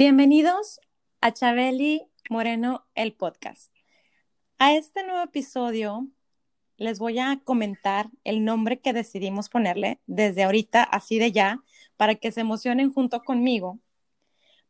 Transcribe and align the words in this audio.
Bienvenidos 0.00 0.80
a 1.20 1.30
Chabeli 1.30 2.08
Moreno, 2.30 2.86
el 2.94 3.12
podcast. 3.12 3.70
A 4.56 4.72
este 4.72 5.04
nuevo 5.04 5.22
episodio 5.22 6.08
les 6.78 6.98
voy 6.98 7.18
a 7.18 7.38
comentar 7.44 8.08
el 8.24 8.42
nombre 8.42 8.80
que 8.80 8.94
decidimos 8.94 9.50
ponerle 9.50 10.00
desde 10.06 10.44
ahorita, 10.44 10.84
así 10.84 11.18
de 11.18 11.32
ya, 11.32 11.62
para 11.98 12.14
que 12.14 12.32
se 12.32 12.40
emocionen 12.40 12.90
junto 12.90 13.22
conmigo, 13.24 13.78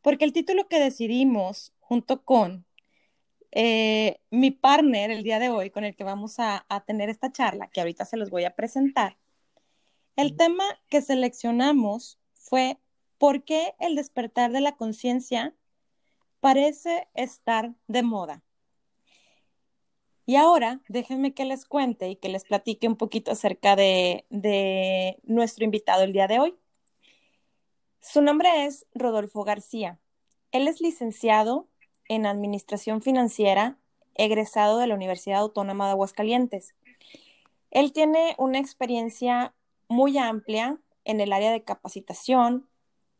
porque 0.01 0.25
el 0.25 0.33
título 0.33 0.67
que 0.67 0.81
decidimos 0.81 1.73
junto 1.79 2.25
con 2.25 2.65
eh, 3.51 4.19
mi 4.31 4.51
partner 4.51 5.11
el 5.11 5.23
día 5.23 5.39
de 5.39 5.47
hoy, 5.47 5.69
con 5.69 5.85
el 5.85 5.95
que 5.95 6.03
vamos 6.03 6.39
a, 6.39 6.65
a 6.67 6.83
tener 6.83 7.07
esta 7.09 7.31
charla, 7.31 7.69
que 7.69 7.79
ahorita 7.79 8.03
se 8.03 8.17
los 8.17 8.31
voy 8.31 8.43
a 8.43 8.53
presentar, 8.57 9.15
el 10.17 10.35
tema 10.35 10.65
que 10.89 11.01
seleccionamos 11.01 12.19
fue 12.33 12.81
¿por 13.21 13.43
qué 13.43 13.75
el 13.77 13.95
despertar 13.95 14.51
de 14.51 14.61
la 14.61 14.75
conciencia 14.75 15.53
parece 16.39 17.07
estar 17.13 17.75
de 17.85 18.01
moda? 18.01 18.41
Y 20.25 20.37
ahora 20.37 20.81
déjenme 20.87 21.35
que 21.35 21.45
les 21.45 21.65
cuente 21.65 22.09
y 22.09 22.15
que 22.15 22.29
les 22.29 22.45
platique 22.45 22.87
un 22.87 22.95
poquito 22.95 23.31
acerca 23.31 23.75
de, 23.75 24.25
nuestro 25.21 25.63
invitado 25.63 26.01
el 26.01 26.13
día 26.13 26.25
de 26.25 26.39
hoy. 26.39 26.55
Su 27.99 28.23
nombre 28.23 28.65
es 28.65 28.87
Rodolfo 28.95 29.43
García. 29.43 29.99
Él 30.51 30.67
es 30.67 30.81
licenciado 30.81 31.67
en 32.09 32.25
Administración 32.25 33.03
Financiera, 33.03 33.77
egresado 34.15 34.79
de 34.79 34.87
la 34.87 34.95
Universidad 34.95 35.41
Autónoma 35.41 35.85
de 35.85 35.91
Aguascalientes. 35.91 36.73
Él 37.69 37.93
tiene 37.93 38.33
una 38.39 38.57
experiencia 38.57 39.53
muy 39.89 40.17
amplia 40.17 40.79
en 41.05 41.21
el 41.21 41.33
área 41.33 41.51
de 41.51 41.63
capacitación, 41.63 42.67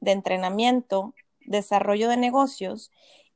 de 0.02 0.12
entrenamiento, 0.12 1.14
desarrollo 1.40 2.10
de 2.10 2.18
negocios 2.18 2.92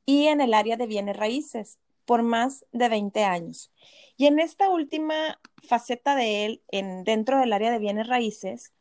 y 0.06 0.28
en 0.28 0.42
el 0.42 0.54
área 0.54 0.78
de 0.78 0.88
bienes 0.88 1.16
raíces 1.16 1.80
por 2.06 2.22
más 2.22 2.66
de 2.72 2.90
20 2.90 3.24
años. 3.24 3.72
Y 4.18 4.28
en 4.28 4.40
esta 4.40 4.70
última 4.70 5.40
faceta 5.64 6.16
de 6.16 6.46
él, 6.46 6.64
en, 6.70 7.04
dentro 7.04 7.40
del 7.40 7.54
área 7.54 7.72
de 7.72 7.80
bienes 7.80 8.08
raíces, 8.08 8.74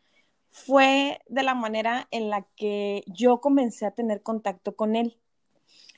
fue 0.51 1.21
de 1.27 1.43
la 1.43 1.55
manera 1.55 2.07
en 2.11 2.31
la 2.31 2.47
que 2.57 3.03
yo 3.07 3.41
comencé 3.41 3.87
a 3.87 3.91
tener 3.91 4.23
contacto 4.23 4.77
con 4.77 4.95
él. 4.95 5.19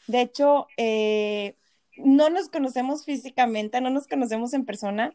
De 0.06 0.22
hecho, 0.22 0.66
eh, 0.76 1.56
no 1.98 2.30
nos 2.30 2.48
conocemos 2.48 3.04
físicamente, 3.04 3.80
no 3.80 3.90
nos 3.90 4.06
conocemos 4.06 4.54
en 4.54 4.64
persona, 4.64 5.14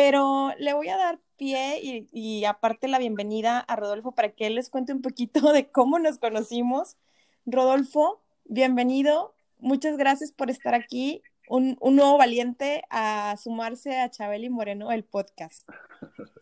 pero 0.00 0.54
le 0.58 0.72
voy 0.72 0.88
a 0.88 0.96
dar 0.96 1.20
pie 1.36 1.78
y, 1.82 2.08
y, 2.10 2.46
aparte 2.46 2.88
la 2.88 2.98
bienvenida 2.98 3.58
a 3.58 3.76
Rodolfo 3.76 4.12
para 4.12 4.30
que 4.30 4.46
él 4.46 4.54
les 4.54 4.70
cuente 4.70 4.94
un 4.94 5.02
poquito 5.02 5.40
de 5.52 5.70
cómo 5.70 5.98
nos 5.98 6.16
conocimos. 6.16 6.96
Rodolfo, 7.44 8.24
bienvenido. 8.46 9.34
Muchas 9.58 9.98
gracias 9.98 10.32
por 10.32 10.48
estar 10.48 10.74
aquí 10.74 11.22
un, 11.50 11.76
un, 11.82 11.96
nuevo 11.96 12.16
valiente 12.16 12.82
a 12.88 13.36
sumarse 13.36 14.00
a 14.00 14.10
Chabeli 14.10 14.48
Moreno, 14.48 14.90
el 14.90 15.04
podcast. 15.04 15.68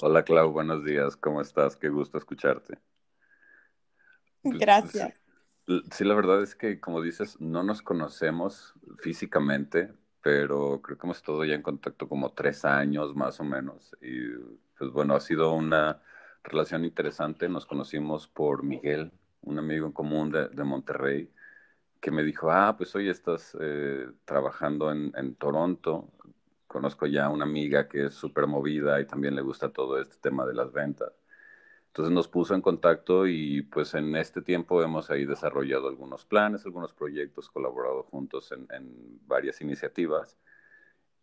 Hola 0.00 0.24
Clau, 0.24 0.50
buenos 0.50 0.82
días, 0.82 1.16
¿cómo 1.16 1.42
estás? 1.42 1.76
Qué 1.76 1.90
gusto 1.90 2.16
escucharte. 2.16 2.78
Gracias. 4.42 5.20
Sí, 5.90 6.02
la 6.02 6.14
verdad 6.14 6.42
es 6.42 6.54
que, 6.54 6.80
como 6.80 7.02
dices, 7.02 7.38
no 7.42 7.62
nos 7.62 7.82
conocemos 7.82 8.72
físicamente, 9.00 9.92
pero 10.26 10.82
creo 10.82 10.98
que 10.98 11.06
hemos 11.06 11.18
estado 11.18 11.44
ya 11.44 11.54
en 11.54 11.62
contacto 11.62 12.08
como 12.08 12.32
tres 12.32 12.64
años 12.64 13.14
más 13.14 13.38
o 13.38 13.44
menos. 13.44 13.96
Y 14.02 14.30
pues 14.76 14.90
bueno, 14.90 15.14
ha 15.14 15.20
sido 15.20 15.52
una 15.52 16.02
relación 16.42 16.84
interesante. 16.84 17.48
Nos 17.48 17.64
conocimos 17.64 18.26
por 18.26 18.64
Miguel, 18.64 19.12
un 19.42 19.60
amigo 19.60 19.86
en 19.86 19.92
común 19.92 20.32
de, 20.32 20.48
de 20.48 20.64
Monterrey 20.64 21.30
que 22.00 22.10
me 22.10 22.24
dijo, 22.24 22.50
ah, 22.50 22.74
pues 22.76 22.92
hoy 22.96 23.08
estás 23.08 23.56
eh, 23.60 24.08
trabajando 24.24 24.90
en, 24.90 25.12
en, 25.16 25.36
Toronto. 25.36 26.10
Conozco 26.66 27.06
ya 27.06 27.28
una 27.28 27.44
amiga 27.44 27.86
que 27.86 28.06
es 28.06 28.14
súper 28.14 28.48
movida 28.48 29.00
y 29.00 29.06
también 29.06 29.36
le 29.36 29.42
gusta 29.42 29.72
todo 29.72 30.00
este 30.00 30.16
tema 30.16 30.44
de 30.44 30.54
las 30.54 30.72
ventas. 30.72 31.12
Entonces 31.96 32.12
nos 32.12 32.28
puso 32.28 32.54
en 32.54 32.60
contacto 32.60 33.26
y 33.26 33.62
pues 33.62 33.94
en 33.94 34.14
este 34.16 34.42
tiempo 34.42 34.82
hemos 34.82 35.08
ahí 35.10 35.24
desarrollado 35.24 35.88
algunos 35.88 36.26
planes, 36.26 36.66
algunos 36.66 36.92
proyectos, 36.92 37.48
colaborado 37.48 38.02
juntos 38.02 38.52
en, 38.52 38.68
en 38.70 39.18
varias 39.26 39.62
iniciativas. 39.62 40.36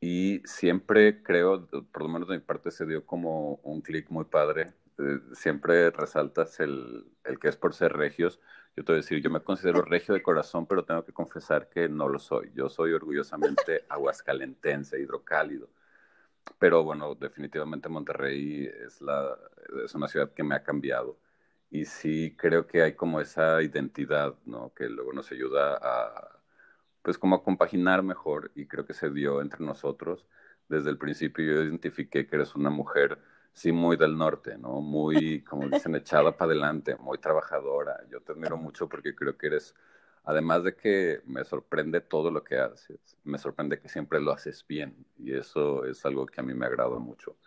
Y 0.02 0.42
siempre 0.46 1.24
creo, 1.24 1.68
por 1.68 2.04
lo 2.04 2.10
menos 2.10 2.28
de 2.30 2.38
mi 2.38 2.42
parte, 2.42 2.72
se 2.72 2.88
dio 2.88 3.06
como 3.06 3.56
un 3.64 3.82
clic 3.82 4.10
muy 4.10 4.26
padre. 4.26 4.74
Eh, 4.98 5.20
siempre 5.34 5.92
resaltas 5.92 6.60
el, 6.60 7.06
el 7.24 7.40
que 7.40 7.50
es 7.50 7.58
por 7.58 7.76
ser 7.76 7.94
regios, 7.94 8.40
yo 8.76 8.84
te 8.84 8.94
voy 8.94 8.96
a 9.00 9.02
decir, 9.04 9.22
yo 9.22 9.30
me 9.30 9.44
considero 9.44 9.84
regio 9.84 10.16
de 10.16 10.24
corazón, 10.24 10.66
pero 10.68 10.86
tengo 10.86 11.06
que 11.06 11.14
confesar 11.14 11.70
que 11.70 11.88
no 11.90 12.10
lo 12.10 12.18
soy. 12.20 12.52
Yo 12.56 12.70
soy 12.70 12.94
orgullosamente 12.94 13.86
aguascalentense, 13.90 15.00
hidrocálido. 15.00 15.70
Pero 16.60 16.84
bueno, 16.84 17.16
definitivamente 17.16 17.90
Monterrey 17.90 18.70
es, 18.86 19.02
la, 19.02 19.38
es 19.84 19.94
una 19.96 20.08
ciudad 20.08 20.32
que 20.34 20.44
me 20.44 20.56
ha 20.56 20.64
cambiado. 20.64 21.18
Y 21.70 21.86
sí 21.86 22.36
creo 22.38 22.68
que 22.68 22.84
hay 22.84 22.94
como 22.94 23.20
esa 23.22 23.62
identidad, 23.62 24.36
¿no? 24.46 24.74
Que 24.76 24.90
luego 24.90 25.14
nos 25.14 25.32
ayuda 25.32 25.78
a, 25.82 26.40
pues 27.02 27.18
como 27.18 27.36
a 27.36 27.44
compaginar 27.44 28.04
mejor. 28.04 28.52
Y 28.56 28.68
creo 28.68 28.86
que 28.86 28.94
se 28.94 29.10
dio 29.10 29.42
entre 29.42 29.66
nosotros. 29.66 30.28
Desde 30.70 30.90
el 30.90 30.98
principio 30.98 31.46
yo 31.46 31.64
identifiqué 31.64 32.28
que 32.28 32.36
eres 32.36 32.56
una 32.56 32.70
mujer 32.70 33.20
sí 33.54 33.72
muy 33.72 33.98
del 33.98 34.18
norte, 34.18 34.58
¿no? 34.58 34.82
Muy, 34.82 35.44
como 35.44 35.68
dicen, 35.70 35.96
echada 35.96 36.36
para 36.38 36.52
adelante, 36.52 36.96
muy 36.98 37.20
trabajadora. 37.20 38.04
Yo 38.10 38.22
te 38.22 38.34
admiro 38.34 38.58
mucho 38.58 38.90
porque 38.90 39.16
creo 39.16 39.38
que 39.38 39.48
eres, 39.48 39.76
además 40.24 40.64
de 40.64 40.76
que 40.76 41.22
me 41.26 41.44
sorprende 41.44 42.02
todo 42.02 42.32
lo 42.32 42.44
que 42.44 42.58
haces, 42.58 43.18
me 43.24 43.38
sorprende 43.38 43.80
que 43.80 43.90
siempre 43.90 44.22
lo 44.22 44.32
haces 44.32 44.66
bien 44.68 45.06
y 45.18 45.34
eso 45.34 45.86
es 45.86 46.06
algo 46.06 46.26
que 46.26 46.42
a 46.42 46.44
mí 46.44 46.54
me 46.54 46.66
agrada 46.66 46.98
mucho. 47.00 47.38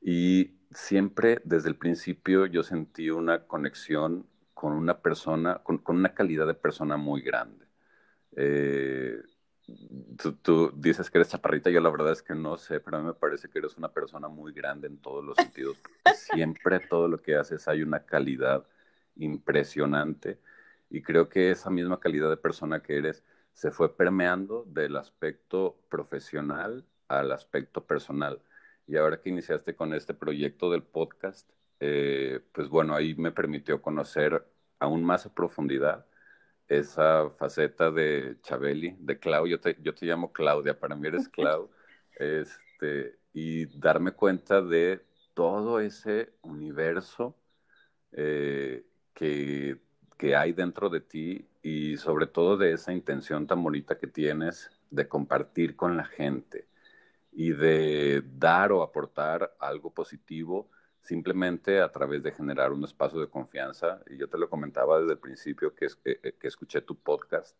Y 0.00 0.58
siempre 0.70 1.40
desde 1.44 1.68
el 1.68 1.76
principio 1.76 2.46
yo 2.46 2.62
sentí 2.62 3.10
una 3.10 3.46
conexión 3.46 4.26
con 4.54 4.72
una 4.72 5.00
persona, 5.00 5.62
con, 5.62 5.78
con 5.78 5.96
una 5.96 6.14
calidad 6.14 6.46
de 6.46 6.54
persona 6.54 6.96
muy 6.96 7.22
grande. 7.22 7.66
Eh, 8.36 9.20
Tú, 10.16 10.32
tú, 10.32 10.72
dices 10.74 11.10
que 11.10 11.18
eres 11.18 11.28
chaparrita, 11.28 11.68
yo 11.68 11.80
la 11.80 11.90
verdad 11.90 12.12
es 12.12 12.22
que 12.22 12.34
no 12.34 12.56
sé, 12.56 12.80
pero 12.80 12.96
a 12.96 13.00
mí 13.00 13.06
me 13.06 13.14
parece 13.14 13.48
que 13.48 13.58
eres 13.58 13.76
una 13.76 13.92
persona 13.92 14.28
muy 14.28 14.52
grande 14.52 14.86
en 14.86 14.96
todos 14.98 15.22
los 15.22 15.36
sentidos. 15.36 15.76
Siempre 16.14 16.80
todo 16.80 17.06
lo 17.06 17.18
que 17.18 17.36
haces 17.36 17.68
hay 17.68 17.82
una 17.82 18.04
calidad 18.04 18.66
impresionante 19.16 20.38
y 20.90 21.02
creo 21.02 21.28
que 21.28 21.50
esa 21.50 21.70
misma 21.70 22.00
calidad 22.00 22.30
de 22.30 22.36
persona 22.36 22.82
que 22.82 22.96
eres 22.96 23.24
se 23.52 23.70
fue 23.70 23.96
permeando 23.96 24.64
del 24.66 24.96
aspecto 24.96 25.78
profesional 25.88 26.84
al 27.08 27.32
aspecto 27.32 27.84
personal. 27.86 28.40
Y 28.86 28.96
ahora 28.96 29.20
que 29.20 29.30
iniciaste 29.30 29.74
con 29.74 29.94
este 29.94 30.14
proyecto 30.14 30.70
del 30.70 30.82
podcast, 30.82 31.50
eh, 31.80 32.40
pues 32.52 32.68
bueno, 32.68 32.94
ahí 32.94 33.14
me 33.14 33.32
permitió 33.32 33.82
conocer 33.82 34.44
aún 34.78 35.04
más 35.04 35.26
a 35.26 35.34
profundidad 35.34 36.06
esa 36.68 37.30
faceta 37.30 37.90
de 37.90 38.38
Chabeli, 38.42 38.96
de 39.00 39.18
Clau, 39.18 39.46
yo 39.46 39.60
te, 39.60 39.76
yo 39.80 39.94
te 39.94 40.06
llamo 40.06 40.32
Claudia, 40.32 40.78
para 40.78 40.94
mí 40.94 41.08
eres 41.08 41.28
Clau, 41.28 41.70
este, 42.18 43.18
y 43.32 43.66
darme 43.78 44.12
cuenta 44.12 44.60
de 44.60 45.02
todo 45.34 45.80
ese 45.80 46.34
universo 46.42 47.36
eh, 48.12 48.84
que, 49.14 49.80
que 50.18 50.36
hay 50.36 50.52
dentro 50.52 50.90
de 50.90 51.00
ti 51.00 51.48
y 51.62 51.96
sobre 51.96 52.26
todo 52.26 52.56
de 52.56 52.72
esa 52.72 52.92
intención 52.92 53.46
tan 53.46 53.62
bonita 53.62 53.96
que 53.96 54.08
tienes 54.08 54.70
de 54.90 55.08
compartir 55.08 55.76
con 55.76 55.96
la 55.96 56.04
gente 56.04 56.66
y 57.32 57.52
de 57.52 58.22
dar 58.36 58.72
o 58.72 58.82
aportar 58.82 59.54
algo 59.60 59.94
positivo 59.94 60.68
simplemente 61.00 61.80
a 61.80 61.90
través 61.90 62.22
de 62.22 62.32
generar 62.32 62.72
un 62.72 62.84
espacio 62.84 63.20
de 63.20 63.28
confianza. 63.28 64.02
Y 64.10 64.18
yo 64.18 64.28
te 64.28 64.38
lo 64.38 64.50
comentaba 64.50 65.00
desde 65.00 65.12
el 65.12 65.18
principio 65.18 65.74
que, 65.74 65.86
que, 66.04 66.34
que 66.34 66.48
escuché 66.48 66.80
tu 66.80 66.96
podcast. 66.96 67.56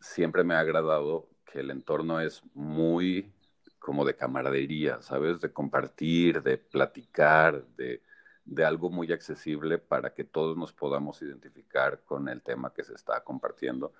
Siempre 0.00 0.42
me 0.42 0.54
ha 0.54 0.60
agradado 0.60 1.28
que 1.44 1.60
el 1.60 1.70
entorno 1.70 2.20
es 2.20 2.42
muy, 2.52 3.32
como 3.78 4.04
de 4.04 4.16
camaradería, 4.16 5.00
¿sabes? 5.02 5.40
De 5.40 5.52
compartir, 5.52 6.42
de 6.42 6.58
platicar, 6.58 7.64
de, 7.76 8.02
de 8.44 8.64
algo 8.64 8.90
muy 8.90 9.12
accesible 9.12 9.78
para 9.78 10.14
que 10.14 10.24
todos 10.24 10.56
nos 10.56 10.72
podamos 10.72 11.20
identificar 11.22 12.02
con 12.04 12.28
el 12.28 12.42
tema 12.42 12.72
que 12.72 12.84
se 12.84 12.94
está 12.94 13.22
compartiendo. 13.22 13.92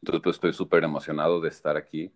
Entonces, 0.00 0.22
pues 0.22 0.36
estoy 0.36 0.52
súper 0.52 0.84
emocionado 0.84 1.40
de 1.40 1.48
estar 1.48 1.76
aquí. 1.76 2.12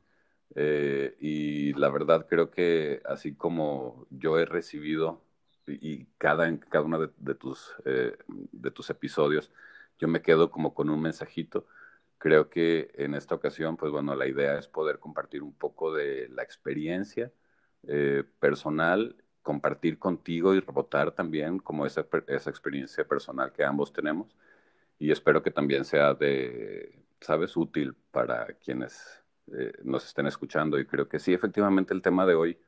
Eh, 0.55 1.17
y 1.21 1.73
la 1.75 1.89
verdad 1.89 2.27
creo 2.29 2.51
que 2.51 3.01
así 3.07 3.35
como 3.35 4.07
yo 4.11 4.39
he 4.39 4.45
recibido 4.45 5.23
y 5.67 6.05
cada, 6.19 6.59
cada 6.61 6.85
uno 6.85 6.99
de, 7.17 7.35
tus, 7.35 7.75
eh, 7.85 8.17
de 8.29 8.71
tus 8.71 8.91
episodios, 8.91 9.51
yo 9.99 10.09
me 10.09 10.23
quedo 10.23 10.51
como 10.51 10.75
con 10.75 10.91
un 10.91 11.01
mensajito. 11.01 11.67
Creo 12.19 12.51
que 12.51 12.91
en 12.95 13.15
esta 13.15 13.35
ocasión, 13.35 13.77
pues 13.77 13.93
bueno, 13.93 14.15
la 14.15 14.27
idea 14.27 14.59
es 14.59 14.69
poder 14.69 14.99
compartir 14.99 15.43
un 15.43 15.55
poco 15.55 15.93
de 15.95 16.29
la 16.29 16.43
experiencia 16.43 17.33
eh, 17.85 18.25
personal, 18.39 19.17
compartir 19.43 19.99
contigo 19.99 20.55
y 20.55 20.61
rebotar 20.61 21.13
también 21.13 21.59
como 21.59 21.87
esa, 21.87 22.07
esa 22.29 22.51
experiencia 22.51 23.05
personal 23.05 23.53
que 23.53 23.65
ambos 23.65 23.93
tenemos. 23.93 24.37
Y 24.99 25.11
espero 25.11 25.43
que 25.43 25.51
también 25.51 25.85
sea 25.85 26.15
de, 26.15 26.99
sabes, 27.21 27.57
útil 27.57 27.95
para 28.11 28.47
quienes 28.55 29.23
eh, 29.53 29.73
nos 29.83 30.07
estén 30.07 30.27
escuchando. 30.27 30.79
Y 30.79 30.87
creo 30.87 31.09
que 31.09 31.19
sí, 31.19 31.33
efectivamente 31.33 31.95
el 31.95 32.03
tema 32.03 32.27
de 32.27 32.35
hoy 32.35 32.59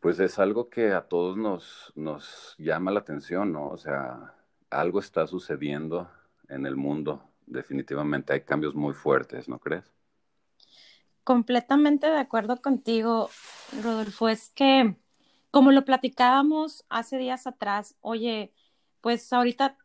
pues 0.00 0.20
es 0.20 0.38
algo 0.38 0.68
que 0.70 0.92
a 0.92 1.02
todos 1.02 1.36
nos, 1.36 1.92
nos 1.96 2.54
llama 2.58 2.92
la 2.92 3.00
atención, 3.00 3.52
¿no? 3.52 3.68
O 3.68 3.76
sea, 3.76 4.34
algo 4.70 5.00
está 5.00 5.26
sucediendo 5.26 6.08
en 6.48 6.66
el 6.66 6.76
mundo. 6.76 7.22
Definitivamente 7.46 8.32
hay 8.32 8.42
cambios 8.42 8.74
muy 8.74 8.94
fuertes, 8.94 9.48
¿no 9.48 9.58
crees? 9.58 9.92
Completamente 11.24 12.06
de 12.06 12.18
acuerdo 12.18 12.60
contigo, 12.60 13.28
Rodolfo. 13.82 14.28
Es 14.28 14.50
que, 14.50 14.96
como 15.50 15.72
lo 15.72 15.84
platicábamos 15.84 16.84
hace 16.88 17.18
días 17.18 17.46
atrás, 17.46 17.96
oye, 18.00 18.52
pues 19.00 19.32
ahorita 19.32 19.76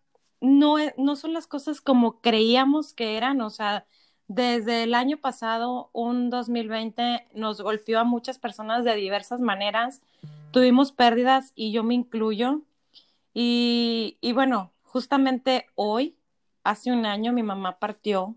no, 0.41 0.79
e, 0.79 0.93
no 0.97 1.15
son 1.15 1.33
las 1.33 1.47
cosas 1.47 1.81
como 1.81 2.19
creíamos 2.21 2.93
que 2.93 3.17
eran, 3.17 3.41
o 3.41 3.49
sea, 3.49 3.85
desde 4.27 4.83
el 4.83 4.95
año 4.95 5.17
pasado, 5.17 5.89
un 5.93 6.29
2020, 6.29 7.27
nos 7.33 7.61
golpeó 7.61 7.99
a 7.99 8.03
muchas 8.03 8.39
personas 8.39 8.85
de 8.85 8.95
diversas 8.95 9.41
maneras. 9.41 10.01
Tuvimos 10.51 10.91
pérdidas 10.91 11.51
y 11.55 11.71
yo 11.71 11.83
me 11.83 11.93
incluyo. 11.93 12.61
Y, 13.33 14.17
bueno, 14.33 14.71
justamente 14.83 15.67
hoy, 15.75 16.15
hace 16.63 16.91
un 16.91 17.05
año, 17.05 17.33
mi 17.33 17.43
mamá 17.43 17.79
partió 17.79 18.35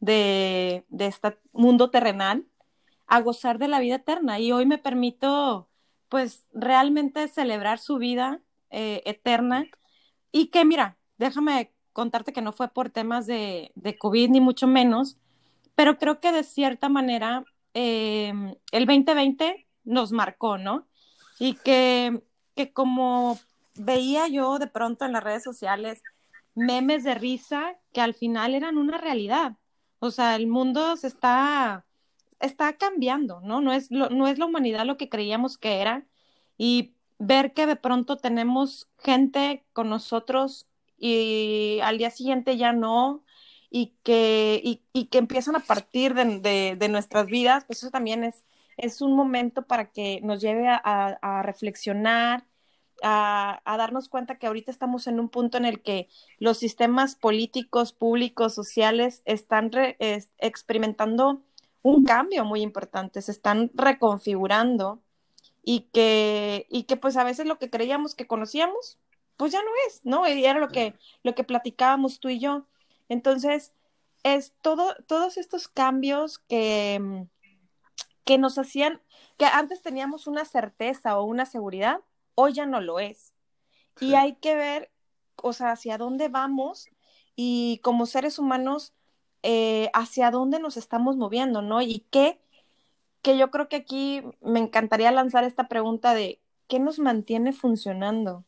de, 0.00 0.84
este 0.98 1.38
mundo 1.52 1.90
terrenal 1.90 2.44
a 3.06 3.20
gozar 3.20 3.58
de 3.58 3.68
la 3.68 3.80
vida 3.80 3.96
eterna. 3.96 4.38
Y 4.38 4.52
hoy 4.52 4.66
me 4.66 4.78
permito, 4.78 5.68
pues, 6.12 6.46
realmente 6.52 7.26
celebrar 7.26 7.78
su 7.78 7.96
vida 7.96 8.42
eh, 8.68 9.00
eterna. 9.06 9.64
Y 10.30 10.48
que, 10.48 10.62
mira, 10.66 10.98
déjame 11.16 11.72
contarte 11.94 12.34
que 12.34 12.42
no 12.42 12.52
fue 12.52 12.68
por 12.68 12.90
temas 12.90 13.26
de, 13.26 13.72
COVID 13.98 14.28
ni 14.28 14.38
mucho 14.38 14.66
menos, 14.66 15.16
pero 15.74 15.96
creo 15.96 16.20
que 16.20 16.30
de 16.30 16.44
cierta 16.44 16.90
manera 16.90 17.46
em, 17.72 18.54
el 18.72 18.84
2020 18.84 19.66
nos 19.84 20.12
marcó, 20.12 20.58
¿no? 20.58 20.86
Y 21.38 21.54
que, 21.54 22.22
que 22.56 22.74
como 22.74 23.38
veía 23.74 24.28
yo 24.28 24.58
de 24.58 24.66
pronto 24.66 25.06
en 25.06 25.12
las 25.12 25.24
redes 25.24 25.42
sociales 25.42 26.02
memes 26.54 27.04
de 27.04 27.14
risa 27.14 27.78
que 27.94 28.02
al 28.02 28.12
final 28.12 28.54
eran 28.54 28.76
una 28.76 28.98
realidad. 28.98 29.56
O 29.98 30.10
sea, 30.10 30.36
el 30.36 30.46
mundo 30.46 30.94
se 30.98 31.06
está, 31.06 31.86
está 32.42 32.74
cambiando, 32.74 33.40
¿no? 33.40 33.60
No 33.60 33.72
es, 33.72 33.90
no 33.90 34.28
es 34.28 34.38
la 34.38 34.46
humanidad 34.46 34.84
lo 34.84 34.96
que 34.96 35.08
creíamos 35.08 35.58
que 35.58 35.80
era. 35.80 36.06
Y 36.58 36.94
ver 37.18 37.52
que 37.54 37.66
de 37.66 37.76
pronto 37.76 38.16
tenemos 38.16 38.88
gente 38.98 39.64
con 39.72 39.88
nosotros 39.88 40.66
y 40.98 41.80
al 41.82 41.98
día 41.98 42.10
siguiente 42.10 42.56
ya 42.56 42.72
no, 42.72 43.24
y 43.70 43.94
que, 44.02 44.60
y, 44.92 45.06
que 45.06 45.18
empiezan 45.18 45.56
a 45.56 45.60
partir 45.60 46.14
de, 46.14 46.88
nuestras 46.90 47.26
vidas, 47.26 47.64
pues 47.64 47.78
eso 47.78 47.90
también 47.90 48.22
es, 48.22 48.44
es 48.76 49.00
un 49.00 49.16
momento 49.16 49.62
para 49.62 49.90
que 49.90 50.20
nos 50.22 50.40
lleve 50.42 50.68
a, 50.68 51.42
reflexionar, 51.42 52.44
a, 53.02 53.62
darnos 53.64 54.08
cuenta 54.08 54.36
que 54.38 54.46
ahorita 54.46 54.70
estamos 54.70 55.06
en 55.06 55.18
un 55.18 55.30
punto 55.30 55.56
en 55.56 55.64
el 55.64 55.80
que 55.82 56.08
los 56.38 56.58
sistemas 56.58 57.16
políticos, 57.16 57.92
públicos, 57.94 58.54
sociales 58.54 59.22
están 59.24 59.70
experimentando 60.38 61.42
un 61.82 62.04
cambio 62.04 62.44
muy 62.44 62.62
importante, 62.62 63.22
se 63.22 63.32
están 63.32 63.70
reconfigurando 63.74 65.02
y 65.62 65.90
que, 65.92 66.66
y 66.70 66.84
que 66.84 66.96
pues 66.96 67.16
a 67.16 67.24
veces 67.24 67.46
lo 67.46 67.58
que 67.58 67.70
creíamos 67.70 68.14
que 68.14 68.26
conocíamos, 68.26 68.98
pues 69.36 69.52
ya 69.52 69.62
no 69.62 69.70
es, 69.88 70.00
¿no? 70.04 70.28
Y 70.28 70.44
era 70.44 70.60
lo 70.60 70.68
que, 70.68 70.94
lo 71.22 71.34
que 71.34 71.44
platicábamos 71.44 72.20
tú 72.20 72.28
y 72.28 72.38
yo. 72.38 72.66
Entonces, 73.08 73.72
es 74.22 74.54
todo, 74.62 74.94
todos 75.06 75.36
estos 75.36 75.68
cambios 75.68 76.38
que, 76.38 77.26
que 78.24 78.38
nos 78.38 78.58
hacían, 78.58 79.02
que 79.36 79.46
antes 79.46 79.82
teníamos 79.82 80.26
una 80.26 80.44
certeza 80.44 81.18
o 81.18 81.24
una 81.24 81.46
seguridad, 81.46 82.00
hoy 82.34 82.52
ya 82.52 82.66
no 82.66 82.80
lo 82.80 83.00
es. 83.00 83.34
Y 84.00 84.14
hay 84.14 84.36
que 84.36 84.54
ver, 84.54 84.90
o 85.36 85.52
sea, 85.52 85.72
hacia 85.72 85.98
dónde 85.98 86.28
vamos 86.28 86.88
y 87.36 87.80
como 87.82 88.06
seres 88.06 88.38
humanos, 88.38 88.94
eh, 89.42 89.90
hacia 89.94 90.30
dónde 90.30 90.60
nos 90.60 90.76
estamos 90.76 91.16
moviendo, 91.16 91.62
¿no? 91.62 91.82
Y 91.82 92.06
qué, 92.10 92.40
que 93.22 93.38
yo 93.38 93.50
creo 93.50 93.68
que 93.68 93.76
aquí 93.76 94.22
me 94.40 94.60
encantaría 94.60 95.10
lanzar 95.12 95.44
esta 95.44 95.68
pregunta 95.68 96.14
de, 96.14 96.40
¿qué 96.68 96.78
nos 96.78 96.98
mantiene 96.98 97.52
funcionando? 97.52 98.44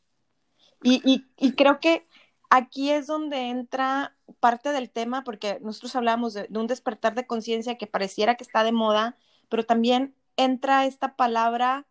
Y, 0.82 1.25
creo 1.56 1.81
que 1.81 2.06
aquí 2.50 2.91
es 2.91 3.06
donde 3.06 3.49
entra 3.49 4.17
parte 4.41 4.70
del 4.70 4.91
tema, 4.91 5.25
porque 5.25 5.58
nosotros 5.62 5.96
hablamos 5.96 6.35
de, 6.35 6.46
un 6.50 6.67
despertar 6.67 7.14
de 7.14 7.26
conciencia 7.26 7.79
que 7.79 7.87
pareciera 7.87 8.37
que 8.37 8.44
está 8.44 8.64
de 8.64 8.73
moda, 8.73 9.17
pero 9.49 9.64
también 9.64 10.14
entra 10.37 10.85
esta 10.87 11.17
palabra 11.17 11.87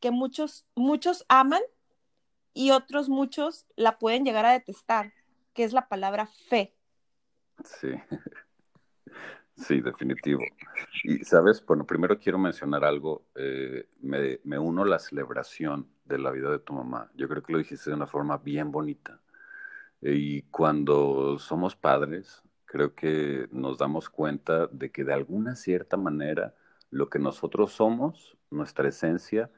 que 0.00 0.10
muchos, 0.10 0.66
muchos 0.74 1.24
aman 1.28 1.62
y 2.52 2.70
otros 2.70 3.08
muchos 3.08 3.66
la 3.76 3.98
pueden 3.98 4.24
llegar 4.24 4.44
a 4.46 4.52
detestar, 4.52 5.12
que 5.54 5.64
es 5.64 5.72
la 5.72 5.88
palabra 5.88 6.26
fe. 6.26 6.77
Sí, 7.64 7.88
sí, 9.56 9.80
definitivo. 9.80 10.40
Y 11.04 11.24
sabes, 11.24 11.64
bueno, 11.66 11.86
primero 11.86 12.18
quiero 12.18 12.38
mencionar 12.38 12.84
algo, 12.84 13.26
eh, 13.34 13.88
me, 14.00 14.40
me 14.44 14.58
uno 14.58 14.82
a 14.82 14.86
la 14.86 14.98
celebración 14.98 15.88
de 16.04 16.18
la 16.18 16.30
vida 16.30 16.50
de 16.50 16.58
tu 16.60 16.72
mamá. 16.72 17.10
Yo 17.14 17.28
creo 17.28 17.42
que 17.42 17.52
lo 17.52 17.58
dijiste 17.58 17.90
de 17.90 17.96
una 17.96 18.06
forma 18.06 18.38
bien 18.38 18.70
bonita. 18.70 19.20
Y 20.00 20.42
cuando 20.44 21.38
somos 21.38 21.76
padres, 21.76 22.42
creo 22.66 22.94
que 22.94 23.48
nos 23.52 23.78
damos 23.78 24.10
cuenta 24.10 24.68
de 24.68 24.90
que 24.92 25.04
de 25.04 25.12
alguna 25.14 25.56
cierta 25.56 25.96
manera 25.96 26.54
lo 26.90 27.10
que 27.10 27.18
nosotros 27.18 27.72
somos, 27.72 28.36
nuestra 28.50 28.88
esencia, 28.88 29.50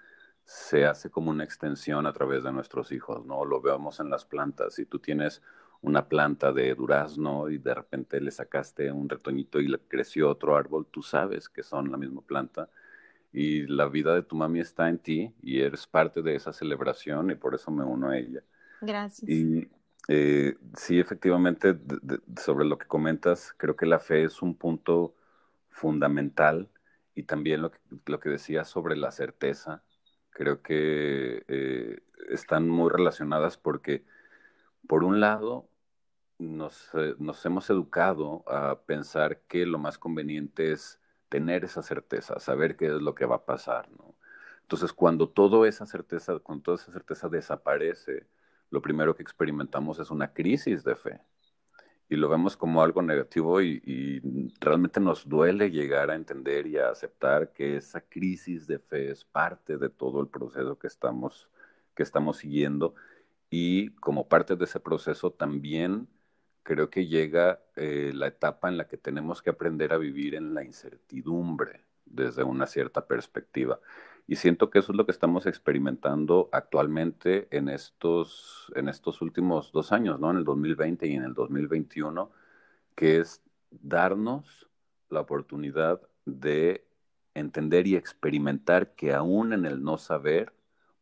se 0.45 0.87
hace 0.87 1.11
como 1.11 1.31
una 1.31 1.45
extensión 1.45 2.07
a 2.07 2.13
través 2.13 2.43
de 2.45 2.53
nuestros 2.53 2.93
hijos, 2.93 3.25
¿no? 3.27 3.45
Lo 3.45 3.61
vemos 3.61 4.01
en 4.01 4.11
las 4.11 4.25
plantas. 4.25 4.75
Si 4.75 4.87
tú 4.87 4.99
tienes 4.99 5.43
una 5.83 6.09
planta 6.09 6.53
de 6.53 6.75
durazno 6.75 7.49
y 7.49 7.59
de 7.59 7.75
repente 7.75 8.21
le 8.21 8.31
sacaste 8.31 8.93
un 8.93 9.09
retoñito 9.09 9.61
y 9.61 9.69
le 9.69 9.79
creció 9.79 10.29
otro 10.29 10.57
árbol, 10.57 10.87
tú 10.91 11.03
sabes 11.03 11.49
que 11.49 11.63
son 11.63 11.91
la 11.91 11.97
misma 11.97 12.21
planta 12.21 12.69
y 13.33 13.67
la 13.67 13.87
vida 13.87 14.15
de 14.15 14.23
tu 14.23 14.37
mami 14.37 14.61
está 14.61 14.89
en 14.89 14.99
ti 14.99 15.33
y 15.43 15.61
eres 15.61 15.87
parte 15.87 16.23
de 16.23 16.35
esa 16.35 16.53
celebración 16.53 17.31
y 17.31 17.35
por 17.35 17.55
eso 17.55 17.71
me 17.71 17.85
uno 17.85 18.11
a 18.11 18.19
ella. 18.19 18.43
Gracias. 18.81 19.29
Y 19.29 19.69
eh, 20.09 20.57
sí, 20.77 20.99
efectivamente, 20.99 21.79
sobre 22.37 22.65
lo 22.65 22.79
que 22.79 22.87
comentas, 22.87 23.55
creo 23.57 23.77
que 23.77 23.87
la 23.87 24.01
fe 24.01 24.25
es 24.25 24.43
un 24.43 24.57
punto 24.57 25.15
fundamental 25.71 26.69
y 27.15 27.23
también 27.23 27.63
lo 27.63 27.71
que, 27.71 27.79
lo 28.07 28.21
que 28.21 28.31
decías 28.31 28.69
sobre 28.69 28.97
la 28.97 29.13
certeza, 29.13 29.83
creo 30.31 30.63
que 30.63 31.45
eh, 31.49 32.01
están 32.31 32.69
muy 32.69 32.91
relacionadas 32.91 33.57
porque, 33.57 34.05
por 34.89 35.05
un 35.05 35.21
lado, 35.21 35.70
nos, 36.41 36.91
eh, 36.95 37.15
nos 37.19 37.45
hemos 37.47 37.69
educado 37.71 38.43
a 38.49 38.81
pensar 38.81 39.43
que 39.43 39.67
lo 39.67 39.79
más 39.79 39.99
conveniente 39.99 40.73
es 40.73 41.01
tener 41.29 41.65
esa 41.65 41.83
certeza, 41.83 42.41
saber 42.41 42.77
qué 42.77 42.87
es 42.87 43.03
lo 43.03 43.15
que 43.15 43.27
va 43.27 43.37
a 43.37 43.45
pasar, 43.45 43.91
¿no? 43.93 44.17
Entonces, 44.63 44.93
cuando 44.93 45.29
toda 45.29 45.69
esa 45.69 45.87
certeza, 45.87 46.39
cuando 46.41 46.63
toda 46.65 46.77
esa 46.77 46.93
certeza 46.93 47.29
desaparece, 47.29 48.27
lo 48.71 48.83
primero 48.83 49.17
que 49.17 49.23
experimentamos 49.23 49.99
es 49.99 50.11
una 50.11 50.33
crisis 50.33 50.85
de 50.85 50.97
fe. 50.97 51.21
Y 52.09 52.17
lo 52.17 52.29
vemos 52.29 52.57
como 52.57 52.83
algo 52.83 53.03
negativo 53.03 53.61
y, 53.61 53.83
y, 53.85 54.21
realmente 54.61 55.01
nos 55.01 55.29
duele 55.29 55.71
llegar 55.71 56.11
a 56.11 56.17
entender 56.17 56.67
y 56.67 56.79
a 56.79 56.91
aceptar 56.91 57.53
que 57.53 57.77
esa 57.77 58.01
crisis 58.01 58.67
de 58.67 58.79
fe 58.79 59.11
es 59.11 59.25
parte 59.25 59.77
de 59.77 59.91
todo 59.91 60.21
el 60.21 60.29
proceso 60.29 60.79
que 60.79 60.89
estamos, 60.89 61.49
que 61.95 62.03
estamos 62.03 62.39
siguiendo. 62.39 62.95
Y 63.51 63.91
como 63.97 64.29
parte 64.29 64.57
de 64.57 64.65
ese 64.65 64.81
proceso 64.81 65.33
también 65.33 66.09
creo 66.71 66.89
que 66.89 67.09
llega 67.09 67.59
eh, 67.75 68.13
la 68.15 68.29
etapa 68.29 68.69
en 68.69 68.79
la 68.79 68.87
que 68.87 68.97
tenemos 68.97 69.43
que 69.43 69.51
aprender 69.51 69.93
a 69.93 69.99
vivir 69.99 70.37
en 70.37 70.55
la 70.55 70.63
incertidumbre 70.63 71.83
desde 72.07 72.45
una 72.45 72.69
cierta 72.69 73.09
perspectiva. 73.09 73.81
Y 74.29 74.37
siento 74.37 74.71
que 74.71 74.79
eso 74.79 74.93
es 74.93 74.97
lo 74.97 75.05
que 75.05 75.11
estamos 75.11 75.47
experimentando 75.47 76.49
actualmente 76.53 77.49
en 77.51 77.69
estos, 77.69 78.73
en 78.77 78.89
estos 78.89 79.21
últimos 79.21 79.73
dos 79.73 79.91
años, 79.91 80.21
¿no? 80.21 80.31
En 80.31 80.37
el 80.37 80.45
2020 80.45 81.09
y 81.09 81.15
en 81.15 81.25
el 81.25 81.35
2021, 81.35 82.31
que 82.95 83.19
es 83.19 83.43
darnos 83.73 84.69
la 85.09 85.23
oportunidad 85.23 86.01
de 86.25 86.87
entender 87.35 87.89
y 87.89 87.97
experimentar 87.97 88.95
que 88.95 89.13
aún 89.13 89.53
en 89.53 89.67
el 89.67 89.83
no 89.83 89.99
saber 89.99 90.53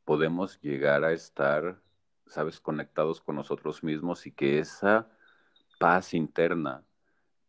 podemos 0.07 0.59
llegar 0.63 1.05
a 1.05 1.13
estar, 1.13 1.79
sabes, 2.27 2.59
conectados 2.59 3.21
con 3.21 3.37
nosotros 3.37 3.85
mismos 3.85 4.27
y 4.27 4.33
que 4.33 4.61
esa 4.61 5.11
paz 5.79 6.15
interna 6.15 6.85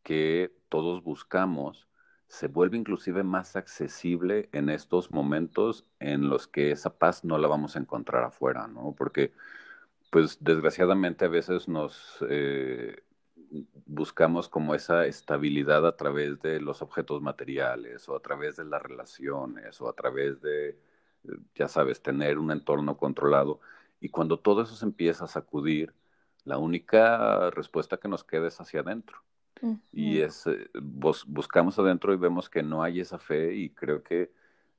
que 0.03 0.53
todos 0.69 1.03
buscamos 1.03 1.89
se 2.29 2.47
vuelve 2.47 2.77
inclusive 2.77 3.23
más 3.23 3.55
accesible 3.55 4.49
en 4.53 4.69
estos 4.69 5.11
momentos 5.11 5.85
en 5.99 6.29
los 6.29 6.47
que 6.47 6.71
esa 6.71 6.97
paz 6.97 7.25
no 7.25 7.37
la 7.39 7.47
vamos 7.47 7.75
a 7.75 7.79
encontrar 7.79 8.23
afuera, 8.23 8.67
¿no? 8.67 8.93
Porque, 8.95 9.33
pues, 10.11 10.37
desgraciadamente 10.41 11.25
a 11.25 11.29
veces 11.29 11.67
nos 11.67 12.17
eh, 12.29 13.03
buscamos 13.85 14.47
como 14.49 14.75
esa 14.75 15.05
estabilidad 15.07 15.87
a 15.87 15.95
través 15.97 16.39
de 16.41 16.61
los 16.61 16.81
objetos 16.81 17.21
materiales 17.21 18.07
o 18.09 18.15
a 18.15 18.21
través 18.21 18.57
de 18.57 18.65
las 18.65 18.81
relaciones 18.81 19.81
o 19.81 19.89
a 19.89 19.93
través 19.93 20.41
de, 20.41 20.77
ya 21.55 21.67
sabes, 21.67 22.01
tener 22.01 22.37
un 22.37 22.51
entorno 22.51 22.97
controlado. 22.97 23.59
Y 23.99 24.09
cuando 24.09 24.39
todo 24.39 24.61
eso 24.63 24.75
se 24.75 24.85
empieza 24.85 25.25
a 25.25 25.27
sacudir, 25.27 25.93
la 26.49 26.57
única 26.57 27.51
respuesta 27.51 27.97
que 27.97 28.07
nos 28.07 28.23
queda 28.23 28.47
es 28.47 28.59
hacia 28.59 28.79
adentro. 28.79 29.19
Y 29.91 30.21
es, 30.21 30.47
eh, 30.47 30.69
buscamos 31.27 31.77
adentro 31.77 32.13
y 32.13 32.17
vemos 32.17 32.49
que 32.49 32.63
no 32.63 32.81
hay 32.81 33.01
esa 33.01 33.19
fe 33.19 33.53
y 33.53 33.69
creo 33.69 34.01
que 34.01 34.31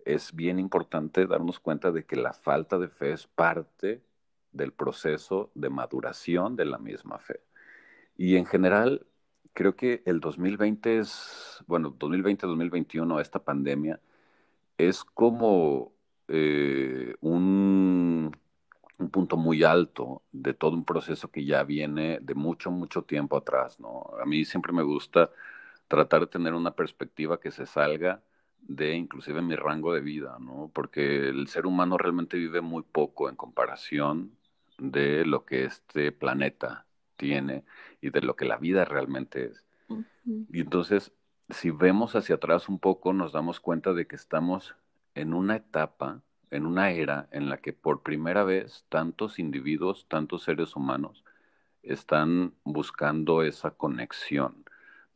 es 0.04 0.34
bien 0.34 0.58
importante 0.58 1.26
darnos 1.26 1.60
cuenta 1.60 1.92
de 1.92 2.04
que 2.06 2.16
la 2.16 2.32
falta 2.32 2.78
de 2.78 2.88
fe 2.88 3.12
es 3.12 3.26
parte 3.26 4.02
del 4.52 4.72
proceso 4.72 5.50
de 5.54 5.68
maduración 5.68 6.56
de 6.56 6.64
la 6.64 6.78
misma 6.78 7.18
fe. 7.18 7.40
Y 8.16 8.36
en 8.36 8.46
general, 8.46 9.06
creo 9.52 9.76
que 9.76 10.02
el 10.06 10.18
2020 10.18 10.98
es, 10.98 11.62
bueno, 11.68 11.94
2020-2021, 11.96 13.20
esta 13.20 13.44
pandemia, 13.44 14.00
es 14.76 15.04
como 15.04 15.92
eh, 16.26 17.14
un 17.20 17.89
un 19.00 19.10
punto 19.10 19.36
muy 19.36 19.64
alto 19.64 20.22
de 20.32 20.54
todo 20.54 20.72
un 20.72 20.84
proceso 20.84 21.30
que 21.30 21.44
ya 21.44 21.64
viene 21.64 22.18
de 22.20 22.34
mucho, 22.34 22.70
mucho 22.70 23.02
tiempo 23.02 23.36
atrás, 23.36 23.80
¿no? 23.80 24.10
A 24.22 24.26
mí 24.26 24.44
siempre 24.44 24.72
me 24.72 24.82
gusta 24.82 25.30
tratar 25.88 26.20
de 26.20 26.26
tener 26.28 26.54
una 26.54 26.72
perspectiva 26.72 27.40
que 27.40 27.50
se 27.50 27.66
salga 27.66 28.22
de 28.60 28.94
inclusive 28.94 29.42
mi 29.42 29.56
rango 29.56 29.92
de 29.94 30.00
vida, 30.00 30.36
¿no? 30.38 30.70
Porque 30.72 31.28
el 31.28 31.48
ser 31.48 31.66
humano 31.66 31.98
realmente 31.98 32.36
vive 32.36 32.60
muy 32.60 32.82
poco 32.82 33.28
en 33.28 33.36
comparación 33.36 34.36
de 34.78 35.24
lo 35.24 35.44
que 35.44 35.64
este 35.64 36.12
planeta 36.12 36.86
tiene 37.16 37.64
y 38.00 38.10
de 38.10 38.22
lo 38.22 38.36
que 38.36 38.44
la 38.44 38.56
vida 38.56 38.84
realmente 38.84 39.46
es. 39.46 39.66
Y 40.52 40.60
entonces, 40.60 41.12
si 41.48 41.70
vemos 41.70 42.16
hacia 42.16 42.36
atrás 42.36 42.68
un 42.68 42.78
poco, 42.78 43.12
nos 43.12 43.32
damos 43.32 43.60
cuenta 43.60 43.92
de 43.92 44.06
que 44.06 44.16
estamos 44.16 44.76
en 45.14 45.34
una 45.34 45.56
etapa 45.56 46.22
en 46.50 46.66
una 46.66 46.90
era 46.90 47.28
en 47.30 47.48
la 47.48 47.58
que 47.58 47.72
por 47.72 48.02
primera 48.02 48.44
vez 48.44 48.84
tantos 48.88 49.38
individuos, 49.38 50.06
tantos 50.08 50.42
seres 50.42 50.76
humanos 50.76 51.24
están 51.82 52.54
buscando 52.64 53.42
esa 53.42 53.70
conexión. 53.70 54.64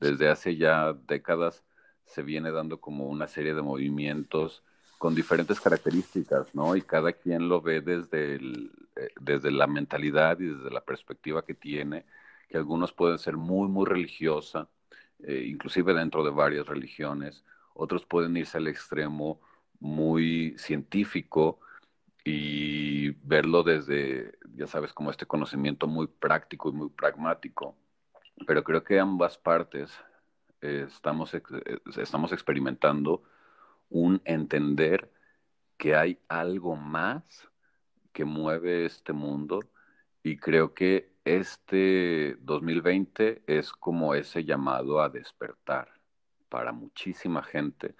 Desde 0.01 0.29
hace 0.29 0.57
ya 0.57 0.93
décadas 1.07 1.65
se 2.05 2.23
viene 2.23 2.51
dando 2.51 2.81
como 2.81 3.07
una 3.07 3.27
serie 3.27 3.55
de 3.55 3.63
movimientos 3.63 4.63
con 4.99 5.15
diferentes 5.15 5.61
características, 5.61 6.55
¿no? 6.55 6.77
Y 6.77 6.83
cada 6.83 7.13
quien 7.13 7.49
lo 7.49 7.61
ve 7.61 7.81
desde, 7.81 8.37
el, 8.37 8.71
eh, 8.97 9.09
desde 9.21 9.51
la 9.51 9.67
mentalidad 9.67 10.39
y 10.41 10.47
desde 10.47 10.71
la 10.71 10.81
perspectiva 10.81 11.45
que 11.45 11.55
tiene, 11.55 12.07
que 12.49 12.57
algunos 12.57 12.93
pueden 12.93 13.19
ser 13.19 13.37
muy, 13.37 13.69
muy 13.69 13.87
religiosa, 13.87 14.69
eh, 15.23 15.45
inclusive 15.47 15.95
dentro 15.95 16.25
de 16.25 16.31
varias 16.31 16.67
religiones, 16.67 17.45
otros 17.75 18.07
pueden 18.07 18.37
irse 18.37 18.59
al 18.59 18.69
extremo 18.69 19.41
muy 19.81 20.55
científico 20.59 21.61
y 22.25 23.11
verlo 23.27 23.63
desde, 23.63 24.39
ya 24.55 24.67
sabes, 24.67 24.93
como 24.93 25.11
este 25.11 25.27
conocimiento 25.27 25.87
muy 25.87 26.07
práctico 26.07 26.71
y 26.71 26.73
muy 26.73 26.89
pragmático. 26.89 27.77
Pero 28.47 28.65
creo 28.65 28.83
que 28.83 28.99
ambas 28.99 29.37
partes 29.39 29.93
eh, 30.63 30.87
estamos, 30.89 31.35
eh, 31.35 31.43
estamos 31.97 32.33
experimentando 32.33 33.23
un 33.91 34.23
entender 34.25 35.13
que 35.77 35.95
hay 35.95 36.19
algo 36.29 36.77
más 36.77 37.49
que 38.13 38.25
mueve 38.25 38.87
este 38.87 39.13
mundo 39.13 39.61
y 40.23 40.39
creo 40.39 40.73
que 40.73 41.13
este 41.25 42.37
2020 42.41 43.43
es 43.47 43.73
como 43.73 44.15
ese 44.15 44.45
llamado 44.45 45.01
a 45.01 45.09
despertar 45.09 45.93
para 46.49 46.73
muchísima 46.73 47.43
gente 47.43 47.95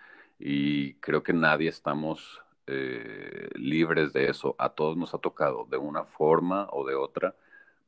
y 0.47 0.97
creo 0.97 1.23
que 1.23 1.33
nadie 1.33 1.71
estamos 1.71 2.43
eh, 2.67 3.49
libres 3.55 4.13
de 4.13 4.29
eso. 4.29 4.55
A 4.59 4.69
todos 4.69 4.95
nos 4.95 5.15
ha 5.15 5.19
tocado 5.19 5.67
de 5.71 5.79
una 5.79 6.05
forma 6.05 6.69
o 6.71 6.87
de 6.87 6.95
otra, 6.95 7.35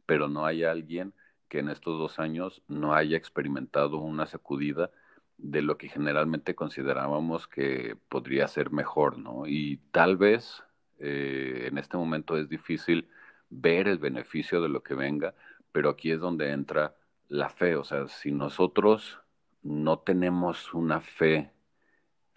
pero 0.06 0.26
no 0.28 0.46
hay 0.46 0.64
alguien 0.64 1.12
que 1.50 1.58
en 1.58 1.68
estos 1.68 1.98
dos 1.98 2.18
años 2.18 2.62
no 2.66 2.94
haya 2.94 3.18
experimentado 3.18 3.98
una 3.98 4.24
sacudida 4.24 4.90
de 5.36 5.60
lo 5.60 5.76
que 5.76 5.90
generalmente 5.90 6.54
considerábamos 6.54 7.46
que 7.46 7.98
podría 8.08 8.48
ser 8.48 8.70
mejor, 8.70 9.18
¿no? 9.18 9.46
Y 9.46 9.76
tal 9.92 10.16
vez 10.16 10.64
eh, 10.98 11.66
en 11.68 11.76
este 11.76 11.98
momento 11.98 12.38
es 12.38 12.48
difícil 12.48 13.10
ver 13.50 13.86
el 13.86 13.98
beneficio 13.98 14.62
de 14.62 14.70
lo 14.70 14.82
que 14.82 14.94
venga, 14.94 15.34
pero 15.72 15.90
aquí 15.90 16.10
es 16.10 16.20
donde 16.20 16.52
entra 16.52 16.96
la 17.28 17.50
fe, 17.50 17.76
o 17.76 17.84
sea, 17.84 18.08
si 18.08 18.32
nosotros 18.32 19.20
no 19.62 19.98
tenemos 19.98 20.72
una 20.72 21.02
fe 21.02 21.52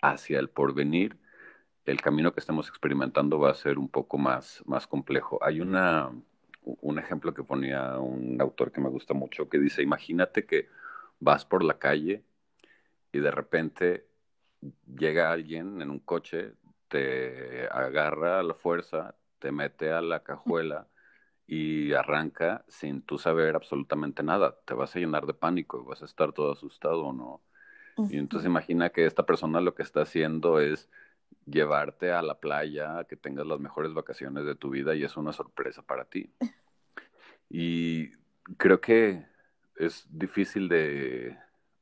hacia 0.01 0.39
el 0.39 0.49
porvenir, 0.49 1.17
el 1.85 2.01
camino 2.01 2.33
que 2.33 2.39
estamos 2.39 2.69
experimentando 2.69 3.39
va 3.39 3.51
a 3.51 3.55
ser 3.55 3.77
un 3.79 3.89
poco 3.89 4.17
más, 4.17 4.63
más 4.65 4.87
complejo. 4.87 5.39
Hay 5.43 5.61
una, 5.61 6.11
un 6.63 6.99
ejemplo 6.99 7.33
que 7.33 7.43
ponía 7.43 7.97
un 7.99 8.39
autor 8.41 8.71
que 8.71 8.81
me 8.81 8.89
gusta 8.89 9.13
mucho 9.13 9.49
que 9.49 9.59
dice, 9.59 9.81
imagínate 9.81 10.45
que 10.45 10.69
vas 11.19 11.45
por 11.45 11.63
la 11.63 11.79
calle 11.79 12.23
y 13.11 13.19
de 13.19 13.31
repente 13.31 14.07
llega 14.87 15.31
alguien 15.31 15.81
en 15.81 15.89
un 15.89 15.99
coche, 15.99 16.53
te 16.87 17.67
agarra 17.69 18.39
a 18.39 18.43
la 18.43 18.53
fuerza, 18.53 19.15
te 19.39 19.51
mete 19.51 19.91
a 19.91 20.01
la 20.01 20.23
cajuela 20.23 20.87
y 21.47 21.93
arranca 21.93 22.63
sin 22.67 23.01
tú 23.01 23.17
saber 23.17 23.55
absolutamente 23.55 24.23
nada. 24.23 24.55
Te 24.65 24.73
vas 24.73 24.95
a 24.95 24.99
llenar 24.99 25.25
de 25.25 25.33
pánico 25.33 25.83
vas 25.85 26.01
a 26.01 26.05
estar 26.05 26.33
todo 26.33 26.51
asustado, 26.53 27.13
¿no? 27.13 27.41
Y 28.09 28.17
entonces 28.17 28.47
imagina 28.47 28.89
que 28.89 29.05
esta 29.05 29.25
persona 29.25 29.61
lo 29.61 29.75
que 29.75 29.83
está 29.83 30.01
haciendo 30.01 30.59
es 30.59 30.89
llevarte 31.45 32.11
a 32.11 32.21
la 32.21 32.39
playa, 32.39 33.03
que 33.05 33.15
tengas 33.15 33.45
las 33.45 33.59
mejores 33.59 33.93
vacaciones 33.93 34.45
de 34.45 34.55
tu 34.55 34.69
vida 34.69 34.95
y 34.95 35.03
es 35.03 35.17
una 35.17 35.33
sorpresa 35.33 35.81
para 35.81 36.05
ti. 36.05 36.31
Y 37.49 38.11
creo 38.57 38.79
que 38.79 39.25
es 39.75 40.07
difícil 40.09 40.69
de 40.69 41.37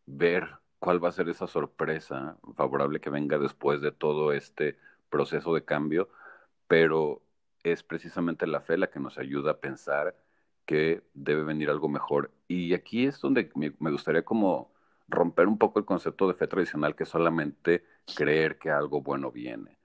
ver 0.05 0.49
cuál 0.79 1.03
va 1.03 1.09
a 1.09 1.13
ser 1.13 1.29
esa 1.29 1.47
sorpresa 1.47 2.37
favorable 2.55 3.01
que 3.01 3.09
venga 3.09 3.37
después 3.37 3.81
de 3.81 3.91
todo 3.91 4.31
este 4.31 4.77
proceso 5.09 5.53
de 5.53 5.65
cambio, 5.65 6.09
pero 6.67 7.21
es 7.63 7.83
precisamente 7.83 8.47
la 8.47 8.61
fe 8.61 8.77
la 8.77 8.89
que 8.89 8.99
nos 8.99 9.17
ayuda 9.17 9.51
a 9.51 9.57
pensar 9.59 10.15
que 10.65 11.01
debe 11.13 11.43
venir 11.43 11.69
algo 11.69 11.89
mejor. 11.89 12.31
Y 12.47 12.73
aquí 12.73 13.05
es 13.05 13.19
donde 13.19 13.49
me 13.55 13.91
gustaría 13.91 14.23
como 14.23 14.71
romper 15.07 15.47
un 15.47 15.57
poco 15.57 15.79
el 15.79 15.85
concepto 15.85 16.27
de 16.27 16.33
fe 16.33 16.47
tradicional 16.47 16.95
que 16.95 17.03
es 17.03 17.09
solamente 17.09 17.85
creer 18.15 18.57
que 18.57 18.71
algo 18.71 19.01
bueno 19.01 19.31
viene. 19.31 19.77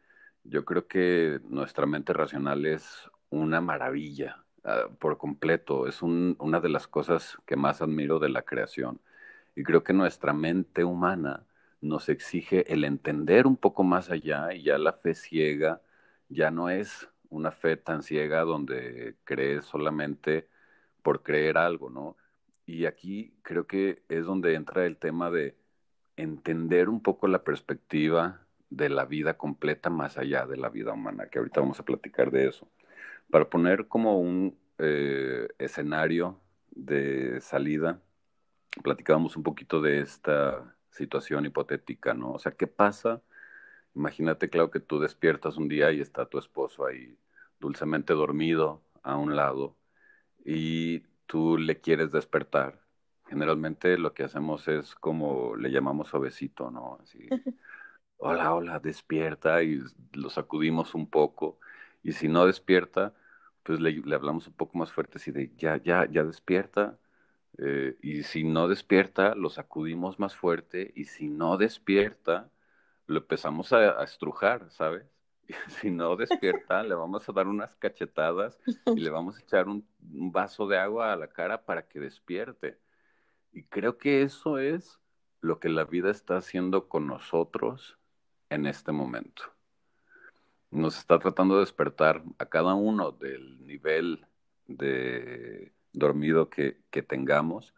Yo 0.44 0.64
creo 0.64 0.86
que 0.88 1.40
nuestra 1.48 1.86
mente 1.86 2.12
racional 2.12 2.66
es 2.66 3.10
una 3.30 3.60
maravilla 3.60 4.44
ah, 4.64 4.88
por 4.98 5.18
completo, 5.18 5.86
es 5.88 6.02
una 6.02 6.60
de 6.60 6.68
las 6.68 6.88
cosas 6.88 7.38
que 7.46 7.56
más 7.56 7.82
admiro 7.82 8.18
de 8.18 8.28
la 8.30 8.42
creación. 8.42 9.00
Y 9.54 9.62
creo 9.64 9.84
que 9.84 9.92
nuestra 9.92 10.32
mente 10.32 10.84
humana 10.84 11.46
nos 11.80 12.08
exige 12.08 12.72
el 12.72 12.84
entender 12.84 13.46
un 13.46 13.56
poco 13.56 13.84
más 13.84 14.10
allá 14.10 14.52
y 14.54 14.62
ya 14.64 14.78
la 14.78 14.92
fe 14.94 15.14
ciega 15.14 15.82
ya 16.28 16.50
no 16.50 16.70
es 16.70 17.08
una 17.28 17.50
fe 17.52 17.76
tan 17.76 18.02
ciega 18.02 18.42
donde 18.42 19.16
crees 19.24 19.64
solamente 19.66 20.48
por 21.02 21.22
creer 21.22 21.58
algo, 21.58 21.90
¿no? 21.90 22.16
Y 22.66 22.86
aquí 22.86 23.34
creo 23.42 23.66
que 23.66 24.02
es 24.08 24.24
donde 24.24 24.54
entra 24.54 24.86
el 24.86 24.96
tema 24.96 25.30
de 25.30 25.56
entender 26.16 26.88
un 26.88 27.02
poco 27.02 27.28
la 27.28 27.44
perspectiva 27.44 28.46
de 28.70 28.88
la 28.88 29.04
vida 29.04 29.36
completa 29.36 29.90
más 29.90 30.18
allá 30.18 30.46
de 30.46 30.56
la 30.56 30.68
vida 30.68 30.92
humana, 30.92 31.26
que 31.26 31.38
ahorita 31.38 31.60
vamos 31.60 31.80
a 31.80 31.84
platicar 31.84 32.30
de 32.30 32.48
eso. 32.48 32.68
Para 33.30 33.48
poner 33.50 33.88
como 33.88 34.20
un 34.20 34.58
eh, 34.78 35.48
escenario 35.58 36.40
de 36.70 37.40
salida, 37.40 38.00
platicábamos 38.82 39.36
un 39.36 39.42
poquito 39.42 39.80
de 39.80 40.00
esta 40.00 40.76
situación 40.90 41.46
hipotética, 41.46 42.14
¿no? 42.14 42.32
O 42.32 42.38
sea, 42.38 42.52
¿qué 42.52 42.66
pasa 42.66 43.22
Imagínate, 43.94 44.48
claro, 44.48 44.70
que 44.70 44.80
tú 44.80 44.98
despiertas 44.98 45.56
un 45.56 45.68
día 45.68 45.92
y 45.92 46.00
está 46.00 46.26
tu 46.26 46.38
esposo 46.38 46.86
ahí 46.86 47.18
dulcemente 47.60 48.14
dormido 48.14 48.82
a 49.02 49.16
un 49.16 49.36
lado 49.36 49.76
y 50.44 51.02
tú 51.26 51.58
le 51.58 51.80
quieres 51.80 52.10
despertar. 52.12 52.80
Generalmente 53.26 53.98
lo 53.98 54.14
que 54.14 54.24
hacemos 54.24 54.68
es 54.68 54.94
como 54.96 55.56
le 55.56 55.70
llamamos 55.70 56.12
obesito, 56.14 56.70
¿no? 56.70 56.98
Así, 57.02 57.30
hola, 58.18 58.54
hola, 58.54 58.78
despierta 58.80 59.62
y 59.62 59.80
lo 60.12 60.30
sacudimos 60.30 60.94
un 60.94 61.08
poco. 61.10 61.58
Y 62.02 62.12
si 62.12 62.28
no 62.28 62.46
despierta, 62.46 63.14
pues 63.62 63.80
le, 63.80 63.92
le 63.92 64.14
hablamos 64.16 64.46
un 64.48 64.54
poco 64.54 64.78
más 64.78 64.92
fuerte, 64.92 65.18
así 65.18 65.30
de, 65.32 65.52
ya, 65.56 65.76
ya, 65.82 66.06
ya 66.10 66.24
despierta. 66.24 66.98
Eh, 67.58 67.96
y 68.02 68.22
si 68.24 68.44
no 68.44 68.68
despierta, 68.68 69.34
lo 69.34 69.50
sacudimos 69.50 70.18
más 70.20 70.36
fuerte. 70.36 70.92
Y 70.96 71.04
si 71.06 71.28
no 71.28 71.56
despierta, 71.58 72.50
lo 73.06 73.18
empezamos 73.20 73.72
a, 73.74 74.00
a 74.00 74.04
estrujar, 74.04 74.70
¿sabes? 74.72 75.04
Si 75.80 75.90
no 75.90 76.16
despierta, 76.16 76.82
le 76.82 76.94
vamos 76.94 77.28
a 77.28 77.32
dar 77.32 77.46
unas 77.46 77.74
cachetadas 77.76 78.58
y 78.86 79.00
le 79.00 79.10
vamos 79.10 79.36
a 79.36 79.40
echar 79.40 79.68
un, 79.68 79.86
un 80.12 80.32
vaso 80.32 80.66
de 80.66 80.78
agua 80.78 81.12
a 81.12 81.16
la 81.16 81.28
cara 81.28 81.64
para 81.64 81.88
que 81.88 82.00
despierte. 82.00 82.78
Y 83.52 83.64
creo 83.64 83.98
que 83.98 84.22
eso 84.22 84.58
es 84.58 85.00
lo 85.40 85.58
que 85.58 85.68
la 85.68 85.84
vida 85.84 86.10
está 86.10 86.36
haciendo 86.36 86.88
con 86.88 87.06
nosotros 87.06 87.98
en 88.48 88.66
este 88.66 88.92
momento. 88.92 89.44
Nos 90.70 90.98
está 90.98 91.18
tratando 91.18 91.54
de 91.54 91.60
despertar 91.60 92.22
a 92.38 92.46
cada 92.46 92.74
uno 92.74 93.12
del 93.12 93.66
nivel 93.66 94.26
de 94.66 95.72
dormido 95.92 96.48
que, 96.48 96.78
que 96.90 97.02
tengamos 97.02 97.74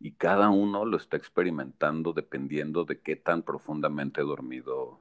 y 0.00 0.12
cada 0.12 0.50
uno 0.50 0.84
lo 0.84 0.96
está 0.96 1.16
experimentando 1.16 2.12
dependiendo 2.12 2.84
de 2.84 3.00
qué 3.00 3.16
tan 3.16 3.42
profundamente 3.42 4.20
dormido 4.20 5.00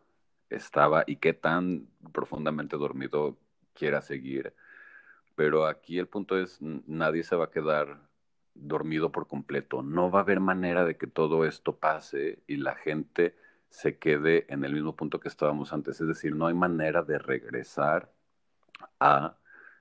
estaba 0.56 1.04
y 1.08 1.18
qué 1.18 1.34
tan 1.34 1.88
profundamente 2.12 2.78
dormido 2.78 3.38
quiera 3.74 4.02
seguir. 4.02 4.54
Pero 5.36 5.66
aquí 5.66 6.00
el 6.00 6.08
punto 6.08 6.38
es, 6.38 6.60
nadie 6.62 7.24
se 7.24 7.36
va 7.36 7.46
a 7.46 7.52
quedar 7.52 8.02
dormido 8.54 9.12
por 9.12 9.28
completo. 9.28 9.82
No 9.82 10.12
va 10.12 10.20
a 10.20 10.22
haber 10.24 10.40
manera 10.40 10.86
de 10.86 10.98
que 10.98 11.08
todo 11.08 11.46
esto 11.46 11.78
pase 11.78 12.44
y 12.48 12.58
la 12.58 12.76
gente 12.76 13.36
se 13.70 13.98
quede 13.98 14.46
en 14.50 14.64
el 14.64 14.74
mismo 14.74 14.96
punto 14.96 15.20
que 15.20 15.30
estábamos 15.30 15.74
antes. 15.74 16.00
Es 16.00 16.08
decir, 16.08 16.36
no 16.36 16.48
hay 16.48 16.54
manera 16.54 17.02
de 17.02 17.18
regresar 17.18 18.12
a 19.00 19.38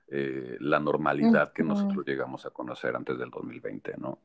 eh, 0.07 0.57
la 0.59 0.79
normalidad 0.79 1.53
que 1.53 1.63
nosotros 1.63 2.03
llegamos 2.05 2.45
a 2.45 2.49
conocer 2.49 2.95
antes 2.95 3.17
del 3.17 3.29
2020, 3.29 3.95
¿no? 3.97 4.19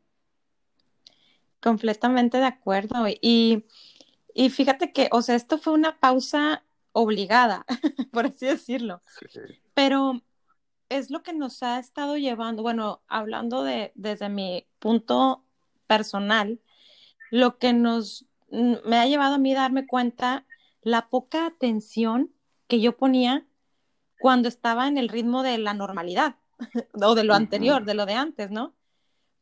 Completamente 1.61 2.39
de 2.39 2.47
acuerdo. 2.47 3.07
Y, 3.09 3.67
y 4.39 4.51
fíjate 4.51 4.93
que, 4.93 5.09
o 5.11 5.21
sea, 5.21 5.35
esto 5.35 5.59
fue 5.59 5.73
una 5.73 5.99
pausa 5.99 6.63
obligada, 6.93 7.67
por 8.13 8.27
así 8.27 8.47
decirlo. 8.47 9.03
Sí. 9.29 9.41
Pero 9.75 10.23
es 10.89 11.11
lo 11.11 11.25
que 11.25 11.33
nos 11.33 11.65
ha 11.65 11.81
estado 11.81 12.17
llevando, 12.17 12.63
bueno, 12.63 13.03
hablando 13.09 13.65
de 13.65 13.91
desde 13.97 14.29
mi 14.29 14.65
punto 14.79 15.45
personal, 15.89 16.61
lo 17.33 17.59
que 17.59 17.73
nos 17.73 18.27
me 18.49 18.97
ha 18.99 19.07
llevado 19.07 19.35
a 19.35 19.39
mí 19.39 19.53
darme 19.55 19.89
cuenta 19.89 20.47
la 20.83 21.09
poca 21.09 21.45
atención 21.47 22.33
que 22.69 22.81
yo 22.81 22.97
ponía 22.97 23.45
cuando 24.21 24.49
estaba 24.49 24.87
en 24.87 24.99
el 24.99 25.09
ritmo 25.09 25.43
de 25.43 25.59
la 25.59 25.75
normalidad 25.75 26.37
o 26.95 27.17
de 27.17 27.25
lo 27.25 27.35
anterior, 27.35 27.85
de 27.85 27.95
lo 27.95 28.07
de 28.07 28.15
antes, 28.15 28.53
¿no? 28.53 28.77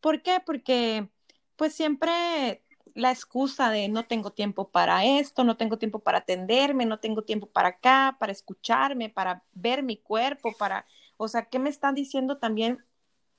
¿Por 0.00 0.22
qué? 0.22 0.40
Porque 0.44 1.10
pues 1.56 1.74
siempre 1.74 2.62
la 2.96 3.10
excusa 3.10 3.70
de 3.70 3.88
no 3.88 4.06
tengo 4.06 4.32
tiempo 4.32 4.70
para 4.70 5.04
esto, 5.04 5.44
no 5.44 5.56
tengo 5.56 5.78
tiempo 5.78 6.00
para 6.00 6.18
atenderme, 6.18 6.86
no 6.86 6.98
tengo 6.98 7.22
tiempo 7.22 7.46
para 7.46 7.68
acá, 7.68 8.16
para 8.18 8.32
escucharme, 8.32 9.10
para 9.10 9.44
ver 9.52 9.82
mi 9.82 9.99
cuerpo, 9.99 10.52
para 10.58 10.86
o 11.16 11.28
sea, 11.28 11.47
¿qué 11.47 11.58
me 11.58 11.71
están 11.71 11.94
diciendo 11.94 12.38
también? 12.38 12.84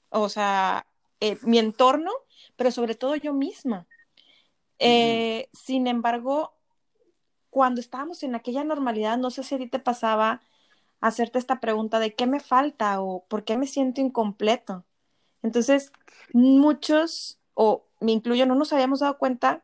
O 0.09 0.29
sea, 0.29 0.87
eh, 1.19 1.37
mi 1.43 1.59
entorno, 1.59 2.11
pero 2.55 2.71
sobre 2.71 2.95
todo 2.95 3.15
yo 3.15 3.33
misma. 3.33 3.87
Eh, 4.79 5.49
sin 5.53 5.87
embargo, 5.87 6.53
cuando 7.49 7.81
estábamos 7.81 8.23
en 8.23 8.35
aquella 8.35 8.63
normalidad, 8.63 9.17
no 9.17 9.31
sé 9.31 9.43
si 9.43 9.55
a 9.55 9.57
ti 9.57 9.67
te 9.67 9.79
pasaba 9.79 10.41
hacerte 10.99 11.39
esta 11.39 11.59
pregunta 11.59 11.99
de 11.99 12.15
qué 12.15 12.27
me 12.27 12.39
falta 12.39 13.01
o 13.01 13.25
por 13.25 13.43
qué 13.43 13.57
me 13.57 13.67
siento 13.67 14.01
incompleto. 14.01 14.85
Entonces, 15.43 15.91
muchos, 16.33 17.39
o 17.53 17.86
me 17.99 18.11
incluyo, 18.11 18.45
no 18.45 18.55
nos 18.55 18.73
habíamos 18.73 18.99
dado 19.01 19.17
cuenta 19.17 19.63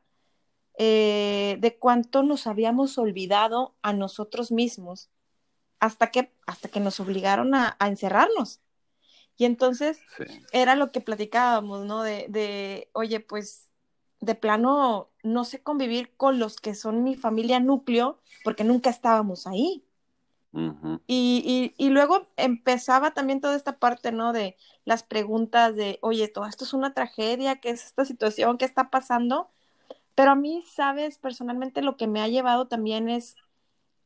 eh, 0.77 1.57
de 1.59 1.77
cuánto 1.77 2.23
nos 2.23 2.47
habíamos 2.47 2.97
olvidado 2.97 3.75
a 3.81 3.93
nosotros 3.93 4.51
mismos 4.51 5.09
hasta 5.79 6.11
que, 6.11 6.33
hasta 6.47 6.69
que 6.69 6.79
nos 6.79 6.99
obligaron 6.99 7.55
a, 7.55 7.75
a 7.79 7.87
encerrarnos. 7.87 8.61
Y 9.37 9.45
entonces 9.45 9.99
Sí. 10.17 10.25
era 10.51 10.75
lo 10.75 10.91
que 10.91 11.01
platicábamos, 11.01 11.85
¿no? 11.85 12.03
De, 12.03 12.27
de, 12.29 12.89
oye, 12.93 13.19
pues 13.19 13.69
de 14.19 14.35
plano 14.35 15.11
no 15.23 15.43
sé 15.43 15.61
convivir 15.61 16.15
con 16.15 16.39
los 16.39 16.57
que 16.57 16.75
son 16.75 17.03
mi 17.03 17.15
familia 17.15 17.59
núcleo 17.59 18.19
porque 18.43 18.63
nunca 18.63 18.89
estábamos 18.89 19.47
ahí. 19.47 19.83
Y, 21.07 21.73
y, 21.77 21.83
y 21.83 21.89
luego 21.89 22.27
empezaba 22.37 23.13
también 23.13 23.41
toda 23.41 23.55
esta 23.55 23.79
parte, 23.79 24.11
¿no? 24.11 24.33
De 24.33 24.55
las 24.85 25.03
preguntas 25.03 25.75
de, 25.75 25.97
oye, 26.01 26.27
todo 26.27 26.45
esto 26.45 26.63
es 26.63 26.73
una 26.73 26.93
tragedia, 26.93 27.59
¿qué 27.59 27.71
es 27.71 27.85
esta 27.85 28.05
situación? 28.05 28.57
¿Qué 28.57 28.65
está 28.65 28.89
pasando? 28.91 29.49
Pero 30.15 30.31
a 30.31 30.35
mí, 30.35 30.63
sabes, 30.67 31.17
personalmente 31.17 31.81
lo 31.81 31.97
que 31.97 32.07
me 32.07 32.21
ha 32.21 32.27
llevado 32.27 32.67
también 32.67 33.09
es, 33.09 33.35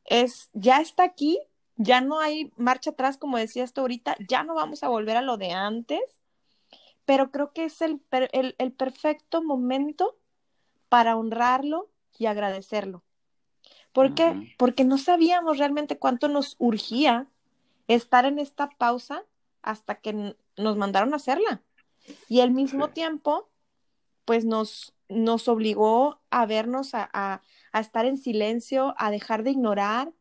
es, 0.06 0.50
ya 0.54 0.80
está 0.80 1.04
aquí, 1.04 1.38
ya 1.76 2.00
no 2.00 2.20
hay 2.20 2.52
marcha 2.56 2.90
atrás, 2.90 3.18
como 3.18 3.38
decías 3.38 3.72
tú 3.72 3.82
ahorita, 3.82 4.16
ya 4.28 4.44
no 4.44 4.54
vamos 4.54 4.82
a 4.82 4.88
volver 4.88 5.16
a 5.16 5.22
lo 5.22 5.36
de 5.38 5.52
antes, 5.52 6.00
pero 7.04 7.30
creo 7.30 7.52
que 7.52 7.64
es 7.64 7.80
el, 7.82 8.02
el, 8.32 8.54
el 8.58 8.72
perfecto 8.72 9.42
momento 9.42 10.16
para 10.88 11.16
honrarlo 11.16 11.90
y 12.18 12.26
agradecerlo. 12.26 13.04
¿Por 13.92 14.14
qué? 14.14 14.54
Porque 14.58 14.84
no 14.84 14.98
sabíamos 14.98 15.58
realmente 15.58 15.98
cuánto 15.98 16.28
nos 16.28 16.56
urgía 16.58 17.26
estar 17.88 18.24
en 18.26 18.38
esta 18.38 18.68
pausa 18.70 19.24
hasta 19.62 19.96
que 19.96 20.36
nos 20.56 20.76
mandaron 20.76 21.12
a 21.12 21.16
hacerla. 21.16 21.62
Y 22.28 22.40
al 22.40 22.50
mismo 22.50 22.86
Sí. 22.88 22.92
tiempo, 22.94 23.48
pues 24.24 24.44
nos, 24.44 24.94
nos 25.08 25.48
obligó 25.48 26.20
a 26.30 26.46
vernos, 26.46 26.94
a, 26.94 27.08
a- 27.12 27.42
a 27.72 27.80
estar 27.80 28.04
en 28.06 28.16
silencio, 28.18 28.94
a 28.98 29.10
dejar 29.10 29.42
de 29.42 29.50
ignorar 29.52 30.12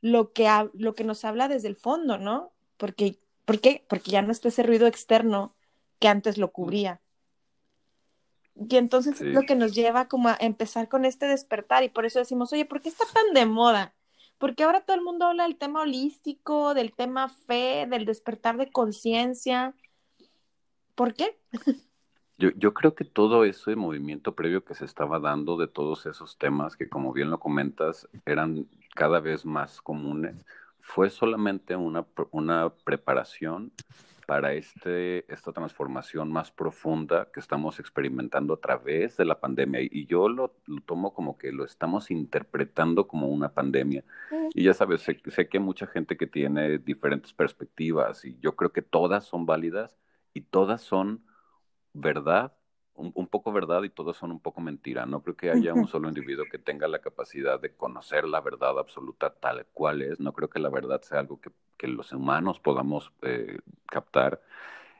lo 0.00 0.32
que, 0.32 0.48
lo 0.74 0.94
que 0.94 1.04
nos 1.04 1.24
habla 1.24 1.48
desde 1.48 1.68
el 1.68 1.76
fondo, 1.76 2.18
¿no? 2.18 2.52
Porque, 2.76 3.18
¿por 3.44 3.60
qué? 3.60 3.84
Porque 3.88 4.10
ya 4.12 4.22
no 4.22 4.30
está 4.30 4.48
ese 4.48 4.62
ruido 4.62 4.86
externo 4.86 5.54
que 5.98 6.06
antes 6.08 6.38
lo 6.38 6.52
cubría. 6.52 7.00
Y 8.68 8.76
entonces 8.76 9.18
Sí. 9.18 9.28
es 9.28 9.34
lo 9.34 9.42
que 9.42 9.54
nos 9.54 9.74
lleva 9.74 10.08
como 10.08 10.28
a 10.28 10.36
empezar 10.40 10.88
con 10.88 11.04
este 11.04 11.26
despertar 11.26 11.84
y 11.84 11.88
por 11.88 12.04
eso 12.06 12.18
decimos, 12.18 12.52
oye, 12.52 12.64
¿por 12.64 12.80
qué 12.80 12.88
está 12.88 13.04
tan 13.12 13.32
de 13.34 13.46
moda? 13.46 13.94
Porque 14.38 14.64
ahora 14.64 14.80
todo 14.80 14.96
el 14.96 15.02
mundo 15.02 15.26
habla 15.26 15.44
del 15.44 15.56
tema 15.56 15.82
holístico, 15.82 16.74
del 16.74 16.92
tema 16.92 17.28
fe, 17.28 17.86
del 17.88 18.04
despertar 18.04 18.56
de 18.56 18.70
conciencia. 18.70 19.74
¿Por 20.94 21.14
qué? 21.14 21.36
Yo, 22.38 22.50
yo 22.56 22.72
creo 22.72 22.94
que 22.94 23.04
todo 23.04 23.44
ese 23.44 23.74
movimiento 23.74 24.34
previo 24.36 24.64
que 24.64 24.74
se 24.74 24.84
estaba 24.84 25.18
dando 25.18 25.56
de 25.56 25.66
todos 25.66 26.06
esos 26.06 26.38
temas 26.38 26.76
que, 26.76 26.88
como 26.88 27.12
bien 27.12 27.30
lo 27.30 27.40
comentas, 27.40 28.08
eran 28.26 28.68
cada 28.94 29.18
vez 29.18 29.44
más 29.44 29.80
comunes, 29.82 30.36
fue 30.80 31.10
solamente 31.10 31.74
una, 31.74 32.06
una 32.30 32.70
preparación 32.70 33.72
para 34.28 34.52
este, 34.52 35.24
esta 35.32 35.52
transformación 35.54 36.30
más 36.30 36.50
profunda 36.50 37.30
que 37.32 37.40
estamos 37.40 37.80
experimentando 37.80 38.52
a 38.52 38.60
través 38.60 39.16
de 39.16 39.24
la 39.24 39.40
pandemia. 39.40 39.80
Y 39.80 40.04
yo 40.04 40.28
lo, 40.28 40.54
lo 40.66 40.82
tomo 40.82 41.14
como 41.14 41.38
que 41.38 41.50
lo 41.50 41.64
estamos 41.64 42.10
interpretando 42.10 43.08
como 43.08 43.28
una 43.28 43.54
pandemia. 43.54 44.04
Y 44.54 44.64
ya 44.64 44.74
sabes, 44.74 45.00
sé, 45.00 45.18
sé 45.28 45.48
que 45.48 45.56
hay 45.56 45.64
mucha 45.64 45.86
gente 45.86 46.18
que 46.18 46.26
tiene 46.26 46.76
diferentes 46.76 47.32
perspectivas 47.32 48.22
y 48.26 48.38
yo 48.38 48.54
creo 48.54 48.70
que 48.70 48.82
todas 48.82 49.24
son 49.24 49.46
válidas 49.46 49.96
y 50.34 50.42
todas 50.42 50.82
son 50.82 51.24
verdad, 51.94 52.52
un, 52.98 53.12
un 53.14 53.28
poco 53.28 53.52
verdad 53.52 53.82
y 53.84 53.90
todas 53.90 54.16
son 54.16 54.32
un 54.32 54.40
poco 54.40 54.60
mentira. 54.60 55.06
No 55.06 55.22
creo 55.22 55.36
que 55.36 55.50
haya 55.50 55.74
un 55.74 55.86
solo 55.88 56.08
individuo 56.08 56.48
que 56.48 56.58
tenga 56.58 56.88
la 56.88 57.00
capacidad 57.00 57.60
de 57.60 57.74
conocer 57.74 58.24
la 58.26 58.40
verdad 58.40 58.78
absoluta 58.78 59.30
tal 59.34 59.66
cual 59.72 60.02
es. 60.02 60.20
No 60.20 60.32
creo 60.32 60.50
que 60.50 60.58
la 60.60 60.70
verdad 60.70 61.02
sea 61.02 61.20
algo 61.20 61.40
que, 61.40 61.50
que 61.76 61.88
los 61.88 62.12
humanos 62.12 62.60
podamos 62.60 63.12
eh, 63.22 63.58
captar. 63.86 64.42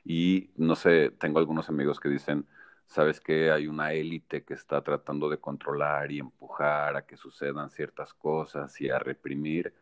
Y 0.05 0.51
no 0.57 0.77
sé, 0.77 1.11
tengo 1.11 1.39
algunos 1.39 1.69
amigos 1.69 2.01
que 2.01 2.09
dicen, 2.09 2.47
¿sabes 2.87 3.21
qué? 3.21 3.51
Hay 3.53 3.67
una 3.69 3.93
élite 3.93 4.45
que 4.45 4.55
está 4.55 4.83
tratando 4.83 5.29
de 5.29 5.39
controlar 5.41 6.11
y 6.13 6.21
empujar 6.21 6.97
a 6.97 7.07
que 7.07 7.17
sucedan 7.17 7.71
ciertas 7.71 8.15
cosas 8.15 8.81
y 8.81 8.91
a 8.91 8.99
reprimir. 8.99 9.75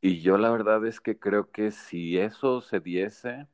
Y 0.00 0.20
yo 0.20 0.36
la 0.38 0.50
verdad 0.50 0.84
es 0.86 1.00
que 1.00 1.18
creo 1.18 1.50
que 1.50 1.70
si 1.70 2.18
eso 2.18 2.60
se 2.60 2.80
diese, 2.80 3.48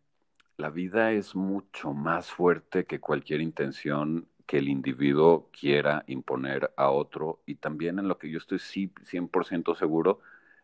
la 0.61 0.71
vida 0.71 1.13
es 1.13 1.35
mucho 1.35 1.93
más 1.93 2.31
fuerte 2.31 2.85
que 2.85 3.01
cualquier 3.01 3.41
intención 3.41 4.27
que 4.47 4.59
el 4.59 4.69
individuo 4.69 5.49
quiera 5.59 6.05
imponer 6.07 6.73
a 6.77 6.91
otro 6.91 7.41
y 7.47 7.55
también 7.55 7.99
en 7.99 8.09
lo 8.09 8.19
que 8.19 8.31
yo 8.31 8.39
estoy 8.39 8.59
sí 8.59 8.93
100% 9.05 9.77
seguro 9.77 10.21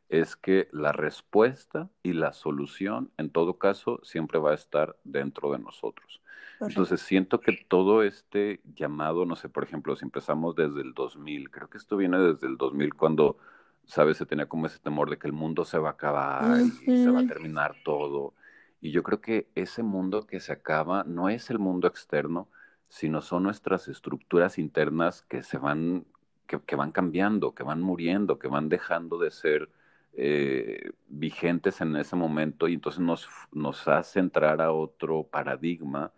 es 0.09 0.37
que 0.37 0.69
la 0.73 0.93
respuesta 0.93 1.89
y 2.03 2.13
la 2.13 2.33
solución 2.33 3.11
en 3.17 3.31
todo 3.31 3.59
caso 3.59 4.01
siempre 4.03 4.39
va 4.39 4.53
a 4.53 4.55
estar 4.55 4.97
dentro 5.05 5.53
de 5.53 5.59
nosotros. 5.59 6.21
Entonces 6.61 7.01
siento 7.01 7.41
que 7.41 7.53
todo 7.69 8.03
este 8.03 8.61
llamado, 8.75 9.27
no 9.27 9.37
sé, 9.37 9.49
por 9.49 9.65
ejemplo, 9.65 9.95
si 9.95 10.05
empezamos 10.05 10.57
desde 10.57 10.81
el 10.81 10.95
2000, 10.95 11.51
creo 11.51 11.69
que 11.69 11.79
esto 11.79 11.97
viene 11.97 12.19
desde 12.19 12.47
el 12.47 12.57
2000 12.57 12.95
cuando, 12.95 13.37
sabes, 13.85 14.17
se 14.17 14.27
tenía 14.27 14.47
como 14.47 14.67
ese 14.67 14.79
temor 14.79 15.11
de 15.11 15.19
que 15.19 15.27
el 15.27 15.33
mundo 15.33 15.65
se 15.65 15.79
va 15.79 15.91
a 15.91 15.93
acabar 15.93 16.61
y 16.61 17.05
se 17.05 17.11
va 17.11 17.21
a 17.21 17.27
terminar 17.27 17.77
todo. 17.85 18.35
Y 18.81 18.93
yo 18.93 19.03
creo 19.03 19.21
que 19.21 19.49
ese 19.55 19.83
mundo 19.83 20.27
que 20.27 20.41
se 20.41 20.53
acaba 20.53 21.05
no 21.05 21.29
es 21.29 21.51
el 21.51 21.59
mundo 21.59 21.89
externo, 21.89 22.49
sino 22.89 23.21
son 23.21 23.45
nuestras 23.45 23.89
estructuras 23.89 24.59
internas 24.59 25.23
que 25.23 25.43
se 25.43 25.59
van, 25.59 26.07
que, 26.47 26.77
van 26.77 26.93
cambiando, 26.93 27.55
que 27.55 27.63
van 27.63 27.81
muriendo, 27.83 28.39
que 28.39 28.49
van 28.49 28.69
dejando 28.69 29.19
de 29.19 29.31
ser 29.31 29.71
eh, 30.15 30.91
vigentes 31.09 31.81
en 31.81 31.97
ese 31.97 32.17
momento 32.17 32.69
y 32.69 32.75
entonces 32.75 33.01
nos, 33.01 33.29
nos 33.53 33.87
hace 33.89 34.21
entrar 34.21 34.63
a 34.63 34.73
otro 34.73 35.25
paradigma 35.25 36.13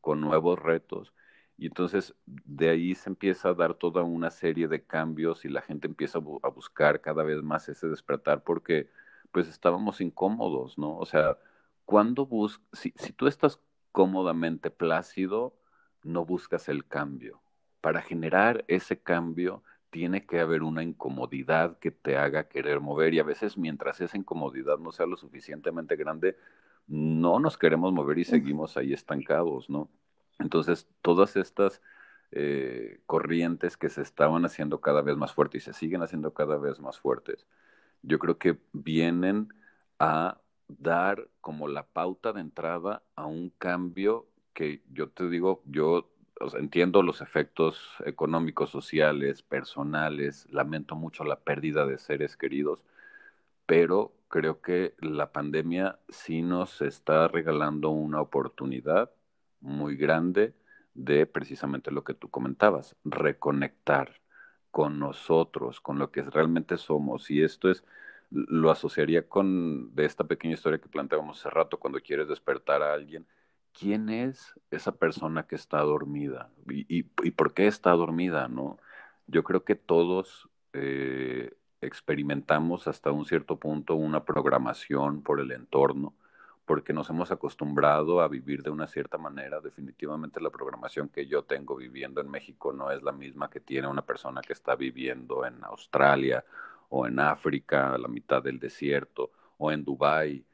con 0.00 0.20
nuevos 0.20 0.58
retos. 0.58 1.12
Y 1.58 1.66
entonces 1.66 2.14
de 2.26 2.68
ahí 2.70 2.94
se 2.94 3.08
empieza 3.10 3.48
a 3.50 3.54
dar 3.54 3.74
toda 3.74 4.02
una 4.02 4.30
serie 4.30 4.68
de 4.68 4.84
cambios 4.84 5.44
y 5.44 5.48
la 5.48 5.62
gente 5.62 5.86
empieza 5.86 6.18
a, 6.18 6.48
buscar 6.50 7.00
cada 7.00 7.22
vez 7.22 7.42
más 7.42 7.68
ese 7.68 7.88
despertar 7.88 8.42
porque 8.44 8.88
pues 9.32 9.48
estábamos 9.48 10.00
incómodos, 10.00 10.78
¿no? 10.78 10.96
O 10.98 11.06
sea, 11.06 11.38
cuando 11.86 12.26
bus 12.26 12.60
si, 12.72 12.92
si 12.96 13.12
tú 13.12 13.26
estás 13.26 13.60
cómodamente 13.92 14.70
plácido, 14.70 15.56
no 16.02 16.26
buscas 16.26 16.68
el 16.68 16.86
cambio. 16.86 17.40
Para 17.80 18.02
generar 18.02 18.64
ese 18.68 19.00
cambio 19.00 19.62
tiene 19.90 20.26
que 20.26 20.40
haber 20.40 20.62
una 20.62 20.82
incomodidad 20.82 21.78
que 21.78 21.90
te 21.90 22.18
haga 22.18 22.48
querer 22.48 22.80
mover 22.80 23.14
y 23.14 23.20
a 23.20 23.24
veces 23.24 23.56
mientras 23.56 24.00
esa 24.00 24.18
incomodidad 24.18 24.78
no 24.78 24.92
sea 24.92 25.06
lo 25.06 25.16
suficientemente 25.16 25.96
grande, 25.96 26.36
no 26.86 27.40
nos 27.40 27.56
queremos 27.56 27.92
mover 27.92 28.18
y 28.18 28.24
seguimos 28.24 28.76
ahí 28.76 28.92
estancados, 28.92 29.70
¿no? 29.70 29.88
Entonces, 30.38 30.88
todas 31.02 31.36
estas 31.36 31.80
eh, 32.32 33.00
corrientes 33.06 33.76
que 33.76 33.88
se 33.88 34.02
estaban 34.02 34.44
haciendo 34.44 34.80
cada 34.80 35.00
vez 35.00 35.16
más 35.16 35.32
fuertes 35.32 35.62
y 35.62 35.64
se 35.64 35.72
siguen 35.72 36.02
haciendo 36.02 36.34
cada 36.34 36.58
vez 36.58 36.80
más 36.80 36.98
fuertes, 36.98 37.46
yo 38.02 38.18
creo 38.18 38.38
que 38.38 38.58
vienen 38.72 39.48
a 39.98 40.38
dar 40.68 41.28
como 41.40 41.68
la 41.68 41.84
pauta 41.86 42.32
de 42.32 42.40
entrada 42.40 43.02
a 43.14 43.26
un 43.26 43.50
cambio 43.50 44.26
que 44.52 44.82
yo 44.92 45.08
te 45.10 45.28
digo, 45.28 45.62
yo 45.66 46.10
entiendo 46.58 47.02
los 47.02 47.20
efectos 47.20 47.94
económicos, 48.04 48.70
sociales, 48.70 49.42
personales, 49.42 50.46
lamento 50.50 50.96
mucho 50.96 51.24
la 51.24 51.40
pérdida 51.40 51.86
de 51.86 51.98
seres 51.98 52.36
queridos, 52.36 52.82
pero 53.66 54.12
creo 54.28 54.60
que 54.60 54.94
la 55.00 55.32
pandemia 55.32 55.98
sí 56.08 56.42
nos 56.42 56.82
está 56.82 57.28
regalando 57.28 57.90
una 57.90 58.20
oportunidad 58.20 59.10
muy 59.60 59.96
grande 59.96 60.54
de 60.94 61.26
precisamente 61.26 61.90
lo 61.90 62.04
que 62.04 62.14
tú 62.14 62.30
comentabas, 62.30 62.96
reconectar 63.04 64.20
con 64.70 64.98
nosotros, 64.98 65.80
con 65.80 65.98
lo 65.98 66.10
que 66.10 66.22
realmente 66.22 66.76
somos. 66.78 67.30
Y 67.30 67.42
esto 67.42 67.70
es, 67.70 67.84
lo 68.30 68.70
asociaría 68.70 69.28
con 69.28 69.94
de 69.94 70.04
esta 70.04 70.24
pequeña 70.24 70.54
historia 70.54 70.80
que 70.80 70.88
planteábamos 70.88 71.38
hace 71.40 71.50
rato, 71.50 71.78
cuando 71.78 72.00
quieres 72.00 72.28
despertar 72.28 72.82
a 72.82 72.92
alguien, 72.92 73.26
quién 73.72 74.08
es 74.08 74.54
esa 74.70 74.92
persona 74.92 75.46
que 75.46 75.54
está 75.54 75.80
dormida 75.80 76.50
y, 76.66 77.02
por 77.32 77.54
qué 77.54 77.66
está 77.66 77.90
dormida, 77.92 78.48
¿no? 78.48 78.78
Yo 79.26 79.44
creo 79.44 79.64
que 79.64 79.74
todos 79.74 80.48
eh, 80.72 81.52
experimentamos 81.80 82.88
hasta 82.88 83.10
un 83.10 83.24
cierto 83.26 83.58
punto 83.58 83.94
una 83.94 84.24
programación 84.24 85.22
por 85.22 85.40
el 85.40 85.52
entorno, 85.52 86.14
porque 86.64 86.92
nos 86.92 87.10
hemos 87.10 87.30
acostumbrado 87.30 88.20
a 88.20 88.28
vivir 88.28 88.62
de 88.62 88.70
una 88.70 88.86
cierta 88.86 89.18
manera. 89.18 89.60
Definitivamente 89.60 90.40
la 90.40 90.50
programación 90.50 91.08
que 91.08 91.26
yo 91.26 91.44
tengo 91.44 91.76
viviendo 91.76 92.20
en 92.20 92.30
México 92.30 92.72
no 92.72 92.90
es 92.90 93.02
la 93.02 93.12
misma 93.12 93.50
que 93.50 93.60
tiene 93.60 93.88
una 93.88 94.02
persona 94.02 94.40
que 94.40 94.52
está 94.52 94.74
viviendo 94.74 95.46
en 95.46 95.62
Australia 95.64 96.44
o 96.88 97.06
en 97.06 97.18
África, 97.18 97.94
a 97.94 97.98
la 97.98 98.08
mitad 98.08 98.42
del 98.42 98.58
desierto, 98.58 99.32
o 99.58 99.72
en 99.72 99.84
Dubái 99.84 100.44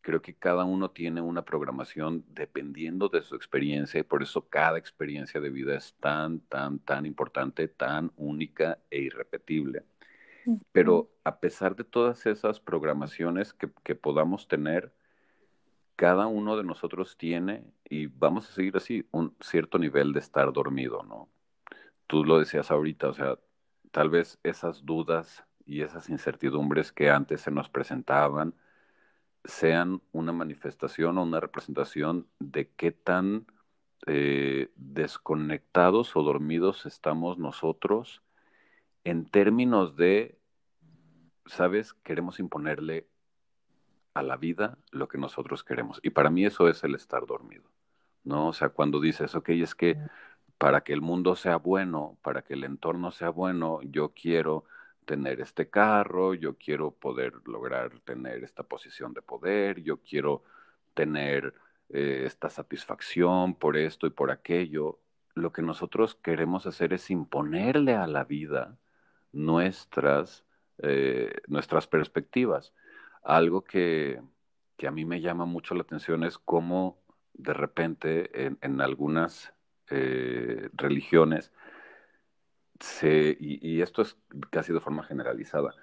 creo 0.00 0.22
que 0.22 0.34
cada 0.34 0.64
uno 0.64 0.90
tiene 0.90 1.20
una 1.20 1.44
programación 1.44 2.24
dependiendo 2.28 3.08
de 3.08 3.22
su 3.22 3.34
experiencia 3.34 4.00
y 4.00 4.04
por 4.04 4.22
eso 4.22 4.48
cada 4.48 4.78
experiencia 4.78 5.40
de 5.40 5.50
vida 5.50 5.76
es 5.76 5.94
tan, 6.00 6.40
tan, 6.40 6.78
tan 6.78 7.06
importante, 7.06 7.68
tan 7.68 8.12
única 8.16 8.78
e 8.90 9.00
irrepetible. 9.00 9.84
Pero 10.72 11.10
a 11.22 11.38
pesar 11.38 11.76
de 11.76 11.84
todas 11.84 12.26
esas 12.26 12.60
programaciones 12.60 13.52
que, 13.52 13.70
que 13.84 13.94
podamos 13.94 14.48
tener, 14.48 14.92
cada 15.96 16.26
uno 16.26 16.56
de 16.56 16.64
nosotros 16.64 17.16
tiene, 17.18 17.62
y 17.84 18.06
vamos 18.06 18.48
a 18.48 18.52
seguir 18.52 18.76
así, 18.76 19.06
un 19.10 19.36
cierto 19.40 19.78
nivel 19.78 20.14
de 20.14 20.20
estar 20.20 20.50
dormido, 20.52 21.02
¿no? 21.02 21.28
Tú 22.06 22.24
lo 22.24 22.38
decías 22.38 22.70
ahorita, 22.70 23.10
o 23.10 23.14
sea, 23.14 23.38
tal 23.90 24.08
vez 24.08 24.38
esas 24.42 24.84
dudas 24.84 25.44
y 25.66 25.82
esas 25.82 26.08
incertidumbres 26.08 26.92
que 26.92 27.10
antes 27.10 27.42
se 27.42 27.50
nos 27.50 27.68
presentaban, 27.68 28.54
sean 29.44 30.02
una 30.12 30.32
manifestación 30.32 31.18
o 31.18 31.22
una 31.22 31.40
representación 31.40 32.26
de 32.38 32.70
qué 32.76 32.92
tan 32.92 33.46
eh, 34.06 34.70
desconectados 34.76 36.16
o 36.16 36.22
dormidos 36.22 36.86
estamos 36.86 37.38
nosotros 37.38 38.22
en 39.04 39.26
términos 39.26 39.96
de, 39.96 40.38
¿sabes? 41.46 41.94
Queremos 41.94 42.38
imponerle 42.38 43.08
a 44.14 44.22
la 44.22 44.36
vida 44.36 44.78
lo 44.90 45.08
que 45.08 45.18
nosotros 45.18 45.64
queremos. 45.64 46.00
Y 46.02 46.10
para 46.10 46.30
mí 46.30 46.44
eso 46.44 46.68
es 46.68 46.82
el 46.84 46.94
estar 46.94 47.26
dormido, 47.26 47.70
¿no? 48.24 48.48
O 48.48 48.52
sea, 48.52 48.70
cuando 48.70 49.00
dices, 49.00 49.34
ok, 49.34 49.50
es 49.50 49.74
que 49.74 49.96
para 50.58 50.82
que 50.82 50.92
el 50.92 51.00
mundo 51.00 51.36
sea 51.36 51.56
bueno, 51.56 52.18
para 52.22 52.42
que 52.42 52.54
el 52.54 52.64
entorno 52.64 53.10
sea 53.10 53.30
bueno, 53.30 53.80
yo 53.82 54.12
quiero 54.14 54.64
tener 55.10 55.40
este 55.40 55.68
carro, 55.68 56.34
yo 56.34 56.56
quiero 56.56 56.92
poder 56.92 57.32
lograr 57.44 57.98
tener 58.04 58.44
esta 58.44 58.62
posición 58.62 59.12
de 59.12 59.22
poder, 59.22 59.82
yo 59.82 59.96
quiero 59.96 60.44
tener 60.94 61.52
eh, 61.88 62.22
esta 62.26 62.48
satisfacción 62.48 63.56
por 63.56 63.76
esto 63.76 64.06
y 64.06 64.10
por 64.10 64.30
aquello. 64.30 65.00
Lo 65.34 65.52
que 65.52 65.62
nosotros 65.62 66.14
queremos 66.14 66.64
hacer 66.68 66.92
es 66.92 67.10
imponerle 67.10 67.96
a 67.96 68.06
la 68.06 68.22
vida 68.22 68.78
nuestras, 69.32 70.44
eh, 70.78 71.32
nuestras 71.48 71.88
perspectivas. 71.88 72.72
Algo 73.24 73.64
que, 73.64 74.22
que, 74.76 74.86
a 74.86 74.92
mí 74.92 75.04
me 75.04 75.20
llama 75.20 75.44
mucho 75.44 75.74
la 75.74 75.82
atención 75.82 76.22
es 76.22 76.38
cómo 76.38 77.00
de 77.34 77.52
repente 77.52 78.46
en, 78.60 78.80
algunas 78.80 79.52
eh, 79.88 80.70
religiones 80.74 81.50
y, 83.02 83.80
esto 83.80 84.02
es 84.02 84.16
casi 84.50 84.72
de 84.72 84.80
forma 84.80 85.02
generalizada, 85.04 85.74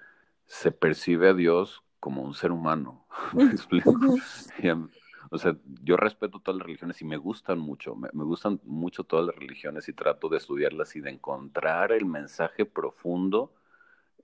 se 0.46 0.72
percibe 0.72 1.28
a 1.28 1.34
Dios 1.34 1.82
como 2.00 2.22
un 2.22 2.34
ser 2.34 2.52
humano. 2.52 3.06
¿Me 3.34 3.44
explico? 3.44 3.94
o 5.30 5.38
sea, 5.38 5.56
yo 5.82 5.96
respeto 5.96 6.40
todas 6.40 6.58
las 6.58 6.66
religiones 6.66 7.00
y 7.02 7.04
me 7.04 7.16
gustan 7.16 7.58
mucho, 7.58 7.94
me, 7.94 8.08
gustan 8.12 8.60
mucho 8.64 9.04
todas 9.04 9.26
las 9.26 9.36
religiones 9.36 9.88
y 9.88 9.92
trato 9.92 10.28
de 10.28 10.38
estudiarlas 10.38 10.96
y 10.96 11.00
de 11.00 11.10
encontrar 11.10 11.92
el 11.92 12.06
mensaje 12.06 12.64
profundo 12.64 13.54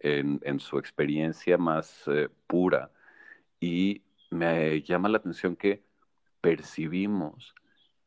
en, 0.00 0.60
su 0.60 0.78
experiencia 0.78 1.56
más 1.56 2.04
eh, 2.08 2.28
pura. 2.46 2.90
Y 3.60 4.02
me 4.30 4.82
llama 4.82 5.08
la 5.08 5.18
atención 5.18 5.56
que 5.56 5.84
percibimos 6.40 7.54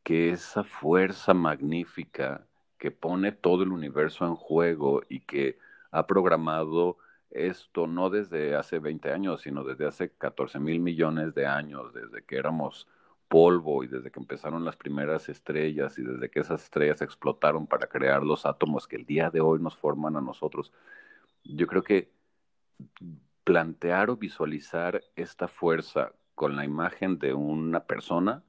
que 0.04 0.30
esa 0.30 0.64
fuerza 0.64 1.34
magnífica 1.34 2.47
que 2.78 2.92
pone 2.92 3.32
todo 3.32 3.64
el 3.64 3.72
universo 3.72 4.26
en 4.26 4.36
juego 4.36 5.02
y 5.10 5.22
que 5.22 5.58
ha 5.92 6.08
programado 6.08 6.98
esto 7.30 7.88
no 7.88 8.10
desde 8.10 8.56
hace 8.56 8.80
20 8.80 9.12
años, 9.12 9.42
sino 9.42 9.64
desde 9.64 9.86
hace 9.86 10.12
14 10.12 10.60
mil 10.60 10.80
millones 10.80 11.34
de 11.36 11.46
años, 11.46 11.94
desde 11.94 12.24
que 12.24 12.38
éramos 12.38 12.88
polvo 13.28 13.84
y 13.84 13.88
desde 13.88 14.12
que 14.12 14.20
empezaron 14.20 14.64
las 14.64 14.78
primeras 14.78 15.28
estrellas 15.30 16.00
y 16.00 16.04
desde 16.04 16.30
que 16.30 16.40
esas 16.40 16.64
estrellas 16.64 17.02
explotaron 17.02 17.68
para 17.68 17.88
crear 17.88 18.24
los 18.24 18.46
átomos 18.46 18.88
que 18.88 18.96
el 18.96 19.06
día 19.06 19.30
de 19.30 19.42
hoy 19.42 19.60
nos 19.60 19.76
forman 19.76 20.16
a 20.16 20.22
nosotros. 20.22 20.72
Yo 21.44 21.68
creo 21.68 21.84
que 21.84 22.10
plantear 23.44 24.10
o 24.10 24.18
visualizar 24.18 25.04
esta 25.16 25.48
fuerza 25.48 26.14
con 26.36 26.56
la 26.56 26.66
imagen 26.66 27.20
de 27.20 27.34
una 27.34 27.82
persona 27.86 28.44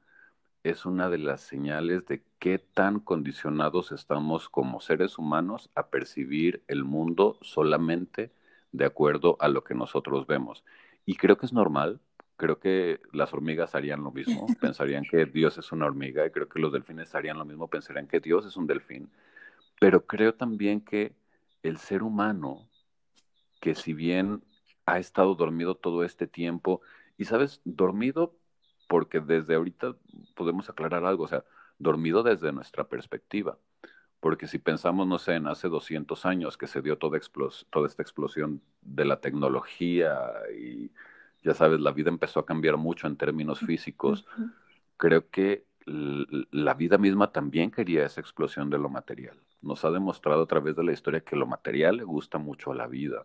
es 0.62 0.86
una 0.86 1.08
de 1.08 1.18
las 1.18 1.40
señales 1.40 2.06
de 2.06 2.22
qué 2.38 2.58
tan 2.58 3.00
condicionados 3.00 3.92
estamos 3.92 4.48
como 4.48 4.80
seres 4.80 5.18
humanos 5.18 5.70
a 5.74 5.88
percibir 5.88 6.62
el 6.68 6.84
mundo 6.84 7.38
solamente 7.42 8.32
de 8.72 8.84
acuerdo 8.84 9.36
a 9.40 9.48
lo 9.48 9.64
que 9.64 9.74
nosotros 9.74 10.26
vemos. 10.26 10.64
Y 11.04 11.16
creo 11.16 11.36
que 11.36 11.46
es 11.46 11.52
normal, 11.52 12.00
creo 12.36 12.60
que 12.60 13.00
las 13.12 13.32
hormigas 13.32 13.74
harían 13.74 14.02
lo 14.02 14.12
mismo, 14.12 14.46
pensarían 14.60 15.04
que 15.04 15.26
Dios 15.26 15.58
es 15.58 15.72
una 15.72 15.86
hormiga, 15.86 16.26
y 16.26 16.30
creo 16.30 16.48
que 16.48 16.60
los 16.60 16.72
delfines 16.72 17.14
harían 17.14 17.38
lo 17.38 17.44
mismo, 17.44 17.68
pensarían 17.68 18.06
que 18.06 18.20
Dios 18.20 18.46
es 18.46 18.56
un 18.56 18.66
delfín. 18.66 19.10
Pero 19.80 20.06
creo 20.06 20.34
también 20.34 20.80
que 20.80 21.14
el 21.62 21.78
ser 21.78 22.02
humano, 22.02 22.68
que 23.60 23.74
si 23.74 23.92
bien 23.92 24.42
ha 24.86 24.98
estado 24.98 25.34
dormido 25.34 25.74
todo 25.74 26.04
este 26.04 26.26
tiempo, 26.26 26.80
y 27.16 27.24
sabes, 27.24 27.60
dormido 27.64 28.34
porque 28.88 29.20
desde 29.20 29.54
ahorita 29.54 29.96
podemos 30.34 30.70
aclarar 30.70 31.04
algo, 31.04 31.24
o 31.24 31.28
sea, 31.28 31.44
dormido 31.78 32.22
desde 32.22 32.52
nuestra 32.52 32.84
perspectiva, 32.88 33.58
porque 34.20 34.46
si 34.46 34.58
pensamos, 34.58 35.06
no 35.06 35.18
sé, 35.18 35.34
en 35.34 35.46
hace 35.46 35.68
200 35.68 36.26
años 36.26 36.56
que 36.56 36.66
se 36.66 36.82
dio 36.82 36.98
toda, 36.98 37.18
toda 37.70 37.86
esta 37.86 38.02
explosión 38.02 38.62
de 38.82 39.04
la 39.04 39.20
tecnología 39.20 40.32
y 40.58 40.90
ya 41.42 41.54
sabes, 41.54 41.80
la 41.80 41.92
vida 41.92 42.10
empezó 42.10 42.40
a 42.40 42.46
cambiar 42.46 42.76
mucho 42.76 43.06
en 43.06 43.16
términos 43.16 43.60
físicos, 43.60 44.26
creo 44.96 45.30
que 45.30 45.64
la 45.86 46.74
vida 46.74 46.98
misma 46.98 47.32
también 47.32 47.70
quería 47.70 48.04
esa 48.04 48.20
explosión 48.20 48.68
de 48.70 48.78
lo 48.78 48.88
material. 48.88 49.40
Nos 49.62 49.84
ha 49.84 49.90
demostrado 49.90 50.42
a 50.42 50.46
través 50.46 50.76
de 50.76 50.84
la 50.84 50.92
historia 50.92 51.20
que 51.20 51.36
lo 51.36 51.46
material 51.46 51.96
le 51.96 52.04
gusta 52.04 52.38
mucho 52.38 52.72
a 52.72 52.74
la 52.74 52.86
vida. 52.86 53.24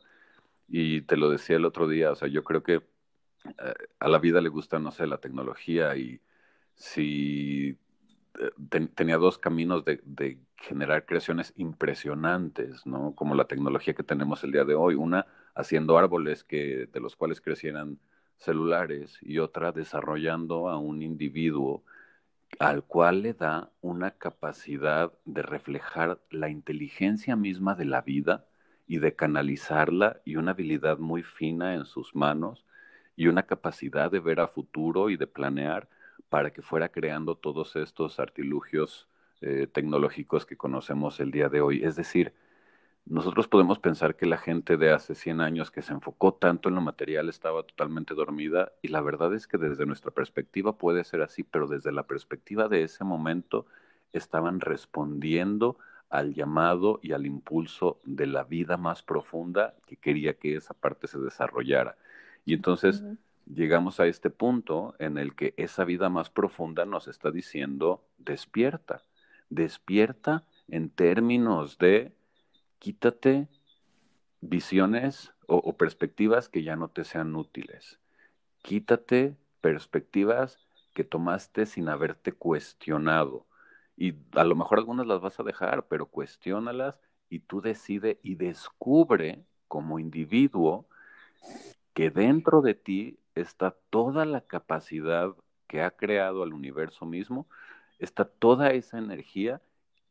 Y 0.67 1.01
te 1.01 1.17
lo 1.17 1.29
decía 1.29 1.57
el 1.57 1.65
otro 1.65 1.87
día, 1.87 2.11
o 2.11 2.15
sea, 2.15 2.27
yo 2.29 2.43
creo 2.43 2.63
que 2.63 2.75
eh, 2.75 3.73
a 3.99 4.07
la 4.07 4.19
vida 4.19 4.39
le 4.41 4.49
gusta, 4.49 4.79
no 4.79 4.91
sé, 4.91 5.07
la 5.07 5.17
tecnología 5.17 5.95
y 5.97 6.21
si 6.75 7.77
eh, 8.39 8.87
tenía 8.95 9.17
dos 9.17 9.37
caminos 9.37 9.85
de, 9.85 10.01
de, 10.03 10.39
generar 10.57 11.05
creaciones 11.05 11.53
impresionantes, 11.57 12.85
¿no? 12.85 13.13
Como 13.15 13.35
la 13.35 13.45
tecnología 13.45 13.93
que 13.93 14.03
tenemos 14.03 14.43
el 14.43 14.53
día 14.53 14.63
de 14.63 14.75
hoy. 14.75 14.95
Una, 14.95 15.27
haciendo 15.55 15.97
árboles 15.97 16.43
que, 16.43 16.87
de 16.91 16.99
los 16.99 17.15
cuales 17.15 17.41
crecieran 17.41 17.99
celulares 18.37 19.17
y 19.21 19.39
otra, 19.39 19.71
desarrollando 19.71 20.69
a 20.69 20.77
un 20.77 21.01
individuo 21.01 21.83
al 22.59 22.83
cual 22.83 23.23
le 23.23 23.33
da 23.33 23.71
una 23.81 24.11
capacidad 24.11 25.11
de 25.25 25.41
reflejar 25.41 26.19
la 26.29 26.49
inteligencia 26.49 27.35
misma 27.35 27.75
de 27.75 27.85
la 27.85 28.01
vida 28.01 28.45
y 28.87 28.99
de 28.99 29.15
canalizarla 29.15 30.21
y 30.25 30.35
una 30.35 30.51
habilidad 30.51 30.97
muy 30.99 31.23
fina 31.23 31.73
en 31.73 31.85
sus 31.85 32.15
manos 32.15 32.65
y 33.15 33.27
una 33.27 33.43
capacidad 33.43 34.11
de 34.11 34.19
ver 34.19 34.39
a 34.39 34.47
futuro 34.47 35.09
y 35.09 35.17
de 35.17 35.27
planear 35.27 35.87
para 36.33 36.49
que 36.49 36.63
fuera 36.63 36.89
creando 36.89 37.35
todos 37.35 37.75
estos 37.75 38.19
artilugios 38.19 39.07
eh, 39.41 39.67
tecnológicos 39.71 40.47
que 40.47 40.57
conocemos 40.57 41.19
el 41.19 41.29
día 41.29 41.47
de 41.47 41.61
hoy. 41.61 41.83
Es 41.83 41.95
decir, 41.95 42.33
nosotros 43.05 43.47
podemos 43.47 43.77
pensar 43.77 44.15
que 44.15 44.25
la 44.25 44.39
gente 44.39 44.75
de 44.75 44.89
hace 44.89 45.13
100 45.13 45.41
años 45.41 45.69
que 45.69 45.83
se 45.83 45.93
enfocó 45.93 46.33
tanto 46.33 46.69
en 46.69 46.75
lo 46.75 46.81
material 46.81 47.29
estaba 47.29 47.61
totalmente 47.61 48.15
dormida 48.15 48.71
y 48.81 48.87
la 48.87 49.01
verdad 49.01 49.31
es 49.35 49.45
que 49.45 49.59
desde 49.59 49.85
nuestra 49.85 50.09
perspectiva 50.09 50.75
puede 50.75 51.03
ser 51.03 51.21
así, 51.21 51.43
pero 51.43 51.67
desde 51.67 51.91
la 51.91 52.07
perspectiva 52.07 52.67
de 52.67 52.81
ese 52.81 53.03
momento 53.03 53.67
estaban 54.11 54.59
respondiendo 54.59 55.77
al 56.09 56.33
llamado 56.33 56.99
y 57.03 57.11
al 57.11 57.27
impulso 57.27 57.99
de 58.05 58.25
la 58.25 58.43
vida 58.43 58.77
más 58.77 59.03
profunda 59.03 59.75
que 59.85 59.97
quería 59.97 60.33
que 60.33 60.55
esa 60.55 60.73
parte 60.73 61.05
se 61.05 61.19
desarrollara. 61.19 61.95
Y 62.43 62.55
entonces 62.55 63.03
llegamos 63.45 63.99
a 63.99 64.07
este 64.07 64.29
punto 64.29 64.95
en 64.99 65.17
el 65.17 65.35
que 65.35 65.53
esa 65.57 65.85
vida 65.85 66.09
más 66.09 66.29
profunda 66.29 66.85
nos 66.85 67.07
está 67.07 67.31
diciendo 67.31 68.03
despierta, 68.17 69.03
despierta 69.49 70.45
en 70.67 70.89
términos 70.89 71.77
de 71.77 72.13
quítate 72.79 73.47
visiones 74.41 75.31
o, 75.47 75.75
perspectivas 75.77 76.49
que 76.49 76.63
ya 76.63 76.75
no 76.75 76.89
te 76.89 77.03
sean 77.03 77.35
útiles. 77.35 77.99
Quítate 78.61 79.35
perspectivas 79.61 80.57
que 80.93 81.03
tomaste 81.03 81.65
sin 81.65 81.89
haberte 81.89 82.31
cuestionado. 82.31 83.45
Y 83.95 84.15
a 84.33 84.43
lo 84.43 84.55
mejor 84.55 84.79
algunas 84.79 85.05
las 85.05 85.21
vas 85.21 85.39
a 85.39 85.43
dejar, 85.43 85.87
pero 85.87 86.07
cuestiónalas 86.07 86.95
y 87.29 87.39
tú 87.39 87.61
decide 87.61 88.19
y 88.23 88.35
descubre 88.35 89.43
como 89.67 89.99
individuo 89.99 90.87
que 91.93 92.09
dentro 92.09 92.61
de 92.61 92.73
ti 92.73 93.19
está 93.35 93.75
toda 93.89 94.25
la 94.25 94.41
capacidad 94.41 95.33
que 95.67 95.81
ha 95.81 95.91
creado 95.91 96.43
el 96.43 96.53
universo 96.53 97.05
mismo, 97.05 97.47
está 97.99 98.25
toda 98.25 98.71
esa 98.71 98.97
energía 98.97 99.61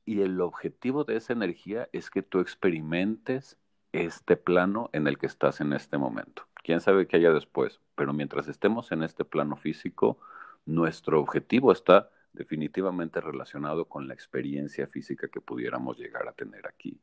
y 0.04 0.22
el 0.22 0.40
objetivo 0.40 1.04
de 1.04 1.16
esa 1.16 1.32
energía 1.32 1.88
es 1.92 2.10
que 2.10 2.22
tú 2.22 2.40
experimentes 2.40 3.56
este 3.92 4.36
plano 4.36 4.90
en 4.92 5.06
el 5.06 5.18
que 5.18 5.26
estás 5.26 5.60
en 5.60 5.72
este 5.72 5.98
momento. 5.98 6.46
Quién 6.64 6.80
sabe 6.80 7.06
qué 7.06 7.16
haya 7.16 7.32
después, 7.32 7.80
pero 7.94 8.12
mientras 8.12 8.48
estemos 8.48 8.90
en 8.92 9.02
este 9.02 9.24
plano 9.24 9.56
físico, 9.56 10.18
nuestro 10.64 11.20
objetivo 11.20 11.72
está 11.72 12.10
definitivamente 12.32 13.20
relacionado 13.20 13.84
con 13.86 14.08
la 14.08 14.14
experiencia 14.14 14.86
física 14.86 15.28
que 15.28 15.40
pudiéramos 15.40 15.98
llegar 15.98 16.28
a 16.28 16.32
tener 16.32 16.66
aquí. 16.66 17.00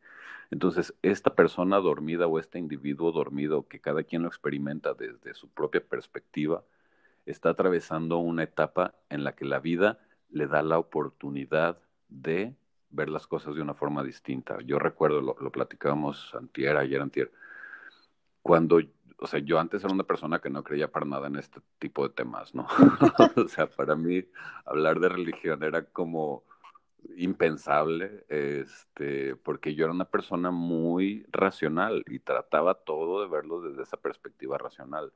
Entonces, 0.51 0.93
esta 1.01 1.35
persona 1.35 1.77
dormida 1.77 2.27
o 2.27 2.39
este 2.39 2.57
individuo 2.57 3.11
dormido, 3.11 3.67
que 3.67 3.79
cada 3.79 4.03
quien 4.03 4.23
lo 4.23 4.27
experimenta 4.27 4.93
desde 4.93 5.33
su 5.33 5.49
propia 5.49 5.81
perspectiva, 5.81 6.63
está 7.25 7.49
atravesando 7.49 8.17
una 8.17 8.43
etapa 8.43 8.95
en 9.09 9.23
la 9.23 9.33
que 9.35 9.45
la 9.45 9.59
vida 9.59 9.99
le 10.31 10.47
da 10.47 10.63
la 10.63 10.79
oportunidad 10.79 11.77
de 12.07 12.55
ver 12.89 13.09
las 13.09 13.27
cosas 13.27 13.53
de 13.55 13.61
una 13.61 13.75
forma 13.75 14.03
distinta. 14.03 14.57
Yo 14.65 14.79
recuerdo, 14.79 15.21
lo, 15.21 15.35
lo 15.39 15.51
platicábamos 15.51 16.33
antier, 16.33 16.75
ayer 16.77 17.01
antier, 17.01 17.31
cuando, 18.41 18.79
o 19.21 19.27
sea, 19.27 19.39
yo 19.39 19.59
antes 19.59 19.83
era 19.83 19.93
una 19.93 20.03
persona 20.03 20.39
que 20.39 20.49
no 20.49 20.63
creía 20.63 20.91
para 20.91 21.05
nada 21.05 21.27
en 21.27 21.35
este 21.35 21.59
tipo 21.77 22.07
de 22.07 22.13
temas, 22.13 22.55
¿no? 22.55 22.67
o 23.35 23.47
sea, 23.47 23.67
para 23.67 23.95
mí 23.95 24.23
hablar 24.65 24.99
de 24.99 25.09
religión 25.09 25.63
era 25.63 25.83
como 25.83 26.43
impensable, 27.17 28.25
este, 28.29 29.35
porque 29.35 29.75
yo 29.75 29.85
era 29.85 29.93
una 29.93 30.05
persona 30.05 30.51
muy 30.51 31.25
racional 31.31 32.03
y 32.07 32.19
trataba 32.19 32.75
todo 32.75 33.21
de 33.21 33.27
verlo 33.27 33.61
desde 33.61 33.83
esa 33.83 33.97
perspectiva 33.97 34.57
racional. 34.57 35.11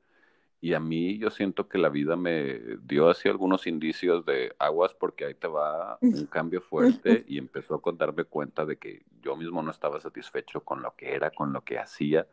Y 0.60 0.72
a 0.72 0.80
mí 0.80 1.18
yo 1.18 1.28
siento 1.28 1.68
que 1.68 1.76
la 1.76 1.90
vida 1.90 2.16
me 2.16 2.78
dio 2.82 3.10
así 3.10 3.28
algunos 3.28 3.66
indicios 3.66 4.24
de 4.24 4.54
aguas 4.58 4.94
porque 4.94 5.26
ahí 5.26 5.34
te 5.34 5.46
va 5.46 5.98
un 6.00 6.24
cambio 6.26 6.62
fuerte 6.62 7.22
y 7.28 7.36
empezó 7.36 7.74
a 7.84 7.92
darme 7.92 8.24
cuenta 8.24 8.64
de 8.64 8.78
que 8.78 9.02
yo 9.20 9.36
mismo 9.36 9.62
no 9.62 9.70
estaba 9.70 10.00
satisfecho 10.00 10.60
con 10.60 10.80
lo 10.80 10.94
que 10.96 11.14
era, 11.14 11.30
con 11.30 11.52
lo 11.52 11.62
que 11.62 11.78
hacía, 11.78 12.26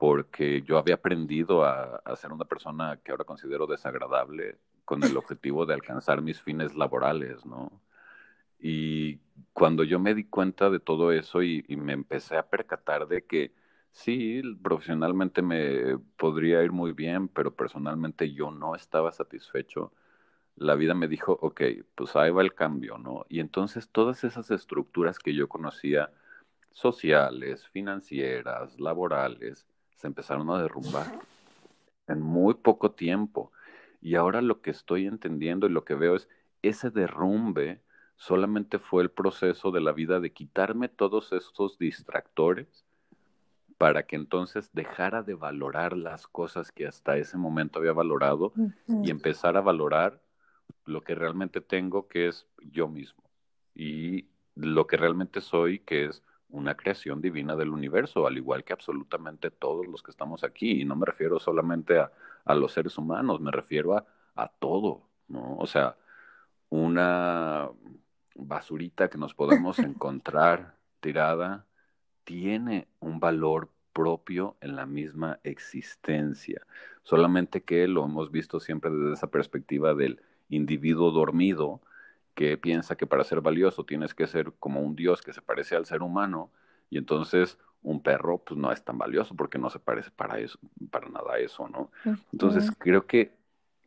porque 0.00 0.62
yo 0.64 0.78
había 0.78 0.96
aprendido 0.96 1.64
a, 1.64 1.98
a 1.98 2.16
ser 2.16 2.32
una 2.32 2.46
persona 2.46 3.00
que 3.04 3.12
ahora 3.12 3.24
considero 3.26 3.68
desagradable 3.68 4.58
con 4.86 5.04
el 5.04 5.16
objetivo 5.18 5.66
de 5.66 5.74
alcanzar 5.74 6.22
mis 6.22 6.42
fines 6.42 6.74
laborales, 6.76 7.46
¿no? 7.46 7.82
Y 8.60 9.18
cuando 9.52 9.84
yo 9.84 9.98
me 9.98 10.14
di 10.14 10.24
cuenta 10.24 10.70
de 10.70 10.80
todo 10.80 11.12
eso 11.12 11.42
y, 11.42 11.64
y 11.68 11.76
me 11.76 11.92
empecé 11.94 12.36
a 12.36 12.48
percatar 12.48 13.08
de 13.08 13.24
que 13.26 13.54
Sí, 13.92 14.42
profesionalmente 14.62 15.42
me 15.42 15.98
podría 16.16 16.62
ir 16.62 16.70
muy 16.72 16.92
bien, 16.92 17.28
pero 17.28 17.56
personalmente 17.56 18.32
yo 18.32 18.50
no 18.52 18.76
estaba 18.76 19.10
satisfecho. 19.12 19.92
La 20.56 20.76
vida 20.76 20.94
me 20.94 21.08
dijo, 21.08 21.32
ok, 21.42 21.62
pues 21.96 22.16
ahí 22.16 22.30
va 22.30 22.42
el 22.42 22.54
cambio, 22.54 22.98
¿no? 22.98 23.26
Y 23.28 23.40
entonces 23.40 23.90
todas 23.90 24.24
esas 24.24 24.50
estructuras 24.52 25.18
que 25.18 25.34
yo 25.34 25.48
conocía, 25.48 26.12
sociales, 26.72 27.68
financieras, 27.68 28.80
laborales, 28.80 29.66
se 30.00 30.06
empezaron 30.06 30.48
a 30.48 30.62
derrumbar 30.62 31.20
en 32.06 32.22
muy 32.22 32.54
poco 32.54 32.92
tiempo. 32.92 33.52
Y 34.00 34.14
ahora 34.14 34.40
lo 34.40 34.62
que 34.62 34.70
estoy 34.70 35.06
entendiendo 35.06 35.66
y 35.66 35.70
lo 35.70 35.84
que 35.84 35.94
veo 35.94 36.16
es 36.16 36.26
ese 36.62 36.90
derrumbe 36.90 37.82
solamente 38.16 38.78
fue 38.78 39.02
el 39.02 39.10
proceso 39.10 39.70
de 39.70 39.82
la 39.82 39.92
vida 39.92 40.18
de 40.18 40.32
quitarme 40.32 40.88
todos 40.88 41.32
esos 41.32 41.78
distractores 41.78 42.86
para 43.76 44.06
que 44.06 44.16
entonces 44.16 44.70
dejara 44.72 45.22
de 45.22 45.34
valorar 45.34 45.94
las 45.94 46.26
cosas 46.26 46.72
que 46.72 46.86
hasta 46.86 47.18
ese 47.18 47.36
momento 47.36 47.78
había 47.78 47.92
valorado 47.92 48.54
y 49.02 49.10
empezar 49.10 49.58
a 49.58 49.62
valorar 49.62 50.22
lo 50.86 51.02
que 51.02 51.14
realmente 51.14 51.60
tengo, 51.60 52.08
que 52.08 52.28
es 52.28 52.46
yo 52.62 52.88
mismo, 52.88 53.22
y 53.74 54.28
lo 54.54 54.86
que 54.86 54.96
realmente 54.96 55.40
soy, 55.40 55.78
que 55.78 56.06
es 56.06 56.22
una 56.52 56.76
creación 56.76 57.20
divina 57.20 57.56
del 57.56 57.70
universo, 57.70 58.26
al 58.26 58.36
igual 58.36 58.64
que 58.64 58.72
absolutamente 58.72 59.50
todos 59.50 59.86
los 59.86 60.02
que 60.02 60.10
estamos 60.10 60.44
aquí. 60.44 60.82
Y 60.82 60.84
no 60.84 60.96
me 60.96 61.06
refiero 61.06 61.38
solamente 61.38 61.98
a, 61.98 62.12
a 62.44 62.54
los 62.54 62.72
seres 62.72 62.98
humanos, 62.98 63.40
me 63.40 63.50
refiero 63.50 63.96
a, 63.96 64.06
a 64.34 64.48
todo, 64.48 65.02
¿no? 65.28 65.56
O 65.56 65.66
sea, 65.66 65.96
una 66.70 67.68
basurita 68.34 69.08
que 69.08 69.18
nos 69.18 69.34
podemos 69.34 69.78
encontrar 69.80 70.76
tirada 71.00 71.66
tiene 72.24 72.88
un 73.00 73.20
valor 73.20 73.70
propio 73.92 74.56
en 74.60 74.76
la 74.76 74.86
misma 74.86 75.40
existencia, 75.42 76.62
solamente 77.02 77.62
que 77.62 77.88
lo 77.88 78.04
hemos 78.04 78.30
visto 78.30 78.60
siempre 78.60 78.90
desde 78.90 79.14
esa 79.14 79.30
perspectiva 79.30 79.94
del 79.94 80.20
individuo 80.48 81.10
dormido 81.10 81.80
que 82.40 82.56
piensa 82.56 82.96
que 82.96 83.06
para 83.06 83.22
ser 83.22 83.42
valioso 83.42 83.84
tienes 83.84 84.14
que 84.14 84.26
ser 84.26 84.54
como 84.58 84.80
un 84.80 84.96
dios 84.96 85.20
que 85.20 85.34
se 85.34 85.42
parece 85.42 85.76
al 85.76 85.84
ser 85.84 86.00
humano 86.00 86.50
y 86.88 86.96
entonces 86.96 87.58
un 87.82 88.02
perro 88.02 88.38
pues 88.38 88.58
no 88.58 88.72
es 88.72 88.82
tan 88.82 88.96
valioso 88.96 89.36
porque 89.36 89.58
no 89.58 89.68
se 89.68 89.78
parece 89.78 90.10
para 90.10 90.38
eso 90.38 90.58
para 90.90 91.10
nada 91.10 91.34
a 91.34 91.38
eso, 91.38 91.68
¿no? 91.68 91.92
Entonces 92.32 92.70
creo 92.78 93.06
que 93.06 93.36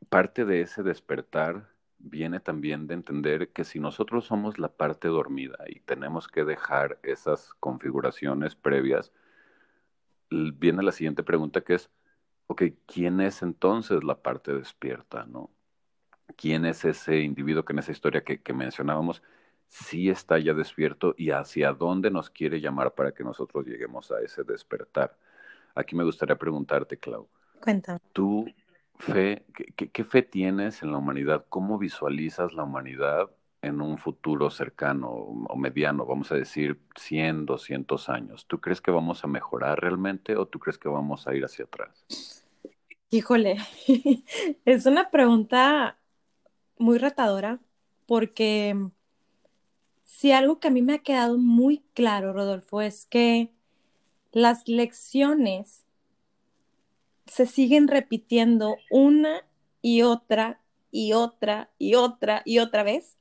parte 0.07 0.45
de 0.45 0.61
ese 0.61 0.83
despertar 0.83 1.67
viene 1.97 2.39
también 2.39 2.85
de 2.85 2.93
entender 2.93 3.49
que 3.49 3.63
si 3.63 3.79
nosotros 3.79 4.25
somos 4.25 4.59
la 4.59 4.67
parte 4.69 5.07
dormida 5.07 5.57
y 5.67 5.79
tenemos 5.79 6.27
que 6.27 6.43
dejar 6.43 6.99
esas 7.01 7.55
configuraciones 7.55 8.53
previas, 8.53 9.11
viene 10.29 10.83
la 10.83 10.91
siguiente 10.91 11.23
pregunta 11.23 11.61
que 11.61 11.73
es, 11.73 11.89
ok, 12.45 12.65
¿quién 12.85 13.19
es 13.19 13.41
entonces 13.41 14.03
la 14.03 14.21
parte 14.21 14.53
despierta, 14.53 15.25
no? 15.25 15.49
¿Quién 16.35 16.65
es 16.65 16.85
ese 16.85 17.19
individuo 17.19 17.63
que 17.63 17.73
en 17.73 17.79
esa 17.79 17.91
historia 17.91 18.23
que, 18.23 18.41
que 18.41 18.53
mencionábamos 18.53 19.21
sí 19.67 20.09
está 20.09 20.37
ya 20.39 20.53
despierto 20.53 21.15
y 21.17 21.31
hacia 21.31 21.73
dónde 21.73 22.11
nos 22.11 22.29
quiere 22.29 22.61
llamar 22.61 22.93
para 22.93 23.11
que 23.11 23.23
nosotros 23.23 23.65
lleguemos 23.65 24.11
a 24.11 24.21
ese 24.21 24.43
despertar? 24.43 25.17
Aquí 25.75 25.95
me 25.95 26.03
gustaría 26.03 26.35
preguntarte, 26.35 26.97
Clau. 26.97 27.27
Cuéntame. 27.59 27.99
¿Tú 28.11 28.45
fe, 28.99 29.45
qué, 29.75 30.03
fe 30.03 30.21
tienes 30.21 30.83
en 30.83 30.91
la 30.91 30.97
humanidad? 30.97 31.45
¿Cómo 31.49 31.77
visualizas 31.77 32.53
la 32.53 32.63
humanidad 32.63 33.29
en 33.61 33.81
un 33.81 33.97
futuro 33.97 34.49
cercano 34.49 35.09
o 35.09 35.55
mediano, 35.55 36.05
vamos 36.05 36.31
a 36.31 36.35
decir 36.35 36.79
100, 36.95 37.45
200 37.45 38.09
años? 38.09 38.45
¿Tú 38.45 38.59
crees 38.59 38.81
que 38.81 38.91
vamos 38.91 39.23
a 39.23 39.27
mejorar 39.27 39.79
realmente 39.79 40.35
o 40.35 40.45
tú 40.45 40.59
crees 40.59 40.77
que 40.77 40.89
vamos 40.89 41.27
a 41.27 41.33
ir 41.33 41.43
hacia 41.45 41.65
atrás? 41.65 42.05
Híjole, 43.09 43.57
es 44.65 44.85
una 44.85 45.09
pregunta 45.09 45.97
muy 46.83 46.97
retadora 46.97 47.59
porque 48.05 48.75
si 50.03 50.31
algo 50.31 50.59
que 50.59 50.67
a 50.67 50.71
mí 50.71 50.81
me 50.81 50.93
ha 50.93 50.99
quedado 50.99 51.37
muy 51.37 51.83
claro, 51.93 52.33
Rodolfo, 52.33 52.81
es 52.81 53.05
que 53.05 53.51
las 54.31 54.67
lecciones 54.67 55.85
se 57.25 57.45
siguen 57.45 57.87
repitiendo 57.87 58.75
una 58.91 59.45
y 59.81 60.01
otra 60.01 60.59
y 60.91 61.13
otra 61.13 61.71
y 61.79 61.95
otra 61.95 62.41
y 62.45 62.59
otra 62.59 62.83
vez 62.83 63.17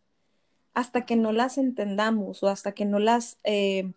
hasta 0.74 1.06
que 1.06 1.16
no 1.16 1.32
las 1.32 1.56
entendamos 1.56 2.42
o 2.42 2.48
hasta 2.48 2.72
que 2.72 2.84
no 2.84 2.98
las, 2.98 3.38
eh, 3.44 3.92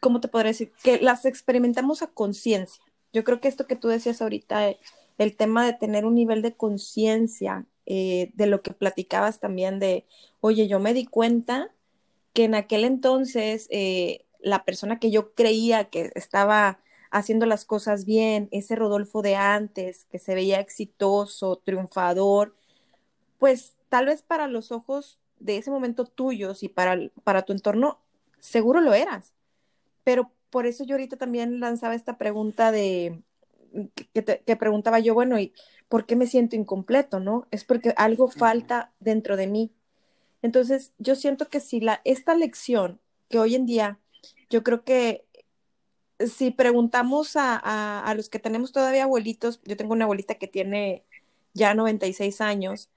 ¿cómo 0.00 0.20
te 0.20 0.28
podría 0.28 0.52
decir? 0.52 0.72
Que 0.82 1.00
las 1.00 1.24
experimentamos 1.24 2.02
a 2.02 2.06
conciencia. 2.06 2.82
Yo 3.12 3.24
creo 3.24 3.40
que 3.40 3.48
esto 3.48 3.66
que 3.66 3.76
tú 3.76 3.88
decías 3.88 4.22
ahorita, 4.22 4.74
el 5.18 5.36
tema 5.36 5.64
de 5.66 5.72
tener 5.72 6.04
un 6.04 6.14
nivel 6.14 6.42
de 6.42 6.54
conciencia, 6.54 7.66
eh, 7.86 8.30
de 8.34 8.46
lo 8.46 8.62
que 8.62 8.72
platicabas 8.72 9.40
también 9.40 9.78
de, 9.78 10.04
oye, 10.40 10.68
yo 10.68 10.80
me 10.80 10.94
di 10.94 11.06
cuenta 11.06 11.70
que 12.32 12.44
en 12.44 12.54
aquel 12.54 12.84
entonces 12.84 13.68
la 14.40 14.64
persona 14.64 14.98
que 14.98 15.10
yo 15.10 15.32
creía 15.34 15.84
que 15.84 16.12
estaba 16.14 16.78
haciendo 17.10 17.46
las 17.46 17.64
cosas 17.64 18.04
bien, 18.04 18.48
ese 18.50 18.76
Rodolfo 18.76 19.22
de 19.22 19.36
antes, 19.36 20.04
que 20.10 20.18
se 20.18 20.34
veía 20.34 20.60
exitoso, 20.60 21.56
triunfador, 21.64 22.54
pues 23.38 23.76
tal 23.88 24.06
vez 24.06 24.22
para 24.22 24.48
los 24.48 24.72
ojos 24.72 25.18
de 25.38 25.56
ese 25.58 25.70
momento 25.70 26.04
tuyos 26.04 26.62
y 26.62 26.68
para, 26.68 26.98
para 27.24 27.42
tu 27.42 27.52
entorno, 27.52 28.00
seguro 28.38 28.80
lo 28.80 28.94
eras. 28.94 29.32
Pero 30.04 30.30
por 30.50 30.66
eso 30.66 30.84
yo 30.84 30.94
ahorita 30.94 31.16
también 31.16 31.60
lanzaba 31.60 31.94
esta 31.94 32.18
pregunta 32.18 32.72
de, 32.72 33.22
que, 34.12 34.56
preguntaba 34.56 34.98
yo, 35.00 35.14
bueno, 35.14 35.38
¿y 35.38 35.52
por 35.88 36.06
qué 36.06 36.16
me 36.16 36.26
siento 36.26 36.56
incompleto, 36.56 37.20
no? 37.20 37.46
Es 37.50 37.64
porque 37.64 37.94
algo 37.96 38.28
falta 38.28 38.92
dentro 39.00 39.36
de 39.36 39.46
mí. 39.46 39.72
Entonces, 40.42 40.92
yo 40.98 41.14
siento 41.14 41.48
que 41.48 41.60
si 41.60 41.80
la, 41.80 42.00
esta 42.04 42.34
lección 42.34 43.00
que 43.28 43.38
hoy 43.38 43.54
en 43.54 43.66
día, 43.66 43.98
yo 44.50 44.62
creo 44.62 44.84
que 44.84 45.24
si 46.18 46.50
preguntamos 46.50 47.36
a, 47.36 48.00
a, 48.00 48.14
los 48.14 48.28
que 48.28 48.38
tenemos 48.38 48.72
todavía 48.72 49.04
abuelitos, 49.04 49.60
yo 49.64 49.76
tengo 49.76 49.92
una 49.92 50.04
abuelita 50.04 50.36
que 50.36 50.48
tiene 50.48 51.04
ya 51.52 51.74
96 51.74 52.40
años, 52.40 52.90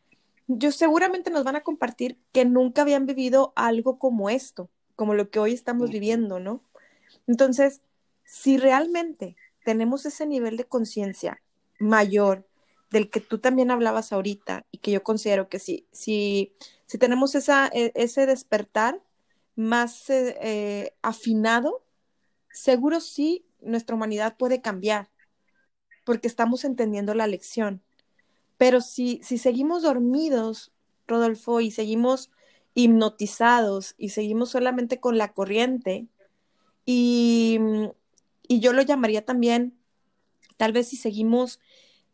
yo 0.48 0.72
seguramente 0.72 1.30
nos 1.30 1.44
van 1.44 1.56
a 1.56 1.62
compartir 1.62 2.18
que 2.32 2.46
nunca 2.46 2.82
habían 2.82 3.06
vivido 3.06 3.54
algo 3.56 4.00
como 4.00 4.30
esto, 4.30 4.70
como 4.96 5.14
lo 5.14 5.30
que 5.30 5.40
hoy 5.40 5.54
estamos 5.54 5.92
viviendo, 5.92 6.40
¿no? 6.40 6.64
Entonces, 7.28 7.82
si 8.24 8.58
realmente 8.58 9.36
tenemos 9.64 10.06
ese 10.06 10.26
nivel 10.26 10.58
de 10.58 10.66
conciencia 10.66 11.42
mayor 11.80 12.49
del 12.92 13.10
que 13.10 13.20
tú 13.22 13.38
también 13.38 13.72
hablabas 13.72 14.12
ahorita 14.12 14.66
y 14.72 14.80
que 14.80 14.92
yo 14.92 15.04
considero 15.04 15.50
que 15.50 15.60
sí, 15.60 15.86
si, 15.92 16.54
si 16.86 16.98
tenemos 16.98 17.36
esa, 17.36 17.68
e, 17.74 17.92
ese 17.96 18.26
despertar 18.26 19.00
más 19.56 20.10
eh, 20.10 20.38
eh, 20.42 20.94
afinado, 21.02 21.84
seguro 22.52 23.00
sí 23.00 23.46
nuestra 23.62 23.96
humanidad 23.96 24.38
puede 24.38 24.62
cambiar, 24.62 25.10
porque 26.06 26.28
estamos 26.28 26.64
entendiendo 26.64 27.14
la 27.14 27.28
lección. 27.28 27.82
Pero 28.58 28.82
si, 28.82 29.20
si 29.24 29.38
seguimos 29.38 29.84
dormidos, 29.84 30.72
Rodolfo, 31.08 31.62
y 31.62 31.72
seguimos 31.72 32.32
hipnotizados 32.74 33.96
y 33.98 34.10
seguimos 34.10 34.50
solamente 34.50 35.00
con 35.00 35.18
la 35.18 35.34
corriente, 35.34 36.08
y, 36.86 37.60
y 38.48 38.62
yo 38.62 38.74
lo 38.74 38.82
llamaría 38.82 39.26
también, 39.26 39.78
tal 40.58 40.72
vez 40.72 40.88
si 40.88 40.96
seguimos 40.96 41.60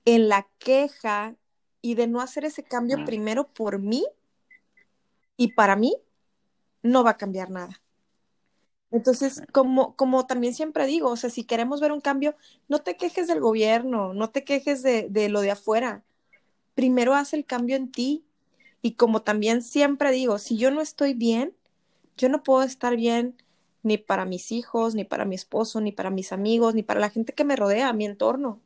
en 0.06 0.30
la 0.30 0.48
queja 0.60 1.36
y 1.82 1.96
de 1.96 2.08
no 2.08 2.22
hacer 2.22 2.46
ese 2.46 2.64
cambio 2.64 3.04
primero 3.06 3.48
por 3.48 3.80
mí 3.80 4.06
y 5.38 5.54
para 5.54 5.76
mí, 5.76 5.98
no 6.82 7.04
va 7.04 7.12
a 7.12 7.18
cambiar 7.18 7.50
nada. 7.50 7.82
Entonces, 8.92 9.42
como, 9.52 9.96
como 9.96 10.26
también 10.26 10.54
siempre 10.54 10.86
digo, 10.86 11.10
o 11.10 11.18
sea, 11.18 11.30
si 11.30 11.44
queremos 11.44 11.82
ver 11.82 11.92
un 11.92 12.00
cambio, 12.00 12.36
no 12.70 12.80
te 12.80 12.96
quejes 12.96 13.28
del 13.28 13.42
gobierno, 13.42 14.14
no 14.14 14.30
te 14.30 14.44
quejes 14.44 14.84
de, 14.84 15.08
de 15.10 15.28
lo 15.28 15.42
de 15.42 15.52
afuera. 15.52 16.04
Primero 16.76 17.14
haz 17.14 17.34
el 17.34 17.46
cambio 17.46 17.76
en 17.76 17.92
ti. 17.92 18.24
Y 18.82 18.94
como 18.94 19.24
también 19.24 19.64
siempre 19.64 20.12
digo, 20.12 20.38
si 20.38 20.58
yo 20.58 20.72
no 20.72 20.80
estoy 20.80 21.14
bien, 21.14 21.54
yo 22.18 22.30
no 22.30 22.44
puedo 22.44 22.64
estar 22.64 22.96
bien 22.96 23.36
ni 23.84 23.98
para 23.98 24.26
mis 24.26 24.52
hijos, 24.52 24.96
ni 24.96 25.04
para 25.04 25.26
mi 25.26 25.36
esposo, 25.36 25.82
ni 25.82 25.92
para 25.92 26.10
mis 26.12 26.32
amigos, 26.32 26.76
ni 26.76 26.84
para 26.84 27.00
la 27.00 27.10
gente 27.10 27.34
que 27.34 27.44
me 27.44 27.56
rodea, 27.56 27.92
mi 27.94 28.06
entorno. 28.06 28.62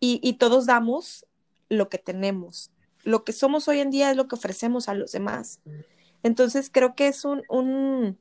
Y, 0.00 0.20
y 0.22 0.34
todos 0.34 0.66
damos 0.66 1.26
lo 1.68 1.88
que 1.88 1.98
tenemos. 1.98 2.70
Lo 3.04 3.24
que 3.24 3.32
somos 3.32 3.68
hoy 3.68 3.80
en 3.80 3.90
día 3.90 4.10
es 4.10 4.16
lo 4.16 4.28
que 4.28 4.36
ofrecemos 4.36 4.88
a 4.88 4.94
los 4.94 5.12
demás. 5.12 5.60
Entonces 6.22 6.70
creo 6.72 6.94
que 6.94 7.08
es 7.08 7.24
un, 7.24 7.42
un 7.48 8.18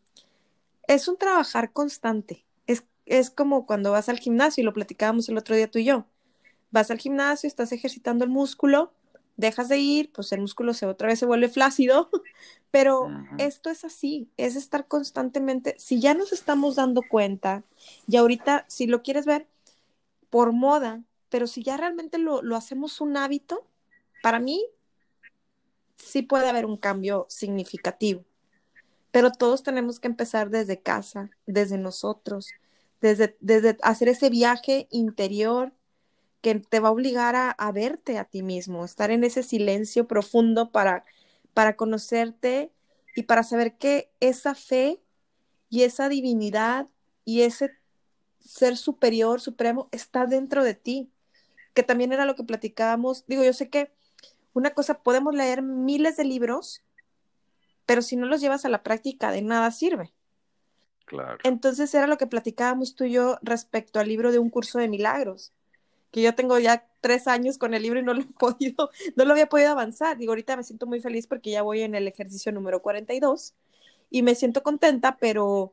es 0.87 1.07
un 1.07 1.17
trabajar 1.17 1.71
constante. 1.71 2.45
Es, 2.65 2.85
es 3.05 3.29
como 3.29 3.65
cuando 3.65 3.91
vas 3.91 4.09
al 4.09 4.19
gimnasio, 4.19 4.61
y 4.61 4.65
lo 4.65 4.73
platicábamos 4.73 5.29
el 5.29 5.37
otro 5.37 5.55
día 5.55 5.69
tú 5.69 5.79
y 5.79 5.85
yo. 5.85 6.05
Vas 6.71 6.91
al 6.91 6.97
gimnasio, 6.97 7.47
estás 7.47 7.71
ejercitando 7.71 8.23
el 8.25 8.31
músculo, 8.31 8.91
dejas 9.35 9.69
de 9.69 9.77
ir, 9.77 10.11
pues 10.11 10.31
el 10.31 10.41
músculo 10.41 10.73
se 10.73 10.85
otra 10.85 11.07
vez 11.07 11.19
se 11.19 11.25
vuelve 11.25 11.47
flácido, 11.47 12.09
pero 12.71 13.09
esto 13.37 13.69
es 13.69 13.85
así, 13.85 14.29
es 14.35 14.55
estar 14.55 14.87
constantemente, 14.87 15.75
si 15.77 16.01
ya 16.01 16.13
nos 16.13 16.33
estamos 16.33 16.75
dando 16.75 17.01
cuenta, 17.07 17.63
y 18.07 18.17
ahorita 18.17 18.65
si 18.67 18.87
lo 18.87 19.03
quieres 19.03 19.25
ver 19.25 19.47
por 20.29 20.51
moda, 20.51 21.01
pero 21.29 21.47
si 21.47 21.63
ya 21.63 21.77
realmente 21.77 22.17
lo, 22.17 22.41
lo 22.41 22.55
hacemos 22.55 23.01
un 23.01 23.17
hábito, 23.17 23.67
para 24.21 24.39
mí 24.39 24.65
sí 25.97 26.21
puede 26.21 26.49
haber 26.49 26.65
un 26.65 26.77
cambio 26.77 27.25
significativo. 27.29 28.23
Pero 29.11 29.31
todos 29.31 29.63
tenemos 29.63 29.99
que 29.99 30.07
empezar 30.07 30.49
desde 30.49 30.81
casa, 30.81 31.29
desde 31.45 31.77
nosotros, 31.77 32.49
desde, 33.01 33.37
desde 33.39 33.77
hacer 33.81 34.09
ese 34.09 34.29
viaje 34.29 34.87
interior 34.91 35.73
que 36.41 36.55
te 36.55 36.79
va 36.79 36.89
a 36.89 36.91
obligar 36.91 37.35
a, 37.35 37.71
verte 37.71 38.17
a 38.17 38.25
ti 38.25 38.43
mismo, 38.43 38.85
estar 38.85 39.11
en 39.11 39.23
ese 39.23 39.43
silencio 39.43 40.07
profundo 40.07 40.71
para, 40.71 41.03
para 41.53 41.75
conocerte 41.75 42.71
y 43.15 43.23
para 43.23 43.43
saber 43.43 43.77
que 43.77 44.11
esa 44.19 44.55
fe 44.55 45.01
y 45.69 45.83
esa 45.83 46.09
divinidad 46.09 46.87
y 47.25 47.41
ese 47.41 47.71
ser 48.39 48.77
superior, 48.77 49.41
supremo, 49.41 49.89
está 49.91 50.25
dentro 50.25 50.63
de 50.63 50.75
ti, 50.75 51.11
que 51.77 51.83
también 51.83 52.11
era 52.11 52.25
lo 52.25 52.35
que 52.35 52.43
platicábamos. 52.43 53.23
Digo, 53.27 53.45
yo 53.45 53.53
sé 53.53 53.69
que 53.69 53.91
una 54.53 54.71
cosa, 54.71 55.03
podemos 55.03 55.35
leer 55.35 55.61
miles 55.61 56.17
de 56.17 56.25
libros 56.25 56.83
pero 57.87 58.01
si 58.01 58.17
no 58.17 58.27
los 58.27 58.41
llevas 58.41 58.65
a 58.65 58.69
la 58.69 58.83
práctica, 58.83 59.31
de 59.31 59.41
nada 59.41 59.71
sirve. 59.71 60.13
Claro. 61.05 61.37
Entonces 61.43 61.91
era 61.95 62.05
lo 62.05 62.17
que 62.17 62.27
platicábamos 62.27 62.95
tú 62.95 63.05
y 63.05 63.13
yo 63.13 63.39
respecto 63.41 63.99
al 63.99 64.09
libro 64.09 64.31
de 64.31 64.39
un 64.39 64.49
curso 64.49 64.77
de 64.77 64.89
milagros, 64.89 65.53
que 66.11 66.21
yo 66.21 66.35
tengo 66.35 66.59
ya 66.59 66.85
tres 66.99 67.29
años 67.29 67.57
con 67.57 67.73
el 67.73 67.81
libro 67.81 67.99
y 67.99 68.03
no 68.03 68.13
lo 68.13 68.21
he 68.21 68.25
podido, 68.39 68.91
no 69.15 69.23
lo 69.23 69.31
había 69.31 69.47
podido 69.47 69.71
avanzar. 69.71 70.17
Digo, 70.17 70.33
ahorita 70.33 70.57
me 70.57 70.63
siento 70.63 70.85
muy 70.85 70.99
feliz 70.99 71.27
porque 71.27 71.49
ya 71.49 71.61
voy 71.61 71.81
en 71.81 71.95
el 71.95 72.09
ejercicio 72.09 72.51
número 72.51 72.81
42 72.81 73.55
y 74.09 74.21
me 74.21 74.35
siento 74.35 74.63
contenta, 74.63 75.15
pero, 75.17 75.71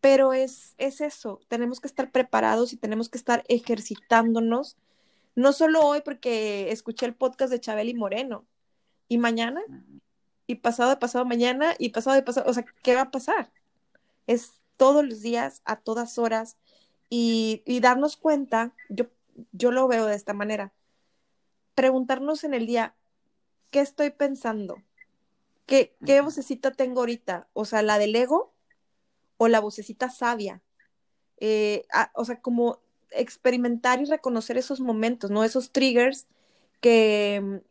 pero 0.00 0.32
es, 0.32 0.74
es 0.78 1.02
eso, 1.02 1.42
tenemos 1.48 1.78
que 1.78 1.88
estar 1.88 2.10
preparados 2.10 2.72
y 2.72 2.78
tenemos 2.78 3.10
que 3.10 3.18
estar 3.18 3.44
ejercitándonos, 3.48 4.78
no 5.34 5.52
solo 5.52 5.80
hoy 5.80 6.02
porque 6.04 6.70
escuché 6.70 7.06
el 7.06 7.14
podcast 7.14 7.50
de 7.50 7.60
Chabel 7.60 7.88
y 7.88 7.94
Moreno, 7.94 8.46
y 9.08 9.18
mañana 9.18 9.62
y 10.46 10.56
pasado 10.56 10.90
de 10.90 10.96
pasado 10.96 11.24
mañana 11.24 11.74
y 11.78 11.90
pasado 11.90 12.16
de 12.16 12.22
pasado, 12.22 12.48
o 12.50 12.54
sea, 12.54 12.64
¿qué 12.82 12.94
va 12.94 13.02
a 13.02 13.10
pasar? 13.10 13.50
Es 14.26 14.60
todos 14.76 15.04
los 15.04 15.20
días, 15.20 15.62
a 15.64 15.76
todas 15.76 16.18
horas 16.18 16.56
y, 17.08 17.62
darnos 17.80 18.16
cuenta, 18.16 18.74
yo, 18.88 19.06
yo 19.52 19.70
lo 19.70 19.86
veo 19.86 20.06
de 20.06 20.14
esta 20.14 20.32
manera, 20.32 20.72
preguntarnos 21.74 22.42
en 22.44 22.54
el 22.54 22.66
día, 22.66 22.94
qué 23.70 23.80
estoy 23.80 24.10
pensando. 24.10 24.82
¿Qué, 25.66 25.94
qué 26.04 26.20
vocecita 26.20 26.72
tengo 26.72 27.00
ahorita? 27.00 27.48
O 27.52 27.64
sea, 27.64 27.82
la 27.82 27.98
del 27.98 28.16
ego 28.16 28.52
o 29.36 29.48
la 29.48 29.60
vocecita 29.60 30.10
sabia. 30.10 30.62
Eh, 31.38 31.86
o 32.14 32.24
sea, 32.24 32.40
como 32.40 32.80
experimentar 33.14 34.00
y 34.00 34.06
reconocer 34.06 34.58
esos 34.58 34.80
momentos, 34.80 35.30
¿no? 35.30 35.44
Esos 35.44 35.72
triggers 35.72 36.26
que, 36.80 37.62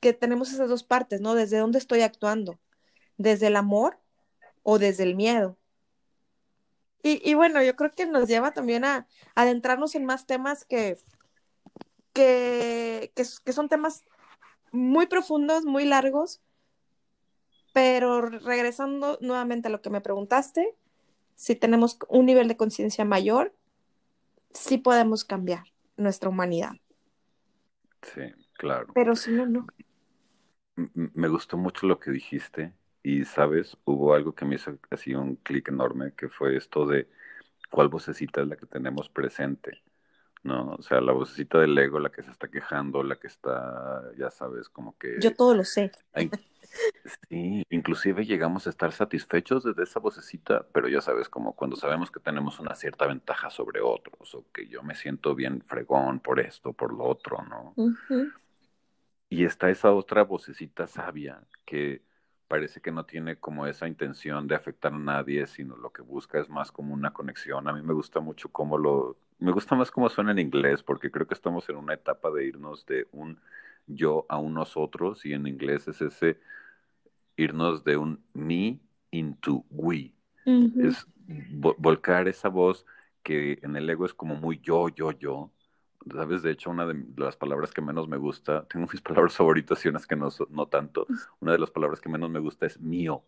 que, 0.00 0.12
tenemos 0.12 0.52
esas 0.52 0.68
dos 0.68 0.84
partes, 0.84 1.20
¿no? 1.20 1.34
Desde 1.34 1.58
dónde 1.58 1.78
estoy 1.78 2.02
actuando, 2.02 2.58
desde 3.16 3.48
el 3.48 3.56
amor 3.56 3.98
o 4.62 4.78
desde 4.78 5.04
el 5.04 5.16
miedo. 5.16 5.56
Y, 7.02 7.34
bueno, 7.34 7.62
yo 7.62 7.74
creo 7.74 7.90
que 7.92 8.06
nos 8.06 8.28
lleva 8.28 8.52
también 8.52 8.84
a, 8.84 9.06
adentrarnos 9.34 9.94
en 9.94 10.04
más 10.04 10.26
temas 10.26 10.64
que, 10.64 10.98
que, 12.12 13.12
que, 13.14 13.52
son 13.52 13.68
temas 13.68 14.04
muy 14.72 15.06
profundos, 15.06 15.64
muy 15.64 15.84
largos, 15.84 16.42
pero 17.72 18.20
regresando 18.22 19.16
nuevamente 19.22 19.68
a 19.68 19.70
lo 19.70 19.80
que 19.80 19.90
me 19.90 20.00
preguntaste, 20.00 20.74
si 21.34 21.54
tenemos 21.54 21.98
un 22.08 22.26
nivel 22.26 22.48
de 22.48 22.56
conciencia 22.56 23.04
mayor, 23.04 23.54
sí 24.52 24.78
podemos 24.78 25.24
cambiar 25.24 25.64
nuestra 25.96 26.28
humanidad. 26.28 26.72
Sí, 28.02 28.22
claro. 28.54 28.88
Pero 28.94 29.16
si 29.16 29.32
no, 29.32 29.46
no. 29.46 29.66
Me 30.94 31.28
gustó 31.28 31.56
mucho 31.56 31.86
lo 31.86 31.98
que 31.98 32.10
dijiste 32.10 32.72
y, 33.02 33.24
sabes, 33.24 33.76
hubo 33.84 34.14
algo 34.14 34.34
que 34.34 34.44
me 34.44 34.54
hizo 34.54 34.78
así 34.90 35.14
un 35.14 35.36
clic 35.36 35.68
enorme, 35.68 36.12
que 36.16 36.28
fue 36.28 36.56
esto 36.56 36.86
de 36.86 37.08
cuál 37.70 37.88
vocecita 37.88 38.42
es 38.42 38.48
la 38.48 38.56
que 38.56 38.66
tenemos 38.66 39.08
presente. 39.08 39.82
¿no? 40.42 40.74
O 40.78 40.82
sea, 40.82 41.00
la 41.00 41.12
vocecita 41.12 41.58
del 41.58 41.76
ego, 41.78 41.98
la 41.98 42.10
que 42.10 42.22
se 42.22 42.30
está 42.30 42.48
quejando, 42.48 43.02
la 43.02 43.16
que 43.16 43.26
está, 43.26 44.02
ya 44.16 44.30
sabes, 44.30 44.68
como 44.68 44.96
que... 44.96 45.16
Yo 45.20 45.34
todo 45.34 45.54
lo 45.54 45.64
sé. 45.64 45.90
Sí, 47.28 47.64
inclusive 47.70 48.24
llegamos 48.24 48.66
a 48.66 48.70
estar 48.70 48.92
satisfechos 48.92 49.64
desde 49.64 49.82
esa 49.82 50.00
vocecita, 50.00 50.66
pero 50.72 50.88
ya 50.88 51.00
sabes, 51.00 51.28
como 51.28 51.54
cuando 51.54 51.76
sabemos 51.76 52.10
que 52.10 52.20
tenemos 52.20 52.58
una 52.60 52.74
cierta 52.74 53.06
ventaja 53.06 53.50
sobre 53.50 53.80
otros, 53.80 54.34
o 54.34 54.44
que 54.52 54.66
yo 54.68 54.82
me 54.82 54.94
siento 54.94 55.34
bien 55.34 55.62
fregón 55.62 56.20
por 56.20 56.40
esto, 56.40 56.72
por 56.72 56.92
lo 56.92 57.04
otro, 57.04 57.42
¿no? 57.42 57.74
Y 59.30 59.44
está 59.44 59.70
esa 59.70 59.92
otra 59.92 60.24
vocecita 60.24 60.86
sabia 60.86 61.42
que 61.64 62.02
parece 62.48 62.80
que 62.80 62.90
no 62.90 63.04
tiene 63.04 63.36
como 63.36 63.66
esa 63.66 63.86
intención 63.86 64.48
de 64.48 64.54
afectar 64.54 64.92
a 64.92 64.98
nadie, 64.98 65.46
sino 65.46 65.76
lo 65.76 65.90
que 65.92 66.02
busca 66.02 66.40
es 66.40 66.48
más 66.48 66.72
como 66.72 66.94
una 66.94 67.12
conexión. 67.12 67.68
A 67.68 67.72
mí 67.74 67.82
me 67.82 67.92
gusta 67.92 68.20
mucho 68.20 68.48
cómo 68.50 68.78
lo, 68.78 69.18
me 69.38 69.52
gusta 69.52 69.76
más 69.76 69.90
cómo 69.90 70.08
suena 70.08 70.32
en 70.32 70.38
inglés, 70.38 70.82
porque 70.82 71.10
creo 71.10 71.26
que 71.26 71.34
estamos 71.34 71.68
en 71.68 71.76
una 71.76 71.94
etapa 71.94 72.30
de 72.30 72.46
irnos 72.46 72.86
de 72.86 73.06
un 73.12 73.38
yo 73.86 74.26
a 74.28 74.38
un 74.38 74.54
nosotros, 74.54 75.24
y 75.24 75.34
en 75.34 75.46
inglés 75.46 75.88
es 75.88 76.00
ese 76.00 76.40
irnos 77.38 77.84
de 77.84 77.96
un 77.96 78.24
me 78.34 78.80
into 79.10 79.64
we. 79.70 80.14
Es 80.78 81.06
volcar 81.78 82.28
esa 82.28 82.48
voz 82.48 82.86
que 83.22 83.58
en 83.62 83.76
el 83.76 83.88
ego 83.90 84.06
es 84.06 84.14
como 84.14 84.36
muy 84.36 84.60
yo, 84.60 84.88
yo, 84.88 85.12
yo. 85.12 85.52
¿Sabes? 86.12 86.42
De 86.42 86.52
hecho, 86.52 86.70
una 86.70 86.86
de 86.86 86.96
las 87.16 87.36
palabras 87.36 87.72
que 87.72 87.82
menos 87.82 88.08
me 88.08 88.16
gusta, 88.16 88.66
tengo 88.68 88.86
mis 88.90 89.00
palabras 89.02 89.36
favoritas 89.36 89.84
y 89.84 89.88
unas 89.88 90.06
que 90.06 90.16
no, 90.16 90.28
no 90.50 90.66
tanto. 90.68 91.06
Una 91.40 91.52
de 91.52 91.58
las 91.58 91.70
palabras 91.70 92.00
que 92.00 92.08
menos 92.08 92.30
me 92.30 92.38
gusta 92.40 92.66
es 92.66 92.80
mío, 92.80 93.24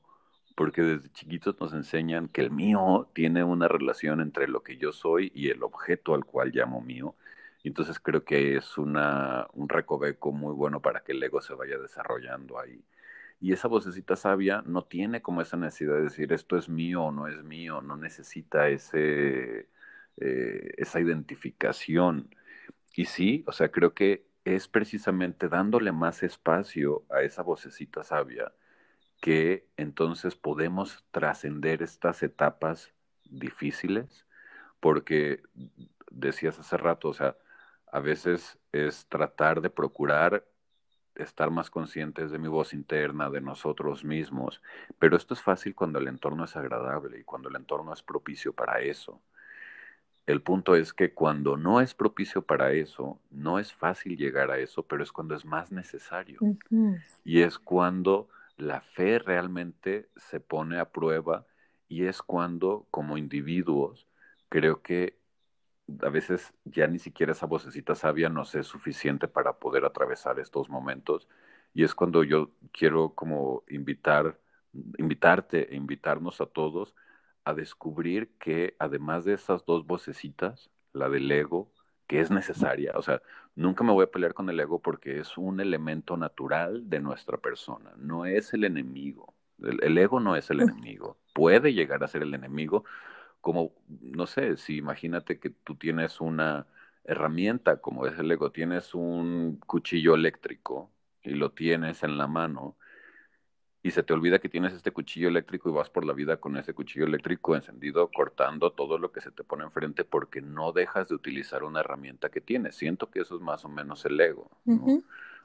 porque 0.57 0.83
desde 0.83 1.11
chiquitos 1.13 1.59
nos 1.61 1.73
enseñan 1.75 2.29
que 2.29 2.43
el 2.43 2.51
mío 2.51 3.11
tiene 3.15 3.45
una 3.45 3.69
relación 3.69 4.21
entre 4.21 4.49
lo 4.49 4.63
que 4.63 4.77
yo 4.77 4.93
soy 4.93 5.33
y 5.35 5.51
el 5.51 5.63
objeto 5.63 6.15
al 6.15 6.25
cual 6.25 6.53
llamo 6.53 6.81
mío. 6.81 7.17
Entonces 7.65 8.01
creo 8.01 8.25
que 8.25 8.57
es 8.57 8.79
una, 8.79 9.47
un 9.55 9.69
recoveco 9.69 10.33
muy 10.33 10.55
bueno 10.55 10.81
para 10.81 11.01
que 11.03 11.13
el 11.13 11.23
ego 11.23 11.41
se 11.43 11.55
vaya 11.55 11.79
desarrollando 11.79 12.59
ahí. 12.59 12.83
Y 13.41 13.53
esa 13.53 13.69
vocecita 13.69 14.17
sabia 14.17 14.63
no 14.67 14.85
tiene 14.85 15.23
como 15.23 15.41
esa 15.43 15.57
necesidad 15.57 15.95
de 15.97 16.03
decir 16.03 16.33
esto 16.33 16.57
es 16.59 16.69
mío 16.69 17.05
o 17.05 17.13
no 17.13 17.27
es 17.29 17.43
mío, 17.43 17.81
no 17.83 17.97
necesita 17.97 18.69
ese, 18.69 19.69
eh, 20.19 20.75
esa 20.77 21.01
identificación. 21.01 22.35
Y 22.95 23.07
sí, 23.07 23.45
o 23.47 23.53
sea, 23.53 23.71
creo 23.71 23.95
que 23.95 24.27
es 24.45 24.69
precisamente 24.69 25.49
dándole 25.49 25.93
más 25.93 26.23
espacio 26.23 27.05
a 27.11 27.23
esa 27.23 27.43
vocecita 27.43 28.05
sabia 28.05 28.53
que 29.21 29.69
entonces 29.77 30.35
podemos 30.37 31.05
trascender 31.11 31.83
estas 31.83 32.23
etapas 32.23 32.93
difíciles, 33.25 34.27
porque 34.81 35.43
decías 36.11 36.59
hace 36.59 36.77
rato, 36.77 37.09
o 37.11 37.15
sea, 37.15 37.37
a 37.93 38.01
veces 38.01 38.59
es 38.73 39.07
tratar 39.09 39.61
de 39.61 39.71
procurar 39.71 40.47
estar 41.23 41.51
más 41.51 41.71
conscientes 41.71 42.31
de 42.31 42.39
mi 42.39 42.49
voz 42.49 42.75
interna, 42.75 43.31
de 43.31 43.41
nosotros 43.41 44.05
mismos, 44.05 44.63
pero 44.99 45.17
esto 45.17 45.35
es 45.35 45.43
fácil 45.43 45.75
cuando 45.75 45.99
el 45.99 46.09
entorno 46.09 46.45
es 46.45 46.57
agradable 46.57 47.21
y 47.21 47.25
cuando 47.25 47.49
el 47.49 47.57
entorno 47.57 47.93
es 47.93 48.03
propicio 48.03 48.53
para 48.53 48.81
eso. 48.81 49.21
El 50.27 50.43
punto 50.43 50.77
es 50.77 50.93
que 50.93 51.13
cuando 51.13 51.57
no 51.57 51.81
es 51.81 51.95
propicio 51.95 52.43
para 52.43 52.73
eso, 52.73 53.21
no 53.31 53.59
es 53.59 53.73
fácil 53.73 54.17
llegar 54.17 54.51
a 54.51 54.59
eso, 54.59 54.85
pero 54.85 55.03
es 55.03 55.11
cuando 55.11 55.35
es 55.35 55.45
más 55.45 55.73
necesario. 55.73 56.39
Y 57.25 57.41
es 57.41 57.59
cuando 57.59 58.29
la 58.57 58.81
fe 58.81 59.19
realmente 59.19 60.09
se 60.17 60.39
pone 60.39 60.79
a 60.79 60.91
prueba 60.91 61.47
y 61.89 62.05
es 62.05 62.23
cuando 62.23 62.87
como 62.91 63.17
individuos 63.17 64.07
creo 64.49 64.83
que 64.83 65.20
a 66.03 66.09
veces 66.09 66.53
ya 66.65 66.87
ni 66.87 66.99
siquiera 66.99 67.33
esa 67.33 67.47
vocecita 67.47 67.95
sabia 67.95 68.29
nos 68.29 68.55
es 68.55 68.67
suficiente 68.67 69.29
para 69.29 69.55
poder 69.55 69.85
atravesar 69.85 70.39
estos 70.39 70.69
momentos. 70.69 71.29
Y 71.75 71.85
es 71.85 71.95
cuando 71.95 72.25
yo 72.25 72.51
quiero 72.73 73.15
como 73.15 73.65
invitar, 73.69 74.39
invitarte 74.99 75.73
e 75.73 75.77
invitarnos 75.77 76.41
a 76.41 76.47
todos 76.47 76.95
a 77.45 77.55
descubrir 77.55 78.31
que 78.39 78.77
además 78.79 79.25
de 79.25 79.35
esas 79.35 79.65
dos 79.65 79.87
vocecitas, 79.87 80.71
la 80.93 81.09
del 81.09 81.31
ego, 81.31 81.73
que 82.07 82.21
es 82.21 82.31
necesaria, 82.31 82.93
o 82.97 83.03
sea, 83.03 83.23
nunca 83.55 83.85
me 83.85 83.93
voy 83.93 84.05
a 84.05 84.11
pelear 84.11 84.35
con 84.35 84.51
el 84.51 84.59
ego 84.59 84.81
porque 84.81 85.21
es 85.21 85.39
un 85.39 85.61
elemento 85.61 86.17
natural 86.17 86.89
de 86.91 87.01
nuestra 87.01 87.39
persona, 87.39 87.93
no 87.97 88.27
es 88.27 88.53
el 88.53 88.65
enemigo. 88.65 89.35
el 89.59 89.99
ego 89.99 90.21
no 90.21 90.37
es 90.37 90.51
el 90.51 90.61
enemigo, 90.61 91.19
puede 91.35 91.73
llegar 91.73 92.03
a 92.03 92.09
ser 92.09 92.23
el 92.23 92.35
enemigo, 92.35 92.85
como, 93.41 93.73
no 94.01 94.27
sé, 94.27 94.57
si 94.57 94.77
imagínate 94.77 95.39
que 95.39 95.51
tú 95.51 95.77
tienes 95.77 96.21
una 96.21 96.67
herramienta 97.05 97.81
como 97.81 98.07
es 98.07 98.19
el 98.19 98.31
ego, 98.31 98.53
tienes 98.53 98.95
un 98.95 99.57
cuchillo 99.67 100.15
eléctrico 100.15 100.91
y 101.23 101.31
lo 101.31 101.53
tienes 101.53 102.03
en 102.03 102.19
la 102.19 102.27
mano 102.27 102.77
y 103.83 103.93
se 103.93 104.03
te 104.03 104.13
olvida 104.13 104.39
que 104.39 104.49
tienes 104.49 104.75
este 104.75 104.91
cuchillo 104.91 105.29
eléctrico 105.29 105.71
y 105.71 105.73
vas 105.73 105.89
por 105.89 106.05
la 106.05 106.13
vida 106.13 106.37
con 106.37 106.57
ese 106.57 106.75
cuchillo 106.75 107.07
eléctrico 107.07 107.57
encendido 107.57 108.11
cortando 108.15 108.73
todo 108.73 108.99
lo 108.99 109.11
que 109.11 109.23
se 109.23 109.31
te 109.31 109.43
pone 109.43 109.65
enfrente 109.65 110.05
porque 110.05 110.43
no 110.43 110.73
dejas 110.73 111.09
de 111.09 111.15
utilizar 111.15 111.65
una 111.65 111.81
herramienta 111.81 112.29
que 112.29 112.43
tienes. 112.43 112.77
Siento 112.77 113.11
que 113.11 113.21
eso 113.21 113.37
es 113.37 113.41
más 113.41 113.65
o 113.65 113.69
menos 113.69 114.05
el 114.05 114.21
ego. 114.21 114.51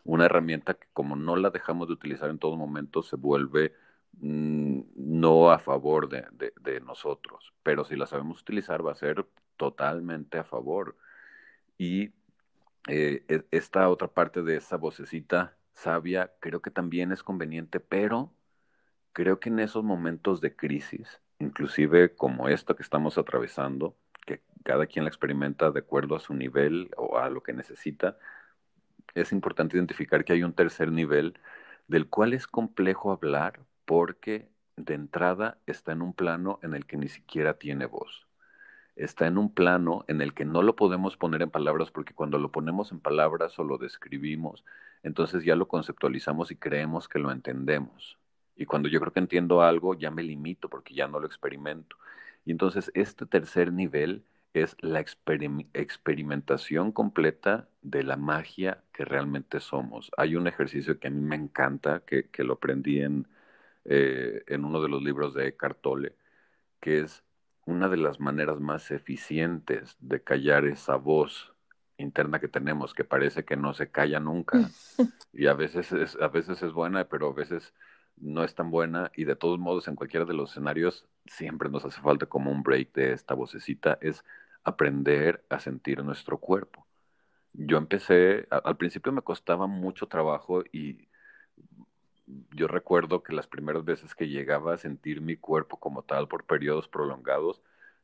Una 0.04 0.26
herramienta 0.26 0.74
que 0.74 0.88
como 0.92 1.16
no 1.16 1.38
la 1.38 1.50
dejamos 1.50 1.88
de 1.88 1.94
utilizar 1.94 2.30
en 2.30 2.38
todo 2.38 2.58
momento 2.58 3.04
se 3.04 3.16
vuelve 3.16 3.74
no 4.22 5.52
a 5.52 5.60
favor 5.60 6.10
de, 6.10 6.82
nosotros, 6.82 7.54
pero 7.64 7.84
si 7.84 7.96
la 7.96 8.08
sabemos 8.08 8.42
utilizar 8.42 8.86
va 8.86 8.92
a 8.92 8.96
ser 8.96 9.26
totalmente 9.58 10.38
a 10.38 10.44
favor. 10.44 10.98
Y 11.78 12.14
eh, 12.88 13.24
e, 13.28 13.46
esta 13.52 13.90
otra 13.90 14.08
parte 14.08 14.44
de 14.44 14.58
esa 14.58 14.78
vocecita 14.78 15.58
sabia 15.74 16.34
creo 16.40 16.62
que 16.62 16.72
también 16.72 17.12
es 17.12 17.24
conveniente, 17.24 17.80
pero 17.80 18.34
creo 19.14 19.40
que 19.40 19.50
en 19.50 19.60
esos 19.60 19.84
momentos 19.84 20.42
de 20.42 20.56
crisis, 20.56 21.22
inclusive 21.40 22.16
como 22.16 22.50
esto 22.50 22.76
que 22.76 22.84
estamos 22.84 23.18
atravesando, 23.18 23.98
que 24.26 24.42
cada 24.64 24.88
quien 24.88 25.06
la 25.06 25.10
experimenta 25.10 25.72
de 25.72 25.80
acuerdo 25.80 26.16
a 26.16 26.20
su 26.20 26.34
nivel 26.34 26.92
o 26.98 27.18
a 27.18 27.30
lo 27.30 27.44
que 27.44 27.54
necesita, 27.54 28.18
es 29.16 29.32
importante 29.32 29.78
identificar 29.78 30.26
que 30.26 30.34
hay 30.34 30.44
un 30.44 30.54
tercer 30.54 30.92
nivel 30.92 31.40
del 31.88 32.10
cual 32.10 32.34
es 32.34 32.48
complejo 32.48 33.12
hablar 33.12 33.60
porque 33.86 34.50
de 34.78 34.94
entrada 34.94 35.58
está 35.66 35.94
en 35.94 36.02
un 36.02 36.14
plano 36.14 36.60
en 36.62 36.74
el 36.74 36.86
que 36.86 36.98
ni 36.98 37.08
siquiera 37.08 37.56
tiene 37.56 37.86
voz. 37.86 38.28
Está 38.96 39.28
en 39.28 39.38
un 39.38 39.54
plano 39.54 40.06
en 40.08 40.22
el 40.22 40.34
que 40.34 40.46
no 40.46 40.62
lo 40.62 40.76
podemos 40.76 41.18
poner 41.18 41.42
en 41.42 41.50
palabras 41.50 41.92
porque 41.92 42.14
cuando 42.14 42.40
lo 42.40 42.52
ponemos 42.52 42.92
en 42.92 43.00
palabras 43.00 43.58
o 43.60 43.64
lo 43.64 43.78
describimos, 43.78 44.64
entonces 45.04 45.44
ya 45.44 45.56
lo 45.56 45.68
conceptualizamos 45.68 46.52
y 46.52 46.56
creemos 46.56 47.08
que 47.08 47.20
lo 47.20 47.32
entendemos. 47.32 48.18
Y 48.56 48.66
cuando 48.66 48.88
yo 48.88 49.00
creo 49.02 49.12
que 49.12 49.20
entiendo 49.20 49.62
algo, 49.62 49.96
ya 49.96 50.12
me 50.12 50.24
limito 50.24 50.70
porque 50.70 50.94
ya 50.94 51.08
no 51.08 51.20
lo 51.20 51.28
experimento. 51.28 51.98
Y 52.46 52.52
entonces 52.52 52.92
este 52.94 53.26
tercer 53.26 53.74
nivel 53.74 54.24
es 54.54 54.78
la 54.80 55.02
experimentación 55.02 56.94
completa 56.94 57.68
de 57.82 58.04
la 58.04 58.16
magia 58.16 58.82
que 58.94 59.04
realmente 59.04 59.60
somos. 59.60 60.10
Hay 60.16 60.38
un 60.38 60.48
ejercicio 60.48 61.00
que 61.00 61.08
a 61.10 61.12
mí 61.12 61.20
me 61.20 61.36
encanta, 61.36 62.04
que, 62.06 62.30
que 62.30 62.46
lo 62.46 62.54
aprendí 62.54 63.02
en, 63.02 63.28
eh, 63.86 64.44
en 64.48 64.66
uno 64.66 64.82
de 64.82 64.90
los 64.90 65.04
libros 65.04 65.34
de 65.34 65.48
Eckhart 65.48 65.82
Tolle, 65.82 66.16
que 66.80 67.00
es 67.00 67.24
una 67.66 67.90
de 67.90 67.98
las 67.98 68.20
maneras 68.20 68.60
más 68.60 68.92
eficientes 68.92 69.98
de 70.00 70.24
callar 70.24 70.66
esa 70.66 70.96
voz 70.96 71.54
interna 71.98 72.40
que 72.40 72.48
tenemos, 72.48 72.94
que 72.94 73.04
parece 73.04 73.46
que 73.46 73.56
no 73.58 73.74
se 73.74 73.92
calla 73.92 74.20
nunca. 74.20 74.70
Y 75.38 75.48
a 75.48 75.54
veces 75.54 75.92
es, 75.92 76.16
a 76.22 76.30
veces 76.30 76.64
es 76.64 76.72
buena, 76.72 77.10
pero 77.10 77.28
a 77.28 77.34
veces 77.34 77.74
no 78.16 78.46
es 78.46 78.56
tan 78.56 78.72
buena. 78.72 79.12
Y 79.16 79.26
de 79.26 79.36
todos 79.36 79.60
modos, 79.60 79.90
en 79.90 79.96
cualquiera 79.96 80.26
de 80.26 80.34
los 80.34 80.52
escenarios, 80.52 81.06
siempre 81.26 81.70
nos 81.70 81.84
hace 81.84 82.00
falta 82.00 82.26
como 82.26 82.52
un 82.52 82.64
break 82.64 82.94
de 82.94 83.12
esta 83.12 83.34
vocecita, 83.34 83.98
es 84.00 84.24
aprender 84.64 85.44
a 85.50 85.60
sentir 85.60 86.02
nuestro 86.06 86.38
cuerpo. 86.38 86.88
Yo 87.52 87.78
empecé, 87.78 88.48
al 88.50 88.78
principio 88.78 89.12
me 89.12 89.22
costaba 89.24 89.68
mucho 89.68 90.08
trabajo 90.08 90.64
y 90.72 91.10
yo 92.52 92.68
recuerdo 92.68 93.24
que 93.24 93.34
las 93.34 93.48
primeras 93.48 93.86
veces 93.86 94.16
que 94.16 94.28
llegaba 94.28 94.74
a 94.74 94.78
sentir 94.78 95.22
mi 95.22 95.38
cuerpo 95.38 95.78
como 95.78 96.04
tal 96.04 96.28
por 96.28 96.46
periodos 96.46 96.88
prolongados, 96.88 97.62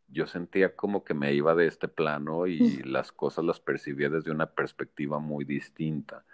yo 0.08 0.28
sentía 0.28 0.76
como 0.76 1.04
que 1.04 1.14
me 1.14 1.34
iba 1.34 1.56
de 1.56 1.68
este 1.68 1.88
plano 1.88 2.48
y 2.48 2.78
las 2.84 3.12
cosas 3.12 3.46
las 3.46 3.60
percibía 3.60 4.10
desde 4.10 4.32
una 4.32 4.48
perspectiva 4.48 5.20
muy 5.20 5.46
distinta, 5.46 6.26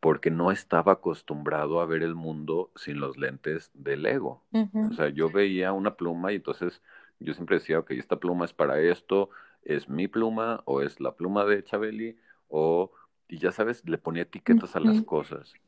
porque 0.00 0.30
no 0.30 0.50
estaba 0.52 0.92
acostumbrado 0.92 1.80
a 1.80 1.86
ver 1.86 2.02
el 2.02 2.14
mundo 2.14 2.72
sin 2.76 3.00
los 3.00 3.16
lentes 3.18 3.70
del 3.74 4.06
ego. 4.06 4.44
O 4.88 4.94
sea, 4.94 5.08
yo 5.10 5.30
veía 5.30 5.72
una 5.72 5.96
pluma 5.96 6.32
y 6.32 6.36
entonces 6.36 6.82
yo 7.20 7.34
siempre 7.34 7.56
decía, 7.58 7.78
ok, 7.80 7.92
esta 7.92 8.18
pluma 8.18 8.44
es 8.44 8.52
para 8.54 8.80
esto, 8.80 9.30
es 9.62 9.88
mi 9.88 10.08
pluma 10.08 10.62
o 10.66 10.82
es 10.82 11.00
la 11.00 11.16
pluma 11.16 11.44
de 11.44 11.62
Chabeli 11.64 12.18
o, 12.48 12.92
y 13.28 13.38
ya 13.38 13.52
sabes, 13.52 13.86
le 13.88 13.98
ponía 13.98 14.22
etiquetas 14.22 14.76
a 14.76 14.80
las 14.80 15.02
cosas. 15.02 15.58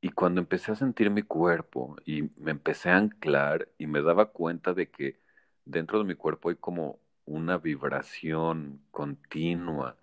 Y 0.00 0.10
cuando 0.10 0.40
empecé 0.40 0.72
a 0.72 0.76
sentir 0.76 1.10
mi 1.10 1.22
cuerpo 1.22 1.96
y 2.06 2.30
me 2.36 2.52
empecé 2.52 2.90
a 2.90 2.96
anclar 2.96 3.68
y 3.78 3.86
me 3.86 4.02
daba 4.02 4.32
cuenta 4.32 4.72
de 4.72 4.90
que 4.90 5.20
dentro 5.64 5.98
de 5.98 6.04
mi 6.04 6.14
cuerpo 6.14 6.48
hay 6.48 6.56
como 6.56 6.98
una 7.26 7.58
vibración 7.58 8.80
continua 8.90 9.96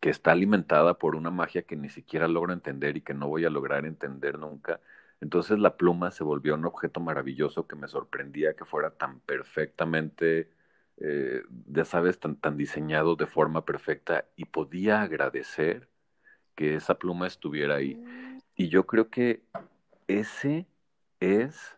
que 0.00 0.10
está 0.10 0.32
alimentada 0.32 0.98
por 0.98 1.16
una 1.16 1.30
magia 1.30 1.62
que 1.62 1.76
ni 1.76 1.88
siquiera 1.88 2.28
logro 2.28 2.52
entender 2.52 2.96
y 2.96 3.00
que 3.02 3.14
no 3.14 3.28
voy 3.28 3.44
a 3.44 3.50
lograr 3.50 3.86
entender 3.86 4.38
nunca. 4.38 4.80
Entonces 5.20 5.58
la 5.58 5.76
pluma 5.76 6.10
se 6.10 6.24
volvió 6.24 6.54
un 6.54 6.66
objeto 6.66 7.00
maravilloso 7.00 7.66
que 7.66 7.76
me 7.76 7.88
sorprendía 7.88 8.54
que 8.54 8.64
fuera 8.64 8.90
tan 8.90 9.20
perfectamente, 9.20 10.50
eh, 10.98 11.42
ya 11.66 11.84
sabes, 11.84 12.20
tan, 12.20 12.36
tan 12.36 12.56
diseñado 12.56 13.16
de 13.16 13.26
forma 13.26 13.64
perfecta 13.64 14.26
y 14.36 14.44
podía 14.46 15.02
agradecer 15.02 15.88
que 16.54 16.76
esa 16.76 16.98
pluma 16.98 17.26
estuviera 17.26 17.76
ahí. 17.76 18.00
Y 18.56 18.68
yo 18.70 18.86
creo 18.86 19.10
que 19.10 19.42
ese 20.08 20.66
es 21.20 21.76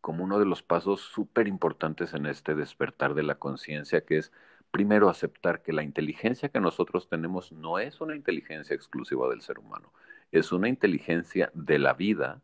como 0.00 0.24
uno 0.24 0.38
de 0.38 0.46
los 0.46 0.62
pasos 0.62 1.00
súper 1.00 1.48
importantes 1.48 2.14
en 2.14 2.26
este 2.26 2.54
despertar 2.54 3.14
de 3.14 3.22
la 3.22 3.36
conciencia, 3.36 4.04
que 4.04 4.18
es 4.18 4.32
primero 4.70 5.08
aceptar 5.08 5.62
que 5.62 5.72
la 5.72 5.82
inteligencia 5.82 6.48
que 6.48 6.60
nosotros 6.60 7.08
tenemos 7.08 7.52
no 7.52 7.78
es 7.78 8.00
una 8.00 8.16
inteligencia 8.16 8.74
exclusiva 8.74 9.28
del 9.28 9.42
ser 9.42 9.58
humano, 9.58 9.92
es 10.32 10.50
una 10.50 10.68
inteligencia 10.68 11.50
de 11.54 11.78
la 11.78 11.94
vida 11.94 12.42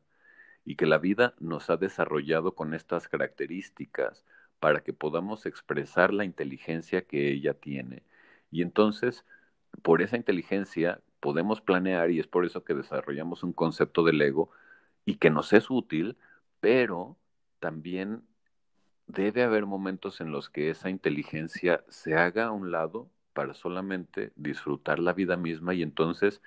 y 0.64 0.76
que 0.76 0.86
la 0.86 0.98
vida 0.98 1.34
nos 1.40 1.70
ha 1.70 1.76
desarrollado 1.76 2.54
con 2.54 2.74
estas 2.74 3.08
características 3.08 4.24
para 4.60 4.80
que 4.82 4.92
podamos 4.92 5.46
expresar 5.46 6.12
la 6.12 6.24
inteligencia 6.24 7.02
que 7.02 7.30
ella 7.32 7.54
tiene. 7.54 8.04
Y 8.50 8.62
entonces, 8.62 9.24
por 9.82 10.02
esa 10.02 10.16
inteligencia, 10.16 11.00
podemos 11.20 11.60
planear 11.60 12.10
y 12.10 12.20
es 12.20 12.26
por 12.26 12.44
eso 12.44 12.64
que 12.64 12.74
desarrollamos 12.74 13.42
un 13.42 13.52
concepto 13.52 14.02
del 14.04 14.20
ego 14.20 14.50
y 15.04 15.16
que 15.16 15.30
nos 15.30 15.52
es 15.52 15.70
útil, 15.70 16.16
pero 16.60 17.16
también 17.60 18.22
debe 19.06 19.42
haber 19.42 19.66
momentos 19.66 20.20
en 20.20 20.32
los 20.32 20.50
que 20.50 20.70
esa 20.70 20.90
inteligencia 20.90 21.84
se 21.88 22.16
haga 22.16 22.46
a 22.46 22.50
un 22.52 22.70
lado 22.70 23.10
para 23.32 23.54
solamente 23.54 24.32
disfrutar 24.36 24.98
la 24.98 25.12
vida 25.12 25.36
misma 25.36 25.74
y 25.74 25.82
entonces 25.82 26.42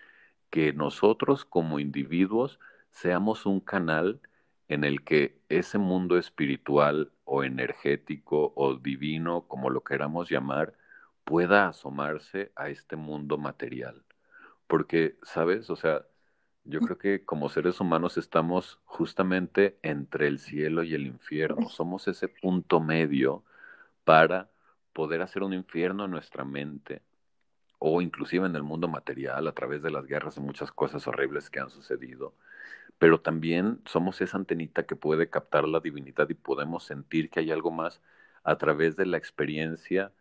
que 0.50 0.74
nosotros 0.74 1.46
como 1.46 1.80
individuos 1.80 2.60
seamos 2.92 3.46
un 3.46 3.60
canal 3.60 4.22
en 4.68 4.84
el 4.84 5.04
que 5.04 5.40
ese 5.50 5.78
mundo 5.78 6.18
espiritual 6.18 7.12
o 7.26 7.44
energético 7.44 8.54
o 8.56 8.76
divino, 8.76 9.48
como 9.48 9.70
lo 9.70 9.84
queramos 9.84 10.30
llamar, 10.30 10.74
pueda 11.24 11.68
asomarse 11.68 12.52
a 12.56 12.70
este 12.70 12.96
mundo 12.96 13.38
material. 13.38 14.04
Porque, 14.74 15.20
¿sabes? 15.22 15.70
O 15.70 15.76
sea, 15.76 16.04
yo 16.64 16.80
creo 16.80 16.98
que 16.98 17.24
como 17.24 17.48
seres 17.48 17.80
humanos 17.80 18.18
estamos 18.18 18.80
justamente 18.86 19.78
entre 19.84 20.26
el 20.26 20.40
cielo 20.40 20.82
y 20.82 20.96
el 20.96 21.06
infierno. 21.06 21.70
Somos 21.70 22.08
ese 22.08 22.28
punto 22.28 22.80
medio 22.80 23.44
para 24.04 24.50
poder 24.92 25.22
hacer 25.22 25.44
un 25.44 25.54
infierno 25.54 26.06
en 26.06 26.10
nuestra 26.10 26.44
mente 26.44 27.04
o 27.78 28.02
inclusive 28.02 28.48
en 28.48 28.56
el 28.56 28.64
mundo 28.64 28.88
material 28.88 29.48
a 29.48 29.52
través 29.52 29.84
de 29.84 29.92
las 29.92 30.08
guerras 30.08 30.38
y 30.38 30.40
muchas 30.40 30.72
cosas 30.72 31.06
horribles 31.06 31.52
que 31.52 31.60
han 31.60 31.70
sucedido. 31.70 32.34
Pero 32.98 33.22
también 33.22 33.80
somos 33.86 34.22
esa 34.22 34.38
antenita 34.38 34.88
que 34.88 34.96
puede 34.96 35.30
captar 35.30 35.68
la 35.68 35.82
divinidad 35.82 36.28
y 36.30 36.34
podemos 36.34 36.84
sentir 36.84 37.30
que 37.30 37.42
hay 37.42 37.52
algo 37.52 37.70
más 37.70 38.02
a 38.44 38.58
través 38.58 38.96
de 38.96 39.06
la 39.06 39.18
experiencia 39.18 40.12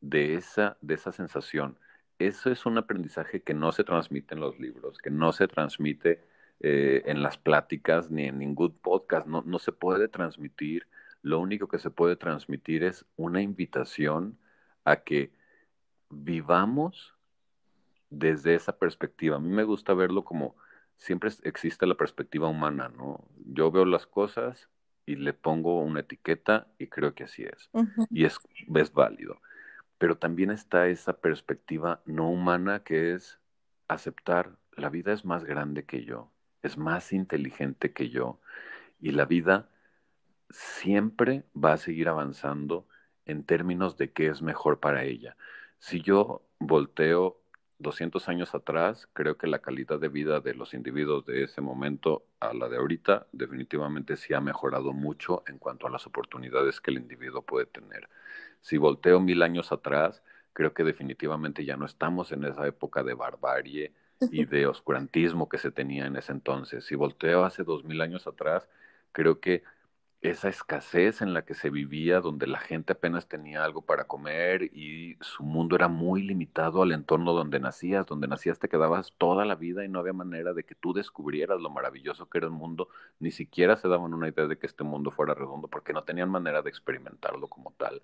de 0.00 0.34
esa, 0.34 0.78
de 0.80 0.94
esa 0.94 1.12
sensación 1.12 1.78
eso 2.26 2.50
es 2.50 2.66
un 2.66 2.78
aprendizaje 2.78 3.42
que 3.42 3.54
no 3.54 3.72
se 3.72 3.84
transmite 3.84 4.34
en 4.34 4.40
los 4.40 4.58
libros, 4.58 4.98
que 4.98 5.10
no 5.10 5.32
se 5.32 5.48
transmite 5.48 6.22
eh, 6.60 7.02
en 7.06 7.22
las 7.22 7.38
pláticas 7.38 8.10
ni 8.10 8.24
en 8.24 8.38
ningún 8.38 8.76
podcast, 8.78 9.26
no, 9.26 9.42
no 9.46 9.58
se 9.58 9.72
puede 9.72 10.08
transmitir. 10.08 10.86
Lo 11.22 11.40
único 11.40 11.68
que 11.68 11.78
se 11.78 11.90
puede 11.90 12.16
transmitir 12.16 12.84
es 12.84 13.06
una 13.16 13.42
invitación 13.42 14.38
a 14.84 14.96
que 14.96 15.32
vivamos 16.10 17.14
desde 18.10 18.54
esa 18.54 18.78
perspectiva. 18.78 19.36
A 19.36 19.40
mí 19.40 19.48
me 19.48 19.64
gusta 19.64 19.94
verlo 19.94 20.24
como 20.24 20.56
siempre 20.96 21.30
existe 21.44 21.86
la 21.86 21.94
perspectiva 21.94 22.48
humana, 22.48 22.88
¿no? 22.88 23.24
Yo 23.46 23.70
veo 23.70 23.84
las 23.84 24.06
cosas 24.06 24.68
y 25.06 25.16
le 25.16 25.32
pongo 25.32 25.80
una 25.80 26.00
etiqueta 26.00 26.66
y 26.78 26.88
creo 26.88 27.14
que 27.14 27.24
así 27.24 27.44
es. 27.44 27.70
Y 28.10 28.24
es, 28.24 28.38
es 28.74 28.92
válido 28.92 29.40
pero 30.00 30.16
también 30.16 30.50
está 30.50 30.88
esa 30.88 31.20
perspectiva 31.20 32.00
no 32.06 32.30
humana 32.30 32.82
que 32.82 33.12
es 33.12 33.38
aceptar 33.86 34.56
la 34.72 34.88
vida 34.88 35.12
es 35.12 35.26
más 35.26 35.44
grande 35.44 35.84
que 35.84 36.06
yo, 36.06 36.32
es 36.62 36.78
más 36.78 37.12
inteligente 37.12 37.92
que 37.92 38.08
yo 38.08 38.40
y 38.98 39.10
la 39.10 39.26
vida 39.26 39.68
siempre 40.48 41.44
va 41.54 41.74
a 41.74 41.76
seguir 41.76 42.08
avanzando 42.08 42.88
en 43.26 43.44
términos 43.44 43.98
de 43.98 44.10
qué 44.10 44.28
es 44.28 44.40
mejor 44.40 44.80
para 44.80 45.04
ella. 45.04 45.36
Si 45.78 46.00
yo 46.00 46.48
volteo 46.58 47.42
200 47.80 48.28
años 48.28 48.54
atrás, 48.54 49.08
creo 49.14 49.36
que 49.36 49.46
la 49.46 49.60
calidad 49.60 49.98
de 49.98 50.08
vida 50.08 50.40
de 50.40 50.54
los 50.54 50.74
individuos 50.74 51.24
de 51.24 51.44
ese 51.44 51.60
momento 51.60 52.24
a 52.38 52.52
la 52.52 52.68
de 52.68 52.76
ahorita 52.76 53.26
definitivamente 53.32 54.16
sí 54.16 54.34
ha 54.34 54.40
mejorado 54.40 54.92
mucho 54.92 55.42
en 55.46 55.58
cuanto 55.58 55.86
a 55.86 55.90
las 55.90 56.06
oportunidades 56.06 56.80
que 56.80 56.90
el 56.90 56.98
individuo 56.98 57.42
puede 57.42 57.66
tener. 57.66 58.08
Si 58.60 58.76
volteo 58.76 59.18
mil 59.18 59.42
años 59.42 59.72
atrás, 59.72 60.22
creo 60.52 60.74
que 60.74 60.84
definitivamente 60.84 61.64
ya 61.64 61.76
no 61.76 61.86
estamos 61.86 62.32
en 62.32 62.44
esa 62.44 62.66
época 62.66 63.02
de 63.02 63.14
barbarie 63.14 63.94
y 64.30 64.44
de 64.44 64.66
oscurantismo 64.66 65.48
que 65.48 65.58
se 65.58 65.70
tenía 65.70 66.06
en 66.06 66.16
ese 66.16 66.32
entonces. 66.32 66.84
Si 66.84 66.94
volteo 66.94 67.44
hace 67.44 67.64
dos 67.64 67.84
mil 67.84 68.02
años 68.02 68.26
atrás, 68.26 68.68
creo 69.12 69.40
que 69.40 69.64
esa 70.22 70.50
escasez 70.50 71.22
en 71.22 71.32
la 71.32 71.44
que 71.46 71.54
se 71.54 71.70
vivía, 71.70 72.20
donde 72.20 72.46
la 72.46 72.58
gente 72.60 72.92
apenas 72.92 73.26
tenía 73.26 73.64
algo 73.64 73.82
para 73.82 74.06
comer 74.06 74.64
y 74.64 75.16
su 75.22 75.42
mundo 75.44 75.76
era 75.76 75.88
muy 75.88 76.22
limitado 76.22 76.82
al 76.82 76.92
entorno 76.92 77.32
donde 77.32 77.58
nacías, 77.58 78.04
donde 78.06 78.28
nacías 78.28 78.58
te 78.58 78.68
quedabas 78.68 79.14
toda 79.16 79.46
la 79.46 79.54
vida 79.54 79.84
y 79.84 79.88
no 79.88 79.98
había 79.98 80.12
manera 80.12 80.52
de 80.52 80.64
que 80.64 80.74
tú 80.74 80.92
descubrieras 80.92 81.60
lo 81.60 81.70
maravilloso 81.70 82.28
que 82.28 82.38
era 82.38 82.46
el 82.48 82.52
mundo, 82.52 82.88
ni 83.18 83.30
siquiera 83.30 83.76
se 83.76 83.88
daban 83.88 84.12
una 84.12 84.28
idea 84.28 84.46
de 84.46 84.58
que 84.58 84.66
este 84.66 84.84
mundo 84.84 85.10
fuera 85.10 85.34
redondo 85.34 85.68
porque 85.68 85.94
no 85.94 86.04
tenían 86.04 86.30
manera 86.30 86.60
de 86.62 86.70
experimentarlo 86.70 87.48
como 87.48 87.72
tal. 87.72 88.02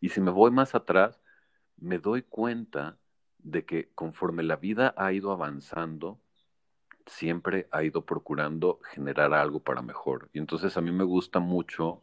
Y 0.00 0.08
si 0.10 0.20
me 0.22 0.30
voy 0.30 0.50
más 0.50 0.74
atrás, 0.74 1.20
me 1.76 1.98
doy 1.98 2.22
cuenta 2.22 2.98
de 3.38 3.64
que 3.66 3.90
conforme 3.94 4.42
la 4.42 4.56
vida 4.56 4.94
ha 4.96 5.12
ido 5.12 5.32
avanzando, 5.32 6.20
siempre 7.10 7.68
ha 7.72 7.82
ido 7.82 8.04
procurando 8.06 8.80
generar 8.92 9.34
algo 9.34 9.60
para 9.60 9.82
mejor. 9.82 10.30
Y 10.32 10.38
entonces 10.38 10.76
a 10.76 10.80
mí 10.80 10.92
me 10.92 11.04
gusta 11.04 11.40
mucho 11.40 12.02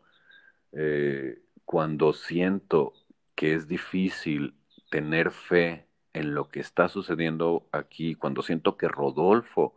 eh, 0.73 1.41
cuando 1.65 2.13
siento 2.13 2.93
que 3.35 3.53
es 3.53 3.67
difícil 3.67 4.55
tener 4.89 5.31
fe 5.31 5.87
en 6.13 6.33
lo 6.33 6.49
que 6.49 6.59
está 6.59 6.89
sucediendo 6.89 7.67
aquí, 7.71 8.15
cuando 8.15 8.41
siento 8.41 8.77
que 8.77 8.87
Rodolfo 8.87 9.75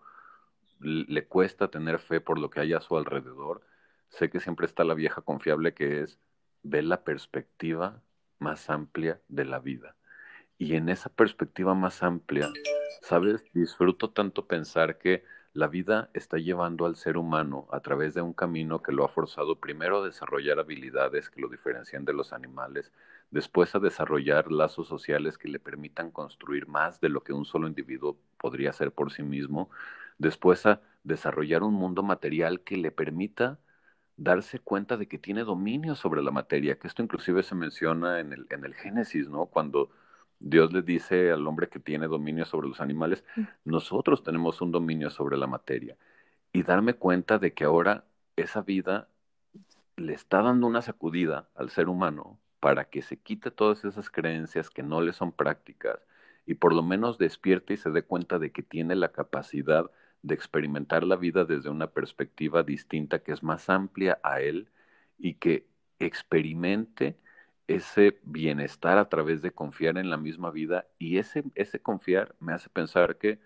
le 0.81 1.26
cuesta 1.26 1.68
tener 1.68 1.99
fe 1.99 2.20
por 2.20 2.39
lo 2.39 2.49
que 2.51 2.61
hay 2.61 2.72
a 2.72 2.81
su 2.81 2.97
alrededor, 2.97 3.62
sé 4.09 4.31
que 4.31 4.41
siempre 4.41 4.66
está 4.66 4.83
la 4.83 4.95
vieja 4.95 5.20
confiable 5.20 5.74
que 5.74 6.01
es 6.01 6.18
ver 6.62 6.85
la 6.85 7.05
perspectiva 7.05 8.03
más 8.39 8.70
amplia 8.70 9.20
de 9.28 9.45
la 9.45 9.59
vida. 9.59 9.97
Y 10.61 10.76
en 10.76 10.90
esa 10.90 11.08
perspectiva 11.08 11.74
más 11.74 12.02
amplia, 12.02 12.46
¿sabes? 13.00 13.46
Disfruto 13.54 14.11
tanto 14.11 14.46
pensar 14.46 14.98
que 14.98 15.24
la 15.54 15.68
vida 15.68 16.11
está 16.12 16.36
llevando 16.36 16.84
al 16.84 16.96
ser 16.96 17.16
humano 17.16 17.66
a 17.72 17.80
través 17.80 18.12
de 18.12 18.20
un 18.20 18.34
camino 18.34 18.82
que 18.82 18.92
lo 18.92 19.06
ha 19.06 19.08
forzado 19.08 19.58
primero 19.58 20.02
a 20.02 20.04
desarrollar 20.04 20.58
habilidades 20.58 21.30
que 21.30 21.40
lo 21.40 21.48
diferencian 21.48 22.04
de 22.04 22.12
los 22.12 22.34
animales, 22.34 22.92
después 23.30 23.74
a 23.74 23.78
desarrollar 23.78 24.52
lazos 24.52 24.86
sociales 24.86 25.38
que 25.38 25.48
le 25.48 25.61
permitan 25.61 26.11
construir 26.11 26.68
más 26.68 27.00
de 27.00 27.08
lo 27.08 27.22
que 27.22 27.32
un 27.32 27.46
solo 27.46 27.66
individuo 27.66 28.18
podría 28.36 28.68
hacer 28.68 28.92
por 28.92 29.12
sí 29.12 29.22
mismo, 29.22 29.70
después 30.18 30.66
a 30.66 30.82
desarrollar 31.04 31.62
un 31.62 31.72
mundo 31.72 32.02
material 32.02 32.61
que 32.61 32.76
le 32.76 32.90
permita 32.90 33.58
darse 34.18 34.58
cuenta 34.58 34.98
de 34.98 35.08
que 35.08 35.16
tiene 35.16 35.42
dominio 35.42 35.94
sobre 35.94 36.22
la 36.22 36.32
materia, 36.32 36.78
que 36.78 36.86
esto 36.86 37.02
inclusive 37.02 37.42
se 37.44 37.54
menciona 37.54 38.20
en 38.20 38.34
el, 38.34 38.46
en 38.50 38.66
el 38.66 38.74
Génesis, 38.74 39.30
¿no? 39.30 39.46
Cuando 39.46 39.90
Dios 40.41 40.72
le 40.72 40.82
dice 40.82 41.30
al 41.30 41.47
hombre 41.47 41.68
que 41.68 41.78
tiene 41.78 42.09
dominio 42.09 42.47
sobre 42.47 42.68
los 42.68 42.80
animales, 42.80 43.24
mm. 43.36 43.43
nosotros 43.66 44.24
tenemos 44.24 44.61
un 44.61 44.72
dominio 44.72 45.11
sobre 45.11 45.36
la 45.36 45.47
materia. 45.47 45.97
Y 46.53 46.62
darme 46.62 46.95
cuenta 46.95 47.38
de 47.38 47.53
que 47.53 47.64
ahora 47.64 48.05
esa 48.36 48.62
vida 48.62 49.09
le 49.97 50.14
está 50.14 50.43
dando 50.43 50.66
una 50.66 50.82
sacudida 50.82 51.49
al 51.55 51.70
ser 51.70 51.88
humano 51.88 52.41
para 52.59 52.86
que 52.86 53.03
se 53.03 53.18
quite 53.18 53.51
todas 53.51 53.84
esas 53.84 54.11
creencias 54.11 54.70
que 54.70 54.82
no 54.82 55.01
le 55.03 55.12
son 55.12 55.30
prácticas 55.32 56.01
y 56.47 56.55
por 56.55 56.74
lo 56.74 56.82
menos 56.82 57.18
despierte 57.18 57.74
y 57.74 57.76
se 57.76 57.91
dé 57.91 58.03
cuenta 58.03 58.38
de 58.38 58.51
que 58.51 58.62
tiene 58.62 58.97
la 58.97 59.12
capacidad 59.12 59.91
de 60.22 60.34
experimentar 60.34 61.05
la 61.05 61.16
vida 61.16 61.45
desde 61.45 61.70
una 61.70 61.88
perspectiva 61.88 62.62
distinta 62.62 63.22
que 63.22 63.32
es 63.32 63.43
más 63.43 63.70
amplia 63.70 64.18
a 64.22 64.41
él 64.41 64.68
y 65.18 65.34
que 65.34 65.66
experimente 65.99 67.16
ese 67.71 68.18
bienestar 68.25 68.99
a 68.99 69.09
través 69.09 69.43
de 69.43 69.53
confiar 69.53 69.97
en 69.99 70.11
la 70.11 70.16
misma 70.16 70.51
vida 70.51 70.89
y 70.99 71.18
ese, 71.18 71.45
ese 71.55 71.81
confiar 71.81 72.35
me 72.41 72.53
hace 72.53 72.68
pensar 72.68 73.16
que 73.18 73.41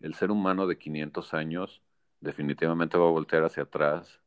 el 0.00 0.14
ser 0.14 0.30
humano 0.30 0.66
de 0.66 0.78
500 0.78 1.32
años 1.34 1.82
definitivamente 2.20 2.98
va 2.98 3.06
a 3.06 3.10
voltear 3.10 3.44
hacia 3.44 3.62
atrás 3.64 4.20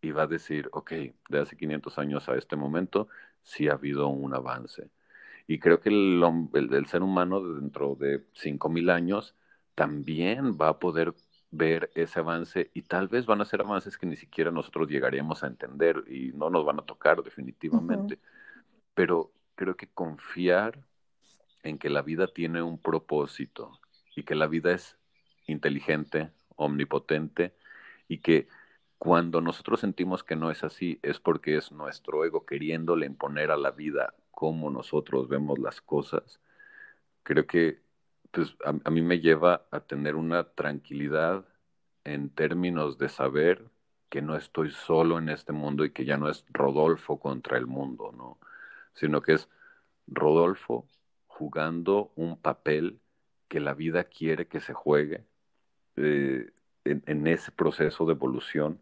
y 0.00 0.12
va 0.12 0.22
a 0.22 0.26
decir, 0.28 0.68
ok, 0.72 0.92
de 1.28 1.40
hace 1.40 1.56
500 1.56 1.98
años 1.98 2.28
a 2.28 2.36
este 2.36 2.54
momento 2.56 3.08
sí 3.42 3.68
ha 3.68 3.72
habido 3.72 4.06
un 4.08 4.32
avance. 4.34 4.90
Y 5.48 5.58
creo 5.58 5.80
que 5.80 5.88
el, 5.88 6.22
el, 6.54 6.72
el 6.74 6.86
ser 6.86 7.02
humano 7.02 7.40
dentro 7.54 7.96
de 7.96 8.24
5.000 8.34 8.90
años 8.90 9.34
también 9.74 10.56
va 10.60 10.68
a 10.68 10.78
poder 10.78 11.14
ver 11.50 11.90
ese 11.96 12.20
avance 12.20 12.70
y 12.74 12.82
tal 12.82 13.08
vez 13.08 13.26
van 13.26 13.40
a 13.40 13.44
ser 13.44 13.60
avances 13.62 13.98
que 13.98 14.06
ni 14.06 14.16
siquiera 14.16 14.52
nosotros 14.52 14.88
llegaríamos 14.88 15.42
a 15.42 15.48
entender 15.48 16.04
y 16.08 16.32
no 16.32 16.48
nos 16.50 16.64
van 16.64 16.78
a 16.78 16.86
tocar 16.86 17.22
definitivamente 17.24 18.20
pero 18.94 19.32
creo 19.54 19.76
que 19.76 19.88
confiar 19.88 20.84
en 21.62 21.78
que 21.78 21.90
la 21.90 22.02
vida 22.02 22.26
tiene 22.28 22.62
un 22.62 22.78
propósito 22.78 23.80
y 24.16 24.24
que 24.24 24.34
la 24.34 24.46
vida 24.46 24.72
es 24.72 24.98
inteligente, 25.46 26.30
omnipotente 26.56 27.54
y 28.08 28.18
que 28.18 28.48
cuando 28.98 29.40
nosotros 29.40 29.80
sentimos 29.80 30.24
que 30.24 30.36
no 30.36 30.50
es 30.50 30.64
así 30.64 30.98
es 31.02 31.20
porque 31.20 31.56
es 31.56 31.72
nuestro 31.72 32.24
ego 32.24 32.44
queriéndole 32.44 33.06
imponer 33.06 33.50
a 33.50 33.56
la 33.56 33.70
vida 33.70 34.14
cómo 34.30 34.70
nosotros 34.70 35.28
vemos 35.28 35.58
las 35.58 35.80
cosas. 35.80 36.40
Creo 37.22 37.46
que 37.46 37.82
pues, 38.30 38.56
a, 38.64 38.74
a 38.84 38.90
mí 38.90 39.02
me 39.02 39.20
lleva 39.20 39.66
a 39.70 39.80
tener 39.80 40.16
una 40.16 40.44
tranquilidad 40.52 41.44
en 42.04 42.30
términos 42.30 42.98
de 42.98 43.08
saber 43.08 43.70
que 44.08 44.22
no 44.22 44.36
estoy 44.36 44.70
solo 44.70 45.18
en 45.18 45.28
este 45.28 45.52
mundo 45.52 45.84
y 45.84 45.92
que 45.92 46.04
ya 46.04 46.16
no 46.16 46.28
es 46.28 46.44
Rodolfo 46.50 47.20
contra 47.20 47.56
el 47.58 47.66
mundo, 47.66 48.12
¿no? 48.12 48.38
Sino 49.00 49.22
que 49.22 49.32
es 49.32 49.48
Rodolfo 50.06 50.86
jugando 51.26 52.12
un 52.16 52.38
papel 52.38 53.00
que 53.48 53.58
la 53.58 53.72
vida 53.72 54.04
quiere 54.04 54.46
que 54.46 54.60
se 54.60 54.74
juegue 54.74 55.24
eh, 55.96 56.50
en, 56.84 57.26
ese 57.26 57.50
proceso 57.50 58.04
de 58.04 58.12
evolución. 58.12 58.78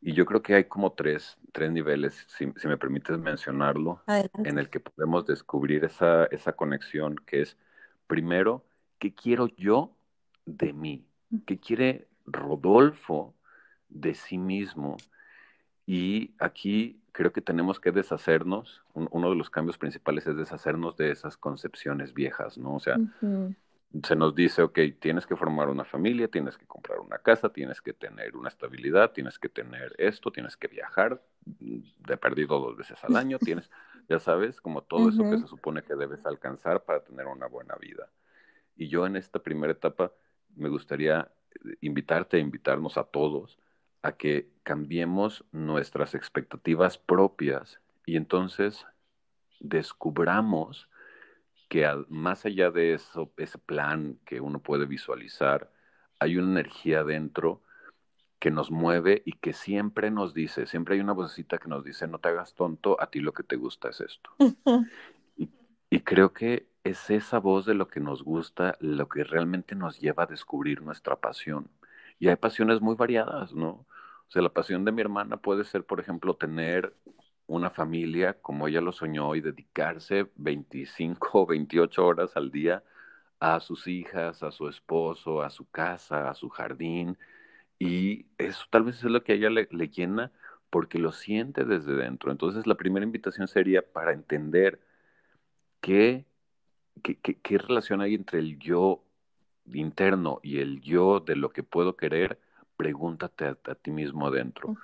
Y 0.00 0.12
yo 0.12 0.26
creo 0.26 0.42
que 0.42 0.54
hay 0.54 0.64
como 0.64 0.92
tres, 0.92 1.36
tres 1.52 1.72
niveles, 1.72 2.24
si, 2.28 2.46
me 2.46 2.76
permites 2.78 3.18
mencionarlo, 3.18 4.00
en 4.44 4.58
el 4.58 4.70
que 4.70 4.78
podemos 4.78 5.26
descubrir 5.26 5.84
esa, 5.84 6.26
esa 6.26 6.52
conexión, 6.52 7.16
que 7.26 7.42
es, 7.42 7.56
primero, 8.06 8.64
¿qué 9.00 9.12
quiero 9.12 9.48
yo 9.48 9.96
de 10.46 10.72
mí? 10.72 11.04
¿Qué 11.46 11.58
quiere 11.58 12.06
Rodolfo 12.26 13.34
de 13.88 14.14
sí 14.14 14.38
mismo? 14.38 14.96
Y 15.84 16.34
aquí 16.38 17.00
creo 17.18 17.32
que 17.32 17.40
tenemos 17.40 17.80
que 17.80 17.90
deshacernos, 17.90 18.84
uno 18.94 19.30
de 19.30 19.34
los 19.34 19.50
cambios 19.50 19.76
principales 19.76 20.24
es 20.28 20.36
deshacernos 20.36 20.96
de 20.96 21.10
esas 21.10 21.36
concepciones 21.36 22.14
viejas, 22.14 22.56
¿no? 22.58 22.76
O 22.76 22.78
sea, 22.78 22.96
se 24.04 24.14
nos 24.14 24.36
dice, 24.36 24.62
ok, 24.62 24.78
tienes 25.00 25.26
que 25.26 25.34
formar 25.34 25.68
una 25.68 25.84
familia, 25.84 26.28
tienes 26.28 26.56
que 26.56 26.64
comprar 26.64 27.00
una 27.00 27.18
casa, 27.18 27.48
tienes 27.48 27.80
que 27.80 27.92
tener 27.92 28.36
una 28.36 28.48
estabilidad, 28.48 29.10
tienes 29.10 29.36
que 29.40 29.48
tener 29.48 29.96
esto, 29.98 30.30
tienes 30.30 30.56
que 30.56 30.68
viajar 30.68 31.20
de 31.44 32.16
perdido 32.16 32.60
dos 32.60 32.76
veces 32.76 33.02
al 33.02 33.16
año, 33.16 33.40
tienes, 33.40 33.68
ya 34.08 34.20
sabes, 34.20 34.60
como 34.60 34.82
todo 34.82 35.08
eso 35.08 35.24
que 35.24 35.38
se 35.38 35.48
supone 35.48 35.82
que 35.82 35.96
debes 35.96 36.24
alcanzar 36.24 36.84
para 36.84 37.00
tener 37.00 37.26
una 37.26 37.48
buena 37.48 37.74
vida. 37.80 38.08
Y 38.76 38.86
yo 38.86 39.06
en 39.06 39.16
esta 39.16 39.40
primera 39.40 39.72
etapa 39.72 40.12
me 40.54 40.68
gustaría 40.68 41.28
invitarte, 41.80 42.36
a 42.36 42.40
invitarnos 42.40 42.96
a 42.96 43.02
todos 43.02 43.58
a 44.02 44.12
que 44.12 44.50
cambiemos 44.62 45.44
nuestras 45.52 46.14
expectativas 46.14 46.98
propias 46.98 47.80
y 48.06 48.16
entonces 48.16 48.86
descubramos 49.60 50.88
que 51.68 51.86
más 52.08 52.44
allá 52.46 52.70
de 52.70 52.94
eso, 52.94 53.32
ese 53.36 53.58
plan 53.58 54.18
que 54.24 54.40
uno 54.40 54.60
puede 54.60 54.86
visualizar, 54.86 55.70
hay 56.18 56.36
una 56.36 56.60
energía 56.60 57.04
dentro 57.04 57.62
que 58.38 58.50
nos 58.50 58.70
mueve 58.70 59.22
y 59.26 59.32
que 59.32 59.52
siempre 59.52 60.10
nos 60.10 60.32
dice, 60.32 60.66
siempre 60.66 60.94
hay 60.94 61.00
una 61.00 61.12
vocecita 61.12 61.58
que 61.58 61.68
nos 61.68 61.84
dice, 61.84 62.06
no 62.06 62.18
te 62.18 62.28
hagas 62.28 62.54
tonto, 62.54 63.00
a 63.00 63.10
ti 63.10 63.20
lo 63.20 63.32
que 63.32 63.42
te 63.42 63.56
gusta 63.56 63.90
es 63.90 64.00
esto. 64.00 64.30
y, 65.36 65.50
y 65.90 66.00
creo 66.00 66.32
que 66.32 66.68
es 66.84 67.10
esa 67.10 67.38
voz 67.38 67.66
de 67.66 67.74
lo 67.74 67.88
que 67.88 68.00
nos 68.00 68.22
gusta 68.22 68.76
lo 68.80 69.08
que 69.08 69.24
realmente 69.24 69.74
nos 69.74 70.00
lleva 70.00 70.22
a 70.22 70.26
descubrir 70.26 70.82
nuestra 70.82 71.16
pasión. 71.16 71.68
Y 72.18 72.28
hay 72.28 72.36
pasiones 72.36 72.80
muy 72.80 72.94
variadas, 72.96 73.54
¿no? 73.54 73.70
O 74.28 74.30
sea, 74.30 74.42
la 74.42 74.52
pasión 74.52 74.84
de 74.84 74.92
mi 74.92 75.00
hermana 75.02 75.38
puede 75.38 75.64
ser, 75.64 75.84
por 75.84 76.00
ejemplo, 76.00 76.36
tener 76.36 76.94
una 77.46 77.70
familia 77.70 78.34
como 78.42 78.68
ella 78.68 78.80
lo 78.80 78.92
soñó 78.92 79.34
y 79.34 79.40
dedicarse 79.40 80.30
25 80.36 81.42
o 81.42 81.46
28 81.46 82.06
horas 82.06 82.36
al 82.36 82.50
día 82.50 82.84
a 83.40 83.60
sus 83.60 83.86
hijas, 83.86 84.42
a 84.42 84.50
su 84.52 84.68
esposo, 84.68 85.42
a 85.42 85.50
su 85.50 85.68
casa, 85.70 86.30
a 86.30 86.34
su 86.34 86.48
jardín. 86.50 87.18
Y 87.78 88.26
eso 88.38 88.64
tal 88.70 88.84
vez 88.84 88.98
es 88.98 89.04
lo 89.04 89.24
que 89.24 89.32
a 89.32 89.36
ella 89.36 89.50
le, 89.50 89.68
le 89.72 89.88
llena 89.88 90.32
porque 90.70 90.98
lo 90.98 91.12
siente 91.12 91.64
desde 91.64 91.94
dentro. 91.94 92.32
Entonces 92.32 92.66
la 92.66 92.76
primera 92.76 93.04
invitación 93.06 93.48
sería 93.48 93.82
para 93.92 94.12
entender 94.12 94.80
qué, 95.80 96.26
qué, 97.02 97.18
qué 97.20 97.58
relación 97.58 98.00
hay 98.00 98.14
entre 98.14 98.40
el 98.40 98.58
yo 98.58 99.04
interno 99.72 100.40
y 100.42 100.58
el 100.58 100.80
yo 100.80 101.20
de 101.20 101.36
lo 101.36 101.50
que 101.50 101.62
puedo 101.62 101.96
querer, 101.96 102.38
pregúntate 102.76 103.46
a, 103.46 103.74
ti 103.74 103.90
mismo 103.90 104.28
adentro. 104.28 104.76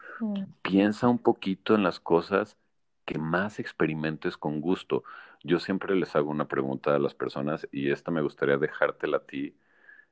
Piensa 0.62 1.09
un 1.09 1.18
poquito 1.18 1.74
en 1.74 1.82
las 1.82 2.01
cosas 2.01 2.57
que 3.05 3.18
más 3.18 3.61
experimentes 3.61 4.37
con 4.37 4.61
gusto. 4.61 5.05
Yo 5.43 5.61
siempre 5.61 5.95
les 5.95 6.16
hago 6.16 6.30
una 6.30 6.49
pregunta 6.49 6.95
a 6.95 6.99
las 6.99 7.14
personas 7.14 7.68
y 7.70 7.91
esta 7.91 8.11
me 8.11 8.22
gustaría 8.22 8.57
dejártela 8.57 9.18
a 9.18 9.24
ti. 9.24 9.57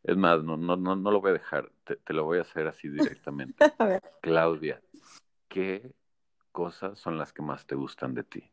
Es 0.04 0.16
más, 0.16 0.44
no, 0.44 0.56
no, 0.56 0.76
no, 0.76 0.94
no 0.94 1.10
lo 1.10 1.20
voy 1.20 1.30
a 1.30 1.34
dejar, 1.34 1.70
te, 1.84 1.96
te 1.96 2.12
lo 2.12 2.24
voy 2.24 2.38
a 2.38 2.42
hacer 2.42 2.66
así 2.68 2.88
directamente. 2.88 3.64
Claudia, 4.20 4.80
¿qué 5.48 5.92
cosas 6.52 6.98
son 6.98 7.18
las 7.18 7.32
que 7.32 7.42
más 7.42 7.66
te 7.66 7.74
gustan 7.74 8.14
de 8.14 8.24
ti? 8.24 8.50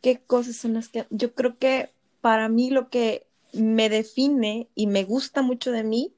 ¿Qué 0.00 0.22
cosas 0.26 0.56
son 0.56 0.74
las 0.74 0.88
que... 0.88 1.06
Yo 1.10 1.34
creo 1.34 1.56
que 1.58 1.92
para 2.20 2.48
mí 2.48 2.70
lo 2.70 2.88
que 2.88 3.27
me 3.52 3.88
define 3.88 4.68
y 4.74 4.86
me 4.86 5.04
gusta 5.04 5.42
mucho 5.42 5.72
de 5.72 5.84
mí 5.84 6.14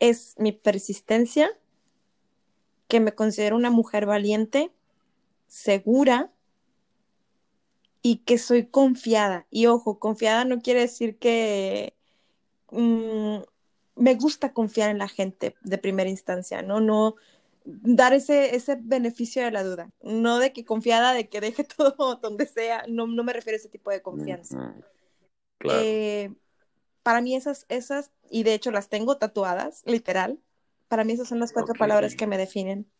es 0.00 0.34
mi 0.38 0.52
persistencia, 0.52 1.50
que 2.86 3.00
me 3.00 3.12
considero 3.12 3.56
una 3.56 3.70
mujer 3.70 4.06
valiente, 4.06 4.72
segura 5.46 6.30
y 8.02 8.18
que 8.18 8.38
soy 8.38 8.66
confiada. 8.66 9.46
Y 9.50 9.66
ojo, 9.66 9.98
confiada 9.98 10.44
no 10.44 10.60
quiere 10.60 10.80
decir 10.80 11.18
que 11.18 11.94
mm, 12.70 13.38
me 13.96 14.14
gusta 14.14 14.52
confiar 14.52 14.90
en 14.90 14.98
la 14.98 15.08
gente 15.08 15.56
de 15.62 15.78
primera 15.78 16.08
instancia, 16.08 16.62
¿no? 16.62 16.80
No 16.80 17.16
dar 17.64 18.14
ese, 18.14 18.56
ese 18.56 18.78
beneficio 18.80 19.44
de 19.44 19.50
la 19.50 19.62
duda, 19.62 19.90
no 20.02 20.38
de 20.38 20.54
que 20.54 20.64
confiada 20.64 21.12
de 21.12 21.28
que 21.28 21.40
deje 21.40 21.64
todo 21.76 22.16
donde 22.16 22.46
sea, 22.46 22.84
no, 22.88 23.06
no 23.06 23.24
me 23.24 23.32
refiero 23.32 23.56
a 23.56 23.58
ese 23.58 23.68
tipo 23.68 23.90
de 23.90 24.00
confianza. 24.00 24.74
Eh, 25.64 26.32
para 27.02 27.20
mí 27.20 27.34
esas, 27.34 27.66
esas, 27.68 28.12
y 28.30 28.42
de 28.42 28.54
hecho 28.54 28.70
las 28.70 28.88
tengo 28.88 29.16
tatuadas, 29.16 29.82
literal, 29.86 30.38
para 30.88 31.04
mí 31.04 31.12
esas 31.12 31.28
son 31.28 31.40
las 31.40 31.52
cuatro 31.52 31.74
palabras 31.74 32.14
que 32.14 32.26
me 32.26 32.38
definen. 32.38 32.90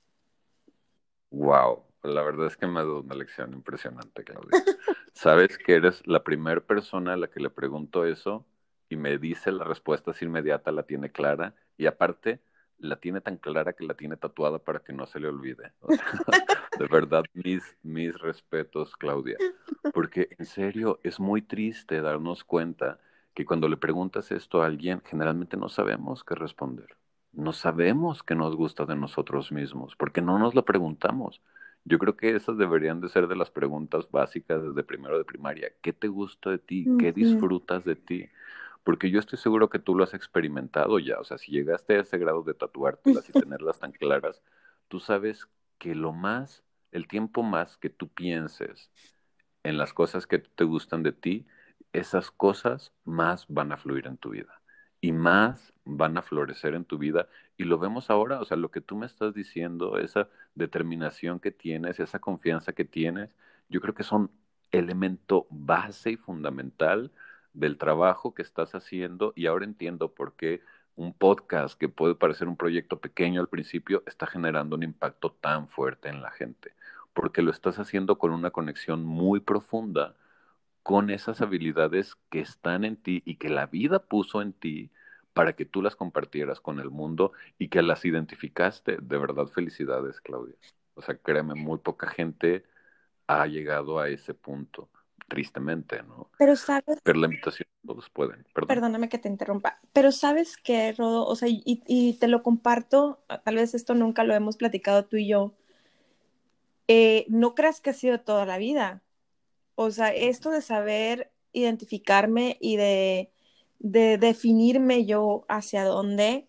Wow, 1.31 1.85
la 2.03 2.23
verdad 2.23 2.47
es 2.47 2.57
que 2.57 2.67
me 2.67 2.81
ha 2.81 2.85
dado 2.85 3.01
una 3.01 3.15
lección 3.15 3.53
impresionante, 3.53 4.25
Claudia. 4.25 4.51
Sabes 5.13 5.59
que 5.59 5.75
eres 5.75 6.07
la 6.07 6.23
primera 6.23 6.61
persona 6.61 7.15
a 7.15 7.17
la 7.17 7.29
que 7.29 7.41
le 7.41 7.51
pregunto 7.51 8.05
eso 8.05 8.47
y 8.89 8.97
me 8.97 9.19
dice 9.19 9.53
la 9.53 9.65
respuesta 9.65 10.13
es 10.13 10.23
inmediata, 10.23 10.73
la 10.73 10.85
tiene 10.85 11.11
clara 11.11 11.55
y 11.77 11.87
aparte 11.87 12.41
la 12.79 12.97
tiene 12.97 13.21
tan 13.21 13.37
clara 13.37 13.73
que 13.73 13.85
la 13.85 13.95
tiene 13.95 14.17
tatuada 14.17 14.59
para 14.59 14.81
que 14.81 14.93
no 14.93 15.07
se 15.07 15.21
le 15.21 15.29
olvide. 15.29 15.73
de 16.79 16.87
verdad, 16.87 17.25
mis, 17.35 17.77
mis 17.83 18.17
respetos, 18.19 18.97
Claudia. 18.97 19.37
Porque 19.93 20.29
en 20.39 20.47
serio, 20.47 21.01
es 21.03 21.21
muy 21.21 21.43
triste 21.43 22.01
darnos 22.01 22.45
cuenta 22.45 22.99
que 23.35 23.45
cuando 23.45 23.69
le 23.69 23.77
preguntas 23.77 24.33
esto 24.33 24.63
a 24.63 24.67
alguien, 24.67 25.03
generalmente 25.05 25.57
no 25.57 25.69
sabemos 25.69 26.25
qué 26.25 26.35
responder. 26.35 26.97
No 27.33 27.53
sabemos 27.53 28.23
qué 28.23 28.35
nos 28.35 28.57
gusta 28.57 28.85
de 28.85 28.97
nosotros 28.97 29.53
mismos, 29.53 29.95
porque 29.97 30.21
no 30.21 30.39
nos 30.39 30.55
lo 30.55 30.65
preguntamos. 30.65 31.41
Yo 31.85 31.99
creo 31.99 32.17
que 32.17 32.35
esas 32.35 32.59
deberían 32.59 33.01
de 33.01 33.09
ser 33.09 33.29
de 33.29 33.37
las 33.37 33.51
preguntas 33.51 34.11
básicas 34.11 34.63
desde 34.63 34.83
primero 34.83 35.17
de 35.19 35.25
primaria. 35.25 35.71
¿Qué 35.81 35.93
te 35.93 36.09
gusta 36.09 36.51
de 36.51 36.59
ti? 36.59 36.87
¿Qué 36.99 37.13
disfrutas 37.13 37.85
de 37.85 37.97
ti? 37.97 38.29
Porque 38.85 39.11
yo 39.11 39.21
estoy 39.21 39.39
seguro 39.39 39.71
que 39.71 39.79
tú 39.79 39.95
lo 39.95 40.05
has 40.05 40.15
experimentado 40.15 40.99
ya. 40.99 41.19
O 41.21 41.25
sea, 41.25 41.39
si 41.39 41.53
llegaste 41.53 41.97
a 41.97 42.01
ese 42.01 42.19
grado 42.19 42.43
de 42.43 42.55
tatuártelas 42.55 43.29
y 43.29 43.33
tenerlas 43.33 43.79
tan 43.79 43.93
claras, 43.93 44.43
tú 44.89 45.01
sabes 45.01 45.49
que 45.79 45.95
lo 45.95 46.13
más, 46.13 46.65
el 46.93 47.09
tiempo 47.09 47.43
más 47.43 47.77
que 47.77 47.91
tú 47.91 48.09
pienses 48.09 48.91
en 49.63 49.79
las 49.79 49.93
cosas 49.93 50.27
que 50.27 50.39
te 50.39 50.65
gustan 50.65 51.03
de 51.03 51.13
ti, 51.13 51.47
esas 51.93 52.31
cosas 52.31 52.93
más 53.05 53.47
van 53.49 53.73
a 53.73 53.77
fluir 53.77 54.07
en 54.07 54.17
tu 54.19 54.31
vida 54.31 54.63
y 55.01 55.13
más 55.13 55.73
van 55.85 56.17
a 56.19 56.23
florecer 56.23 56.75
en 56.75 56.85
tu 56.85 56.99
vida. 56.99 57.29
Y 57.57 57.65
lo 57.65 57.79
vemos 57.79 58.11
ahora, 58.11 58.41
o 58.41 58.45
sea, 58.45 58.57
lo 58.57 58.71
que 58.71 58.81
tú 58.81 58.97
me 58.97 59.07
estás 59.07 59.35
diciendo, 59.35 59.99
esa 59.99 60.29
determinación 60.55 61.41
que 61.41 61.51
tienes, 61.51 62.01
esa 62.01 62.19
confianza 62.19 62.73
que 62.73 62.85
tienes, 62.85 63.35
yo 63.69 63.81
creo 63.81 63.95
que 63.95 64.03
son 64.03 64.31
elemento 64.71 65.47
base 65.51 66.13
y 66.13 66.17
fundamental 66.17 67.13
del 67.53 67.79
trabajo 67.79 68.35
que 68.35 68.43
estás 68.43 68.75
haciendo 68.75 69.33
y 69.37 69.47
ahora 69.47 69.65
entiendo 69.65 70.15
por 70.15 70.37
qué 70.37 70.63
un 70.97 71.15
podcast 71.15 71.79
que 71.79 71.89
puede 71.89 72.15
parecer 72.15 72.49
un 72.49 72.57
proyecto 72.57 73.01
pequeño 73.01 73.41
al 73.41 73.49
principio 73.49 74.03
está 74.07 74.27
generando 74.27 74.77
un 74.77 74.83
impacto 74.83 75.33
tan 75.33 75.69
fuerte 75.69 76.09
en 76.09 76.23
la 76.23 76.31
gente, 76.33 76.75
porque 77.19 77.43
lo 77.43 77.51
estás 77.51 77.81
haciendo 77.81 78.17
con 78.17 78.31
una 78.31 78.53
conexión 78.53 79.05
muy 79.05 79.41
profunda 79.41 80.15
con 80.85 81.11
esas 81.11 81.41
habilidades 81.41 82.15
que 82.31 82.39
están 82.39 82.85
en 82.85 82.95
ti 82.95 83.25
y 83.25 83.39
que 83.39 83.49
la 83.49 83.67
vida 83.67 83.99
puso 83.99 84.41
en 84.41 84.53
ti 84.53 84.93
para 85.33 85.55
que 85.55 85.65
tú 85.65 85.83
las 85.83 85.97
compartieras 85.97 86.61
con 86.61 86.79
el 86.79 86.91
mundo 86.91 87.33
y 87.59 87.71
que 87.71 87.83
las 87.83 88.05
identificaste. 88.05 88.99
De 89.03 89.19
verdad, 89.19 89.49
felicidades, 89.49 90.21
Claudia. 90.21 90.55
O 90.95 91.03
sea, 91.03 91.17
créeme, 91.17 91.57
muy 91.57 91.79
poca 91.79 92.07
gente 92.07 92.63
ha 93.27 93.49
llegado 93.49 93.99
a 93.99 94.09
ese 94.09 94.33
punto 94.33 94.89
tristemente, 95.27 96.05
¿no? 96.05 96.31
Pero 96.39 96.55
sabes. 96.55 97.01
Pero 97.03 97.19
la 97.19 97.27
invitación 97.27 97.67
todos 97.85 98.09
pueden. 98.11 98.47
Perdóname 98.55 99.09
que 99.09 99.19
te 99.19 99.29
interrumpa. 99.29 99.81
Pero 99.93 100.13
sabes 100.13 100.57
que, 100.57 100.93
Rodo, 100.93 101.27
o 101.27 101.35
sea, 101.35 101.49
y, 101.49 101.63
y, 101.65 102.13
te 102.21 102.29
lo 102.29 102.45
comparto, 102.45 103.25
tal 103.45 103.57
vez 103.57 103.75
esto 103.75 103.97
nunca 103.97 104.23
lo 104.23 104.35
hemos 104.35 104.57
platicado 104.57 105.05
tú 105.05 105.17
y 105.17 105.27
yo. 105.27 105.53
Eh, 106.89 107.27
no 107.29 107.55
creas 107.55 107.81
que 107.81 107.91
ha 107.91 107.95
sido 107.95 108.21
toda 108.21 108.47
la 108.47 108.59
vida. 108.59 109.03
O 109.75 109.91
sea, 109.91 110.15
esto 110.15 110.51
de 110.51 110.63
saber 110.63 111.33
identificarme 111.53 112.59
y 112.61 112.77
de, 112.77 113.31
de 113.79 114.19
definirme 114.19 115.07
yo 115.07 115.45
hacia 115.49 115.85
dónde 115.85 116.49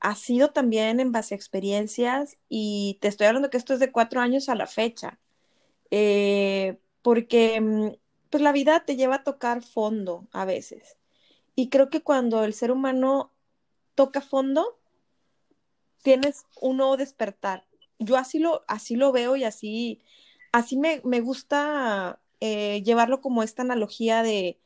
ha 0.00 0.16
sido 0.16 0.50
también 0.52 1.00
en 1.00 1.12
base 1.12 1.34
a 1.34 1.36
experiencias 1.36 2.38
y 2.48 2.98
te 3.00 3.08
estoy 3.08 3.28
hablando 3.28 3.50
que 3.50 3.56
esto 3.56 3.74
es 3.74 3.80
de 3.80 3.92
cuatro 3.92 4.20
años 4.20 4.48
a 4.48 4.56
la 4.56 4.66
fecha. 4.66 5.18
Eh, 5.90 6.78
porque 7.02 7.60
mm, 7.60 7.92
pues 8.30 8.42
la 8.42 8.52
vida 8.52 8.84
te 8.84 8.96
lleva 8.96 9.16
a 9.16 9.24
tocar 9.24 9.62
fondo 9.62 10.28
a 10.32 10.44
veces. 10.44 10.96
Y 11.54 11.68
creo 11.70 11.90
que 11.90 12.02
cuando 12.02 12.44
el 12.44 12.54
ser 12.54 12.72
humano 12.72 13.32
toca 13.94 14.20
fondo, 14.20 14.78
tienes 16.02 16.46
un 16.60 16.78
nuevo 16.78 16.96
despertar. 16.96 17.64
Yo 18.04 18.16
así 18.16 18.38
lo, 18.38 18.64
así 18.68 18.96
lo 18.96 19.12
veo 19.12 19.36
y 19.36 19.44
así, 19.44 20.00
así 20.52 20.76
me, 20.76 21.00
me 21.04 21.20
gusta 21.20 22.20
eh, 22.40 22.82
llevarlo 22.84 23.20
como 23.20 23.42
esta 23.42 23.62
analogía 23.62 24.22
de 24.22 24.58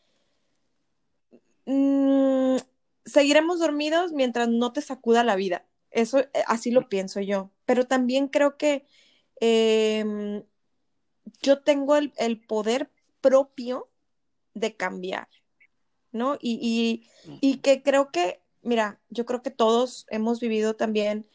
mm, 1.67 2.57
seguiremos 3.05 3.59
dormidos 3.59 4.13
mientras 4.13 4.49
no 4.49 4.73
te 4.73 4.83
sacuda 4.83 5.25
la 5.25 5.37
vida. 5.37 5.67
Eso, 5.91 6.21
eh, 6.21 6.29
así 6.47 6.71
lo 6.71 6.89
pienso 6.89 7.21
yo. 7.21 7.51
Pero 7.65 7.87
también 7.87 8.29
creo 8.29 8.57
que 8.57 8.87
em, 9.41 10.43
yo 11.43 11.61
tengo 11.63 11.97
el, 11.97 12.13
el 12.17 12.41
poder 12.41 12.91
propio 13.21 13.89
de 14.55 14.75
cambiar, 14.75 15.29
¿no? 16.13 16.39
Y, 16.41 17.09
y, 17.41 17.57
que 17.59 17.83
creo 17.83 18.11
que, 18.11 18.41
mira, 18.63 19.01
yo 19.11 19.27
creo 19.27 19.43
que 19.43 19.51
todos 19.51 20.07
hemos 20.09 20.41
vivido 20.41 20.77
también, 20.77 21.27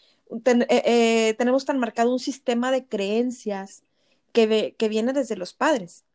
eh, 0.46 0.66
eh, 0.70 1.36
tenemos 1.38 1.66
tan 1.66 1.80
marcado 1.80 2.12
un 2.12 2.20
sistema 2.20 2.72
de 2.72 2.86
creencias 2.86 3.84
que, 4.32 4.76
que 4.78 4.90
viene 4.90 5.14
desde 5.14 5.36
los 5.36 5.54
padres. 5.54 6.06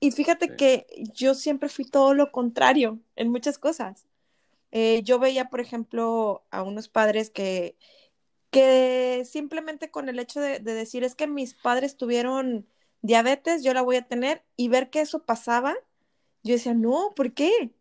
Y 0.00 0.12
fíjate 0.12 0.54
que 0.54 0.86
yo 1.14 1.34
siempre 1.34 1.68
fui 1.68 1.84
todo 1.84 2.14
lo 2.14 2.30
contrario 2.30 3.00
en 3.16 3.30
muchas 3.30 3.58
cosas. 3.58 4.06
Eh, 4.70 5.02
yo 5.02 5.18
veía, 5.18 5.46
por 5.50 5.60
ejemplo, 5.60 6.44
a 6.50 6.62
unos 6.62 6.88
padres 6.88 7.30
que, 7.30 7.76
que 8.50 9.24
simplemente 9.24 9.90
con 9.90 10.08
el 10.08 10.18
hecho 10.18 10.40
de, 10.40 10.60
de 10.60 10.74
decir 10.74 11.04
es 11.04 11.14
que 11.14 11.26
mis 11.26 11.54
padres 11.54 11.96
tuvieron 11.96 12.68
diabetes, 13.02 13.64
yo 13.64 13.74
la 13.74 13.82
voy 13.82 13.96
a 13.96 14.06
tener 14.06 14.44
y 14.56 14.68
ver 14.68 14.90
que 14.90 15.00
eso 15.00 15.24
pasaba, 15.24 15.74
yo 16.44 16.54
decía, 16.54 16.74
no, 16.74 17.12
¿por 17.16 17.32
qué? 17.34 17.72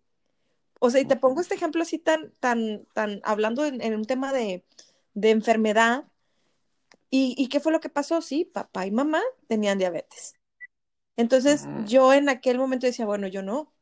O 0.80 0.90
sea, 0.90 1.02
y 1.02 1.06
te 1.06 1.16
pongo 1.16 1.42
este 1.42 1.56
ejemplo 1.56 1.82
así 1.82 1.98
tan, 1.98 2.32
tan, 2.40 2.86
tan, 2.94 3.22
hablando 3.24 3.66
en, 3.66 3.96
un 3.96 4.06
tema 4.06 4.34
de, 4.34 4.64
de 5.14 5.32
enfermedad. 5.32 6.06
¿Y, 7.10 7.36
¿Y, 7.38 7.48
qué 7.50 7.60
fue 7.60 7.72
lo 7.72 7.80
que 7.80 7.90
pasó? 7.90 8.22
Sí, 8.22 8.46
papá 8.46 8.86
y 8.86 8.92
mamá 8.92 9.22
tenían 9.48 9.78
diabetes. 9.78 10.36
Entonces, 11.16 11.66
yo 11.88 12.14
en 12.14 12.30
aquel 12.30 12.58
momento 12.58 12.86
decía, 12.86 13.06
bueno, 13.06 13.28
yo 13.28 13.42
no. 13.42 13.74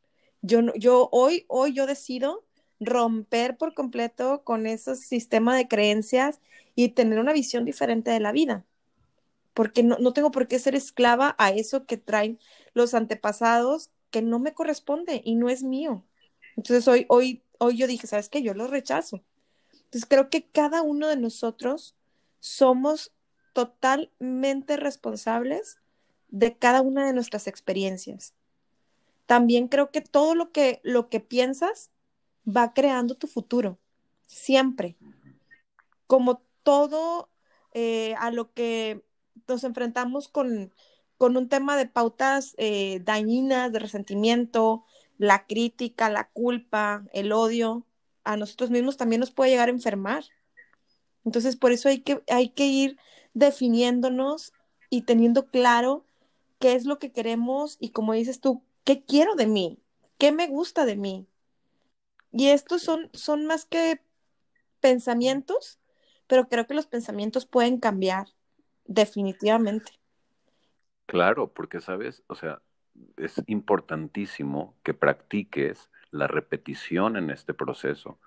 Yo 0.41 0.61
no, 0.61 0.73
yo 0.75 1.09
hoy, 1.11 1.45
hoy 1.47 1.73
yo 1.73 1.87
decido 1.87 2.45
romper 2.79 3.57
por 3.57 3.73
completo 3.73 4.43
con 4.43 4.67
ese 4.67 4.95
sistema 4.95 5.55
de 5.55 5.67
creencias 5.67 6.39
y 6.75 6.89
tener 6.89 7.19
una 7.19 7.33
visión 7.33 7.65
diferente 7.65 8.11
de 8.11 8.19
la 8.19 8.31
vida 8.31 8.65
porque 9.55 9.83
no, 9.83 9.97
no 9.99 10.13
tengo 10.13 10.31
por 10.31 10.47
qué 10.47 10.59
ser 10.59 10.75
esclava 10.75 11.35
a 11.39 11.49
eso 11.51 11.85
que 11.87 11.97
traen 11.97 12.39
los 12.73 12.93
antepasados 12.93 13.89
que 14.11 14.21
no 14.21 14.37
me 14.37 14.53
corresponde 14.53 15.21
y 15.23 15.35
no 15.35 15.49
es 15.49 15.63
mío. 15.63 16.05
Entonces 16.55 16.87
hoy, 16.87 17.05
hoy, 17.09 17.43
hoy 17.57 17.77
yo 17.77 17.87
dije, 17.87 18.07
¿sabes 18.07 18.29
qué? 18.29 18.41
Yo 18.41 18.53
lo 18.53 18.67
rechazo. 18.67 19.23
Entonces 19.73 20.05
creo 20.07 20.29
que 20.29 20.47
cada 20.47 20.81
uno 20.81 21.07
de 21.07 21.17
nosotros 21.17 21.95
somos 22.39 23.11
totalmente 23.53 24.77
responsables 24.77 25.79
de 26.29 26.57
cada 26.57 26.81
una 26.81 27.05
de 27.05 27.13
nuestras 27.13 27.47
experiencias. 27.47 28.33
También 29.25 29.67
creo 29.67 29.91
que 29.91 30.01
todo 30.01 30.35
lo 30.35 30.51
que, 30.51 30.81
lo 30.83 31.09
que 31.09 31.19
piensas 31.19 31.91
va 32.45 32.73
creando 32.73 33.15
tu 33.15 33.27
futuro, 33.27 33.79
siempre. 34.27 34.97
Como 36.07 36.41
todo 36.63 37.29
eh, 37.73 38.15
a 38.19 38.31
lo 38.31 38.53
que 38.53 39.03
nos 39.47 39.63
enfrentamos 39.63 40.27
con, 40.27 40.73
un 41.19 41.49
tema 41.49 41.77
de 41.77 41.87
pautas 41.87 42.53
eh, 42.57 43.01
dañinas, 43.03 43.71
de 43.71 43.79
resentimiento, 43.79 44.85
la 45.17 45.45
crítica, 45.45 46.09
la 46.09 46.29
culpa, 46.29 47.05
el 47.13 47.31
odio, 47.31 47.85
a 48.23 48.37
nosotros 48.37 48.71
mismos 48.71 48.97
también 48.97 49.19
nos 49.19 49.31
puede 49.31 49.51
llegar 49.51 49.69
a 49.69 49.71
enfermar. 49.71 50.25
Entonces, 51.23 51.55
por 51.55 51.71
eso 51.71 51.89
hay 51.89 51.99
que, 51.99 52.21
hay 52.27 52.49
que 52.49 52.65
ir 52.67 52.97
definiéndonos 53.33 54.53
y 54.89 55.03
teniendo 55.03 55.47
claro 55.47 56.05
qué 56.59 56.73
es 56.73 56.85
lo 56.85 56.99
que 56.99 57.11
queremos 57.11 57.77
y 57.79 57.89
como 57.89 58.13
dices 58.13 58.39
tú, 58.39 58.63
qué 58.83 59.03
quiero 59.03 59.35
de 59.35 59.47
mí, 59.47 59.79
qué 60.17 60.31
me 60.31 60.47
gusta 60.47 60.85
de 60.85 60.95
mí. 60.95 61.27
Y 62.31 62.49
estos 62.49 62.81
son, 62.81 63.09
son 63.13 63.45
más 63.45 63.65
que 63.65 64.01
pensamientos, 64.79 65.79
pero 66.27 66.47
creo 66.47 66.67
que 66.67 66.73
los 66.73 66.87
pensamientos 66.87 67.45
pueden 67.45 67.79
cambiar 67.79 68.27
definitivamente. 68.85 69.93
Claro, 71.05 71.53
porque 71.53 71.81
sabes, 71.81 72.23
o 72.27 72.35
sea, 72.35 72.61
es 73.17 73.41
importantísimo 73.47 74.75
que 74.83 74.93
practiques 74.93 75.89
la 76.11 76.27
repetición 76.27 77.17
en 77.17 77.29
este 77.29 77.53
proceso. 77.53 78.19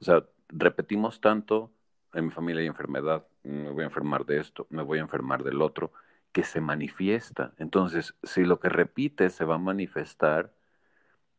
O 0.00 0.04
sea, 0.04 0.24
repetimos 0.48 1.20
tanto, 1.20 1.70
en 2.12 2.26
mi 2.26 2.30
familia 2.30 2.62
hay 2.62 2.66
enfermedad, 2.66 3.26
me 3.42 3.70
voy 3.70 3.82
a 3.82 3.86
enfermar 3.86 4.26
de 4.26 4.38
esto, 4.38 4.66
me 4.70 4.82
voy 4.82 4.98
a 4.98 5.02
enfermar 5.02 5.44
del 5.44 5.62
otro, 5.62 5.92
que 6.32 6.44
se 6.44 6.60
manifiesta. 6.60 7.52
Entonces, 7.58 8.14
si 8.22 8.44
lo 8.44 8.60
que 8.60 8.68
repites 8.68 9.34
se 9.34 9.44
va 9.44 9.56
a 9.56 9.58
manifestar, 9.58 10.52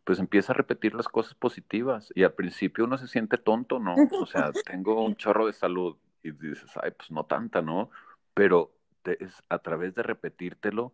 pues 0.04 0.20
empieza 0.20 0.54
a 0.54 0.56
repetir 0.56 0.96
las 0.96 1.08
cosas 1.08 1.34
positivas. 1.36 2.12
Y 2.16 2.24
al 2.24 2.34
principio 2.34 2.86
uno 2.86 2.98
se 2.98 3.08
siente 3.08 3.38
tonto, 3.38 3.80
¿no? 3.80 3.96
O 4.20 4.26
sea, 4.26 4.52
tengo 4.66 5.04
un 5.04 5.16
chorro 5.16 5.46
de 5.46 5.54
salud 5.54 5.98
y 6.24 6.32
dices, 6.32 6.72
ay, 6.82 6.92
pues 6.92 7.12
no 7.12 7.26
tanta, 7.26 7.62
¿no? 7.62 7.90
pero 8.34 8.74
es 9.04 9.42
a 9.50 9.60
través 9.60 9.96
de 9.96 10.04
repetírtelo 10.04 10.94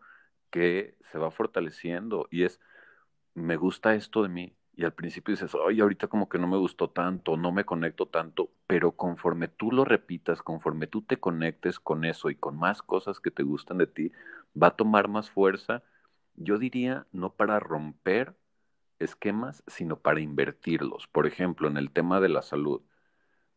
que 0.49 0.95
se 1.11 1.17
va 1.19 1.31
fortaleciendo 1.31 2.27
y 2.31 2.43
es, 2.43 2.59
me 3.33 3.55
gusta 3.57 3.95
esto 3.95 4.23
de 4.23 4.29
mí, 4.29 4.55
y 4.77 4.85
al 4.85 4.93
principio 4.93 5.33
dices, 5.33 5.51
ay, 5.67 5.81
ahorita 5.81 6.07
como 6.07 6.29
que 6.29 6.37
no 6.37 6.47
me 6.47 6.57
gustó 6.57 6.89
tanto, 6.91 7.35
no 7.35 7.51
me 7.51 7.65
conecto 7.65 8.07
tanto, 8.07 8.51
pero 8.67 8.91
conforme 8.91 9.47
tú 9.47 9.71
lo 9.71 9.85
repitas, 9.85 10.43
conforme 10.43 10.85
tú 10.85 11.01
te 11.01 11.17
conectes 11.19 11.79
con 11.79 12.05
eso 12.05 12.29
y 12.29 12.35
con 12.35 12.57
más 12.57 12.83
cosas 12.83 13.19
que 13.19 13.31
te 13.31 13.41
gustan 13.41 13.79
de 13.79 13.87
ti, 13.87 14.11
va 14.61 14.67
a 14.67 14.75
tomar 14.75 15.07
más 15.07 15.31
fuerza, 15.31 15.81
yo 16.35 16.59
diría, 16.59 17.07
no 17.11 17.33
para 17.33 17.59
romper 17.59 18.35
esquemas, 18.99 19.63
sino 19.65 19.99
para 19.99 20.19
invertirlos. 20.21 21.07
Por 21.07 21.25
ejemplo, 21.25 21.67
en 21.67 21.77
el 21.77 21.91
tema 21.91 22.21
de 22.21 22.29
la 22.29 22.43
salud, 22.43 22.83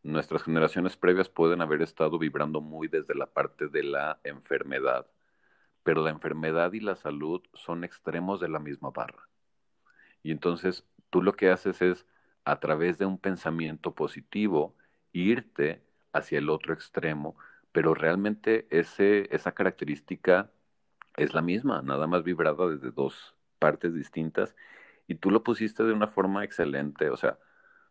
nuestras 0.03 0.43
generaciones 0.43 0.97
previas 0.97 1.29
pueden 1.29 1.61
haber 1.61 1.83
estado 1.83 2.19
vibrando 2.19 2.63
muy 2.63 2.89
desde 2.89 3.15
la 3.15 3.27
parte 3.27 3.69
de 3.69 3.83
la 3.83 4.21
enfermedad, 4.25 5.07
pero 5.83 6.03
la 6.03 6.11
enfermedad 6.11 6.73
y 6.73 6.81
la 6.81 6.97
salud 6.97 7.43
son 7.55 7.85
extremos 7.85 8.41
de 8.41 8.49
la 8.49 8.59
misma 8.59 8.91
barra. 8.91 9.29
Y 10.23 10.33
entonces 10.33 10.85
tú 11.11 11.23
lo 11.23 11.35
que 11.35 11.51
haces 11.51 11.83
es, 11.83 12.07
a 12.45 12.61
través 12.61 12.99
de 12.99 13.07
un 13.07 13.19
pensamiento 13.19 13.95
positivo, 13.95 14.75
irte 15.13 15.83
hacia 16.13 16.39
el 16.39 16.51
otro 16.51 16.75
extremo, 16.75 17.37
pero 17.73 17.95
realmente 17.95 18.67
ese, 18.71 19.35
esa 19.35 19.53
característica 19.53 20.51
es 21.17 21.35
la 21.35 21.43
misma, 21.43 21.83
nada 21.83 22.07
más 22.07 22.25
vibrada 22.25 22.69
desde 22.69 22.91
dos 22.91 23.35
partes 23.59 23.95
distintas, 23.95 24.57
y 25.07 25.17
tú 25.17 25.31
lo 25.31 25.43
pusiste 25.43 25.85
de 25.85 25.93
una 25.93 26.07
forma 26.07 26.45
excelente, 26.45 27.11
o 27.11 27.17
sea, 27.17 27.39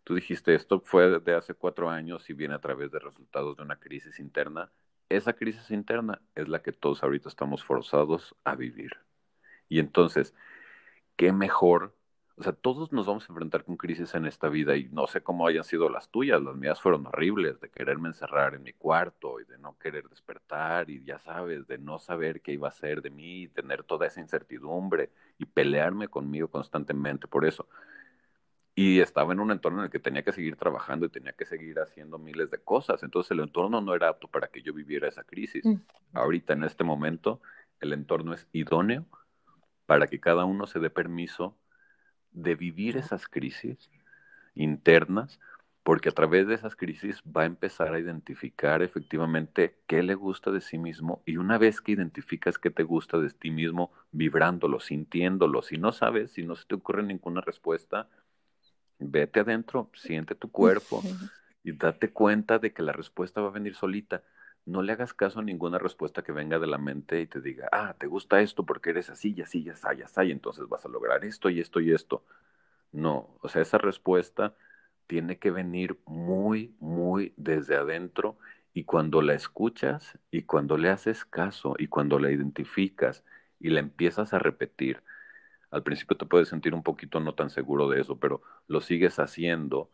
tú 0.03 0.15
dijiste, 0.15 0.55
esto 0.55 0.81
fue 0.81 1.19
de 1.19 1.35
hace 1.35 1.53
cuatro 1.53 1.89
años 1.89 2.29
y 2.29 2.33
viene 2.33 2.55
a 2.55 2.59
través 2.59 2.91
de 2.91 2.99
resultados 2.99 3.57
de 3.57 3.63
una 3.63 3.79
crisis 3.79 4.19
interna, 4.19 4.71
esa 5.09 5.33
crisis 5.33 5.71
interna 5.71 6.21
es 6.35 6.47
la 6.47 6.61
que 6.61 6.71
todos 6.71 7.03
ahorita 7.03 7.29
estamos 7.29 7.63
forzados 7.63 8.35
a 8.43 8.55
vivir. 8.55 8.91
Y 9.67 9.79
entonces, 9.79 10.33
¿qué 11.17 11.33
mejor 11.33 11.95
o 12.39 12.43
sea, 12.43 12.53
todos 12.53 12.93
nos 12.93 13.05
vamos 13.05 13.25
a 13.25 13.33
enfrentar 13.33 13.65
con 13.65 13.75
crisis 13.75 14.15
en 14.15 14.25
esta 14.25 14.47
vida 14.47 14.77
y 14.77 14.85
no 14.93 15.07
sé 15.07 15.21
cómo 15.21 15.45
hayan 15.45 15.65
sido 15.65 15.89
las 15.89 16.09
tuyas, 16.09 16.41
las 16.41 16.55
mías 16.55 16.79
fueron 16.79 17.05
horribles, 17.05 17.59
de 17.59 17.69
quererme 17.69 18.07
encerrar 18.07 18.55
en 18.55 18.63
mi 18.63 18.71
cuarto 18.71 19.41
y 19.41 19.43
de 19.43 19.57
no 19.57 19.77
querer 19.77 20.07
despertar 20.07 20.89
y 20.89 21.03
ya 21.03 21.19
sabes, 21.19 21.67
de 21.67 21.77
no 21.77 21.99
saber 21.99 22.41
qué 22.41 22.53
iba 22.53 22.69
a 22.69 22.71
ser 22.71 23.01
de 23.01 23.09
mí, 23.09 23.49
tener 23.49 23.83
toda 23.83 24.07
esa 24.07 24.21
incertidumbre 24.21 25.09
y 25.37 25.45
pelearme 25.47 26.07
conmigo 26.07 26.47
constantemente 26.47 27.27
por 27.27 27.45
eso. 27.45 27.67
Y 28.79 29.01
estaba 29.01 29.33
en 29.33 29.41
un 29.41 29.51
entorno 29.51 29.79
en 29.79 29.85
el 29.85 29.91
que 29.91 29.99
tenía 29.99 30.23
que 30.23 30.31
seguir 30.31 30.55
trabajando 30.55 31.05
y 31.05 31.09
tenía 31.09 31.33
que 31.33 31.43
seguir 31.43 31.81
haciendo 31.81 32.17
miles 32.17 32.49
de 32.49 32.59
cosas. 32.59 33.03
Entonces 33.03 33.31
el 33.31 33.41
entorno 33.41 33.81
no 33.81 33.93
era 33.93 34.07
apto 34.07 34.29
para 34.29 34.47
que 34.47 34.61
yo 34.61 34.73
viviera 34.73 35.09
esa 35.09 35.25
crisis. 35.25 35.65
Mm. 35.65 35.81
Ahorita, 36.13 36.53
en 36.53 36.63
este 36.63 36.85
momento, 36.85 37.41
el 37.81 37.91
entorno 37.91 38.33
es 38.33 38.47
idóneo 38.53 39.05
para 39.85 40.07
que 40.07 40.21
cada 40.21 40.45
uno 40.45 40.65
se 40.65 40.79
dé 40.79 40.89
permiso 40.89 41.57
de 42.31 42.55
vivir 42.55 42.95
esas 42.95 43.27
crisis 43.27 43.91
internas, 44.55 45.41
porque 45.83 46.07
a 46.07 46.13
través 46.13 46.47
de 46.47 46.55
esas 46.55 46.77
crisis 46.77 47.21
va 47.23 47.41
a 47.41 47.47
empezar 47.47 47.93
a 47.93 47.99
identificar 47.99 48.81
efectivamente 48.81 49.75
qué 49.87 50.03
le 50.03 50.15
gusta 50.15 50.51
de 50.51 50.61
sí 50.61 50.77
mismo 50.77 51.21
y 51.25 51.35
una 51.35 51.57
vez 51.57 51.81
que 51.81 51.91
identificas 51.91 52.57
qué 52.57 52.69
te 52.69 52.83
gusta 52.83 53.17
de 53.17 53.29
ti 53.31 53.51
mismo, 53.51 53.91
vibrándolo, 54.13 54.79
sintiéndolo, 54.79 55.63
si 55.63 55.77
no 55.77 55.91
sabes, 55.91 56.31
si 56.31 56.43
no 56.43 56.55
se 56.55 56.65
te 56.65 56.75
ocurre 56.75 57.03
ninguna 57.03 57.41
respuesta, 57.41 58.07
vete 58.99 59.39
adentro, 59.39 59.89
siente 59.93 60.35
tu 60.35 60.51
cuerpo 60.51 61.01
y 61.63 61.73
date 61.73 62.11
cuenta 62.11 62.59
de 62.59 62.73
que 62.73 62.83
la 62.83 62.91
respuesta 62.91 63.41
va 63.41 63.47
a 63.49 63.51
venir 63.51 63.75
solita. 63.75 64.23
No 64.65 64.81
le 64.81 64.93
hagas 64.93 65.13
caso 65.13 65.39
a 65.39 65.43
ninguna 65.43 65.79
respuesta 65.79 66.21
que 66.21 66.31
venga 66.31 66.59
de 66.59 66.67
la 66.67 66.77
mente 66.77 67.21
y 67.21 67.27
te 67.27 67.41
diga, 67.41 67.69
ah, 67.71 67.95
te 67.97 68.07
gusta 68.07 68.41
esto 68.41 68.65
porque 68.65 68.91
eres 68.91 69.09
así 69.09 69.33
y 69.35 69.41
así, 69.41 69.63
ya 69.63 69.73
está, 69.73 70.23
y 70.23 70.31
entonces 70.31 70.67
vas 70.67 70.85
a 70.85 70.89
lograr 70.89 71.25
esto 71.25 71.49
y 71.49 71.59
esto 71.59 71.79
y 71.79 71.91
esto. 71.91 72.23
No, 72.91 73.37
o 73.41 73.49
sea, 73.49 73.61
esa 73.61 73.77
respuesta 73.77 74.55
tiene 75.07 75.39
que 75.39 75.51
venir 75.51 75.99
muy, 76.05 76.75
muy 76.79 77.33
desde 77.37 77.75
adentro 77.75 78.37
y 78.73 78.83
cuando 78.83 79.21
la 79.21 79.33
escuchas 79.33 80.17
y 80.31 80.43
cuando 80.43 80.77
le 80.77 80.89
haces 80.89 81.25
caso 81.25 81.75
y 81.77 81.87
cuando 81.87 82.19
la 82.19 82.31
identificas 82.31 83.23
y 83.59 83.69
la 83.69 83.79
empiezas 83.79 84.33
a 84.33 84.39
repetir, 84.39 85.03
al 85.71 85.83
principio 85.83 86.17
te 86.17 86.25
puedes 86.25 86.49
sentir 86.49 86.73
un 86.73 86.83
poquito 86.83 87.19
no 87.19 87.33
tan 87.35 87.49
seguro 87.49 87.89
de 87.89 88.01
eso, 88.01 88.19
pero 88.19 88.41
lo 88.67 88.81
sigues 88.81 89.19
haciendo 89.19 89.91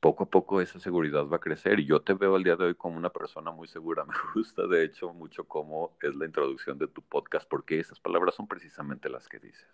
poco 0.00 0.24
a 0.24 0.30
poco 0.30 0.60
esa 0.60 0.78
seguridad 0.78 1.26
va 1.26 1.36
a 1.36 1.40
crecer 1.40 1.80
y 1.80 1.86
yo 1.86 2.00
te 2.00 2.14
veo 2.14 2.36
el 2.36 2.44
día 2.44 2.56
de 2.56 2.66
hoy 2.66 2.74
como 2.74 2.96
una 2.96 3.10
persona 3.10 3.50
muy 3.50 3.66
segura. 3.66 4.04
Me 4.06 4.14
gusta 4.34 4.66
de 4.66 4.84
hecho 4.84 5.12
mucho 5.12 5.44
cómo 5.44 5.96
es 6.02 6.14
la 6.14 6.26
introducción 6.26 6.78
de 6.78 6.86
tu 6.86 7.02
podcast 7.02 7.48
porque 7.48 7.80
esas 7.80 7.98
palabras 7.98 8.34
son 8.34 8.46
precisamente 8.46 9.08
las 9.08 9.28
que 9.28 9.38
dices. 9.38 9.66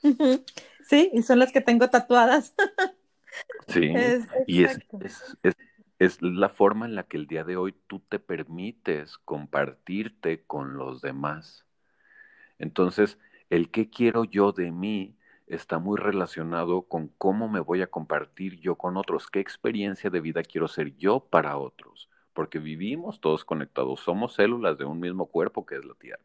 Sí, 0.83 1.11
y 1.13 1.23
son 1.23 1.39
las 1.39 1.53
que 1.53 1.61
tengo 1.61 1.89
tatuadas. 1.89 2.55
Sí, 3.67 3.93
y 4.47 4.63
es, 4.63 4.79
es, 5.01 5.37
es, 5.43 5.57
es, 5.99 6.23
la 6.23 6.49
forma 6.49 6.87
en 6.87 6.95
la 6.95 7.03
que 7.03 7.17
el 7.17 7.27
día 7.27 7.43
de 7.43 7.57
hoy 7.57 7.75
tú 7.89 7.99
te 7.99 8.21
permites 8.21 9.19
compartirte 9.19 10.45
con 10.45 10.77
los 10.77 11.03
demás. 11.03 11.67
Entonces, 12.61 13.19
el 13.51 13.73
qué 13.73 13.91
quiero 13.91 14.23
yo 14.23 14.53
de 14.53 14.71
mí 14.71 15.17
está 15.47 15.79
muy 15.79 15.99
relacionado 15.99 16.83
con 16.83 17.09
cómo 17.09 17.49
me 17.49 17.61
voy 17.61 17.83
a 17.83 17.87
compartir 17.87 18.61
yo 18.61 18.77
con 18.77 18.97
otros, 18.97 19.29
qué 19.31 19.41
experiencia 19.41 20.11
de 20.11 20.21
vida 20.21 20.43
quiero 20.43 20.69
ser 20.69 20.97
yo 20.97 21.21
para 21.21 21.57
otros, 21.59 22.09
porque 22.33 22.59
vivimos 22.59 23.21
todos 23.21 23.45
conectados, 23.45 24.01
somos 24.01 24.35
células 24.35 24.79
de 24.79 24.85
un 24.85 25.01
mismo 25.01 25.27
cuerpo 25.27 25.67
que 25.67 25.77
es 25.77 25.85
la 25.85 25.95
Tierra. 25.95 26.23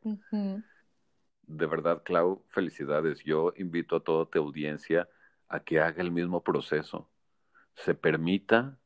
De 1.47 1.65
verdad, 1.65 2.03
Clau, 2.03 2.43
felicidades. 2.49 3.23
Yo 3.23 3.53
invito 3.57 3.95
a 3.95 3.99
toda 4.03 4.25
tu 4.25 4.39
audiencia 4.39 5.09
a 5.47 5.59
que 5.59 5.79
haga 5.79 6.01
el 6.01 6.11
mismo 6.11 6.43
proceso, 6.43 7.09
se 7.73 7.95
permita 7.95 8.77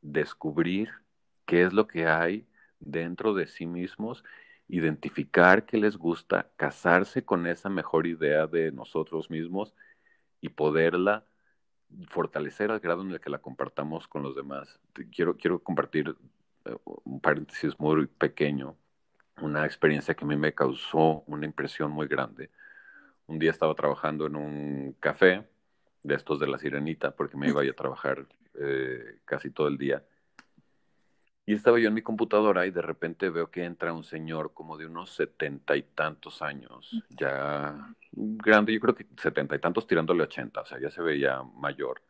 descubrir 0.00 0.90
qué 1.44 1.62
es 1.62 1.72
lo 1.72 1.86
que 1.86 2.06
hay 2.06 2.46
dentro 2.80 3.34
de 3.34 3.46
sí 3.46 3.66
mismos 3.66 4.24
identificar 4.68 5.64
qué 5.64 5.78
les 5.78 5.96
gusta, 5.96 6.50
casarse 6.56 7.24
con 7.24 7.46
esa 7.46 7.68
mejor 7.68 8.06
idea 8.06 8.46
de 8.46 8.70
nosotros 8.70 9.30
mismos 9.30 9.74
y 10.40 10.50
poderla 10.50 11.24
fortalecer 12.08 12.70
al 12.70 12.80
grado 12.80 13.02
en 13.02 13.10
el 13.10 13.20
que 13.20 13.30
la 13.30 13.38
compartamos 13.38 14.06
con 14.06 14.22
los 14.22 14.36
demás. 14.36 14.78
Quiero, 15.10 15.36
quiero 15.36 15.58
compartir 15.60 16.14
eh, 16.66 16.76
un 17.04 17.20
paréntesis 17.20 17.78
muy 17.78 18.06
pequeño, 18.06 18.76
una 19.40 19.64
experiencia 19.64 20.14
que 20.14 20.24
a 20.24 20.28
mí 20.28 20.36
me 20.36 20.54
causó 20.54 21.24
una 21.26 21.46
impresión 21.46 21.90
muy 21.90 22.06
grande. 22.06 22.50
Un 23.26 23.38
día 23.38 23.50
estaba 23.50 23.74
trabajando 23.74 24.26
en 24.26 24.36
un 24.36 24.96
café 25.00 25.46
de 26.02 26.14
estos 26.14 26.40
de 26.40 26.46
la 26.46 26.58
sirenita, 26.58 27.12
porque 27.14 27.36
me 27.36 27.48
iba 27.48 27.62
a, 27.62 27.64
a 27.64 27.72
trabajar 27.72 28.26
eh, 28.54 29.20
casi 29.24 29.50
todo 29.50 29.68
el 29.68 29.78
día 29.78 30.04
y 31.48 31.54
estaba 31.54 31.78
yo 31.78 31.88
en 31.88 31.94
mi 31.94 32.02
computadora 32.02 32.66
y 32.66 32.70
de 32.70 32.82
repente 32.82 33.30
veo 33.30 33.50
que 33.50 33.64
entra 33.64 33.94
un 33.94 34.04
señor 34.04 34.52
como 34.52 34.76
de 34.76 34.84
unos 34.84 35.14
setenta 35.14 35.78
y 35.78 35.82
tantos 35.82 36.42
años, 36.42 37.02
ya 37.08 37.94
grande, 38.12 38.74
yo 38.74 38.80
creo 38.80 38.94
que 38.94 39.06
setenta 39.16 39.56
y 39.56 39.58
tantos 39.58 39.86
tirándole 39.86 40.24
ochenta, 40.24 40.60
o 40.60 40.66
sea, 40.66 40.78
ya 40.78 40.90
se 40.90 41.00
veía 41.00 41.42
mayor, 41.54 42.02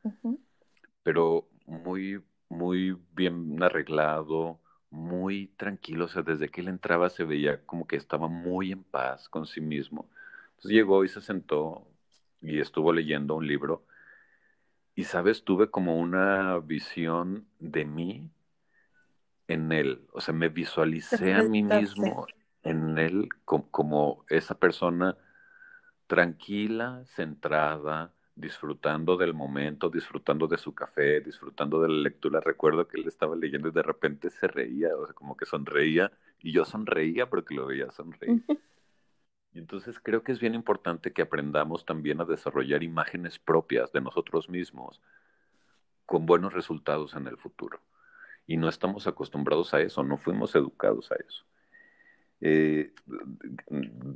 pero 1.05 1.47
muy, 1.67 2.21
muy 2.49 2.97
bien 3.15 3.63
arreglado, 3.63 4.59
muy 4.91 5.47
tranquilo, 5.57 6.07
o 6.07 6.09
sea, 6.09 6.23
desde 6.23 6.49
que 6.49 6.61
él 6.61 6.67
entraba 6.67 7.09
se 7.09 7.23
veía 7.23 7.65
como 7.65 7.87
que 7.87 7.95
estaba 7.95 8.27
muy 8.27 8.73
en 8.73 8.83
paz 8.83 9.29
con 9.29 9.47
sí 9.47 9.61
mismo. 9.61 10.11
Entonces 10.57 10.73
llegó 10.73 11.05
y 11.05 11.09
se 11.09 11.21
sentó 11.21 11.87
y 12.43 12.59
estuvo 12.59 12.93
leyendo 12.93 13.37
un 13.37 13.47
libro 13.47 13.85
y, 14.97 15.05
sabes, 15.05 15.45
tuve 15.45 15.71
como 15.71 15.97
una 15.97 16.59
visión 16.59 17.47
de 17.61 17.85
mí 17.85 18.29
en 19.49 19.73
él, 19.73 20.07
o 20.13 20.21
sea, 20.21 20.35
me 20.35 20.51
visualicé 20.51 21.35
a 21.35 21.43
mí 21.43 21.63
mismo 21.63 22.27
en 22.63 22.99
él 22.99 23.29
como, 23.45 24.25
esa 24.29 24.59
persona 24.59 25.17
tranquila, 26.07 27.03
centrada, 27.07 28.13
disfrutando 28.35 29.17
del 29.17 29.33
momento, 29.33 29.89
disfrutando 29.89 30.47
de 30.47 30.59
su 30.59 30.75
café, 30.75 31.21
disfrutando 31.21 31.81
de 31.81 31.89
la 31.89 31.95
lectura. 31.95 32.41
Recuerdo 32.41 32.87
que 32.87 33.01
él 33.01 33.09
estaba 33.09 33.35
leyendo 33.35 33.69
y 33.69 33.73
de 33.73 33.83
repente 33.83 34.31
se 34.31 34.47
reía, 34.47 34.95
o 34.95 35.07
sea, 35.07 35.15
como 35.15 35.37
que 35.37 35.47
sonreía, 35.47 36.13
y 36.41 36.53
yo 36.53 36.65
sonreía 36.65 37.29
porque 37.29 37.55
lo 37.55 37.67
veía 37.67 37.91
sonreír. 37.91 38.45
Y 39.55 39.59
entonces 39.59 39.99
creo 39.99 40.23
que 40.23 40.33
es 40.33 40.41
bien 40.41 40.55
importante 40.55 41.13
que 41.13 41.23
aprendamos 41.23 41.87
también 41.87 42.21
a 42.21 42.27
desarrollar 42.27 42.83
imágenes 42.83 43.39
propias 43.39 43.93
de 43.93 44.03
nosotros 44.03 44.51
mismos 44.51 45.01
con 46.05 46.27
buenos 46.27 46.53
resultados 46.53 47.15
en 47.15 47.27
el 47.27 47.39
futuro 47.39 47.81
y 48.49 48.57
no 48.57 48.69
estamos 48.69 49.07
acostumbrados 49.07 49.75
a 49.75 49.81
eso, 49.83 50.03
no 50.03 50.17
fuimos 50.17 50.55
educados 50.57 51.13
a 51.13 51.17
eso. 51.17 51.45
Eh, 52.41 52.93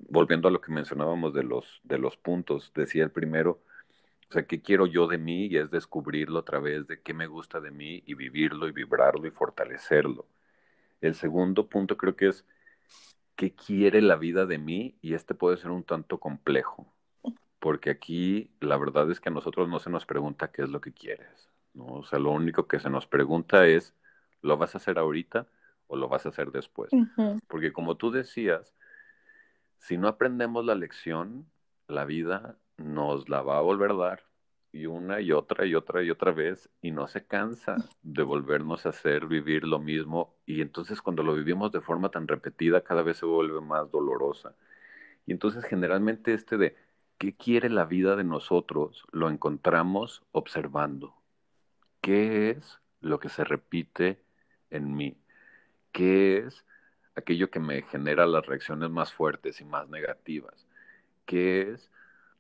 volviendo 0.09 0.49
a 0.49 0.51
lo 0.51 0.61
que 0.61 0.73
mencionábamos 0.73 1.35
de 1.35 1.45
los, 1.45 1.81
de 1.85 1.99
los 1.99 2.17
puntos, 2.17 2.73
decía 2.75 3.05
el 3.05 3.11
primero, 3.11 3.63
o 4.31 4.33
sea, 4.33 4.47
¿qué 4.47 4.63
quiero 4.63 4.87
yo 4.87 5.07
de 5.07 5.19
mí? 5.19 5.47
Y 5.47 5.59
es 5.59 5.71
descubrirlo 5.71 6.39
a 6.39 6.45
través 6.47 6.87
de 6.87 7.03
qué 7.03 7.13
me 7.13 7.27
gusta 7.27 7.61
de 7.61 7.71
mí 7.71 8.03
y 8.07 8.15
vivirlo 8.15 8.67
y 8.67 8.73
vibrarlo 8.73 9.27
y 9.27 9.31
fortalecerlo. 9.31 10.27
El 11.03 11.15
segundo 11.15 11.69
punto 11.69 11.99
creo 11.99 12.17
que 12.17 12.29
es 12.29 12.47
qué 13.37 13.55
quiere 13.55 14.01
la 14.01 14.17
vida 14.17 14.47
de 14.47 14.57
mí 14.57 14.97
y 15.03 15.13
este 15.13 15.35
puede 15.35 15.59
ser 15.59 15.71
un 15.71 15.85
tanto 15.85 16.19
complejo, 16.19 16.91
porque 17.59 17.91
aquí 17.91 18.51
la 18.61 18.79
verdad 18.79 19.11
es 19.11 19.21
que 19.21 19.29
a 19.29 19.33
nosotros 19.33 19.69
no 19.69 19.79
se 19.79 19.91
nos 19.91 20.07
pregunta 20.07 20.51
qué 20.51 20.63
es 20.63 20.71
lo 20.71 20.81
que 20.81 20.93
quieres, 20.95 21.51
¿no? 21.75 21.85
O 21.87 22.05
sea, 22.05 22.19
lo 22.19 22.31
único 22.31 22.67
que 22.67 22.81
se 22.81 22.89
nos 22.89 23.07
pregunta 23.07 23.67
es, 23.67 23.95
¿lo 24.43 24.57
vas 24.57 24.75
a 24.75 24.79
hacer 24.79 24.99
ahorita 24.99 25.47
o 25.87 25.97
lo 25.97 26.09
vas 26.09 26.27
a 26.27 26.29
hacer 26.29 26.51
después? 26.51 26.91
Porque 27.49 27.73
como 27.73 27.97
tú 27.97 28.11
decías, 28.11 28.75
si 29.79 29.97
no 29.97 30.09
aprendemos 30.09 30.65
la 30.65 30.75
lección, 30.75 31.47
la 31.89 32.05
vida 32.05 32.59
nos 32.77 33.29
la 33.29 33.43
va 33.43 33.59
a 33.59 33.63
volver 33.63 33.93
a 33.93 33.95
dar 33.95 34.25
y 34.73 34.87
una 34.87 35.21
y 35.21 35.33
otra 35.33 35.67
y 35.67 35.75
otra 35.75 36.03
y 36.03 36.11
otra 36.11 36.33
vez 36.33 36.71
y 36.81 36.91
no 36.91 37.07
se 37.07 37.27
cansa 37.27 37.77
de 38.03 38.23
volvernos 38.23 38.87
a 38.87 38.89
hacer 38.89 39.27
vivir 39.27 39.65
lo 39.65 39.79
mismo 39.79 40.35
y 40.47 40.63
entonces 40.63 41.03
cuando 41.03 41.23
lo 41.23 41.35
vivimos 41.35 41.73
de 41.73 41.83
forma 41.83 42.11
tan 42.11 42.27
repetida 42.27 42.83
cada 42.83 43.03
vez 43.03 43.19
se 43.19 43.27
vuelve 43.27 43.61
más 43.61 43.91
dolorosa. 43.91 44.55
Y 45.27 45.33
entonces 45.33 45.65
generalmente 45.65 46.33
este 46.33 46.57
de 46.57 46.77
qué 47.19 47.37
quiere 47.37 47.69
la 47.69 47.85
vida 47.85 48.17
de 48.17 48.25
nosotros 48.25 49.05
lo 49.13 49.29
encontramos 49.29 50.23
observando. 50.33 51.15
¿Qué 52.01 52.51
es 52.51 52.81
lo 53.01 53.21
que 53.21 53.29
se 53.29 53.45
repite 53.45 54.25
en 54.73 54.95
mí? 54.95 55.17
¿Qué 55.93 56.39
es 56.39 56.65
aquello 57.15 57.51
que 57.51 57.61
me 57.61 57.83
genera 57.83 58.27
las 58.27 58.47
reacciones 58.47 58.91
más 58.91 59.13
fuertes 59.13 59.61
y 59.61 59.65
más 59.65 59.89
negativas? 59.89 60.67
¿Qué 61.27 61.73
es 61.73 61.91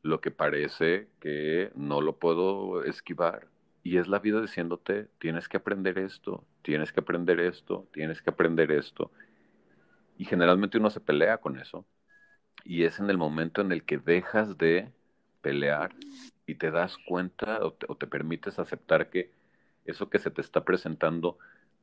lo 0.03 0.20
que 0.20 0.30
parece 0.30 1.09
que 1.20 1.70
no 1.74 2.01
lo 2.01 2.18
puedo 2.18 2.85
esquivar. 2.85 3.49
Y 3.85 3.99
es 3.99 4.09
la 4.09 4.18
vida 4.18 4.41
diciéndote, 4.41 5.09
tienes 5.18 5.49
que 5.49 5.57
aprender 5.57 5.99
esto, 5.99 6.45
tienes 6.62 6.93
que 6.93 7.01
aprender 7.01 7.41
esto, 7.41 7.89
tienes 7.93 8.20
que 8.20 8.30
aprender 8.30 8.70
esto. 8.72 9.11
Y 10.18 10.24
generalmente 10.24 10.78
uno 10.78 10.91
se 10.91 11.01
pelea 11.01 11.39
con 11.39 11.59
eso. 11.59 11.85
Y 12.64 12.85
es 12.85 13.01
en 13.01 13.11
el 13.11 13.18
momento 13.18 13.61
en 13.61 13.72
el 13.72 13.85
que 13.85 13.99
dejas 13.99 14.59
de 14.59 14.93
pelear 15.41 15.95
y 16.47 16.57
te 16.57 16.70
das 16.70 16.97
cuenta 16.99 17.64
o 17.64 17.72
te, 17.72 17.87
o 17.89 17.97
te 17.97 18.07
permites 18.07 18.59
aceptar 18.59 19.11
que 19.11 19.33
eso 19.85 20.11
que 20.11 20.18
se 20.18 20.30
te 20.30 20.41
está 20.41 20.64
presentando 20.64 21.39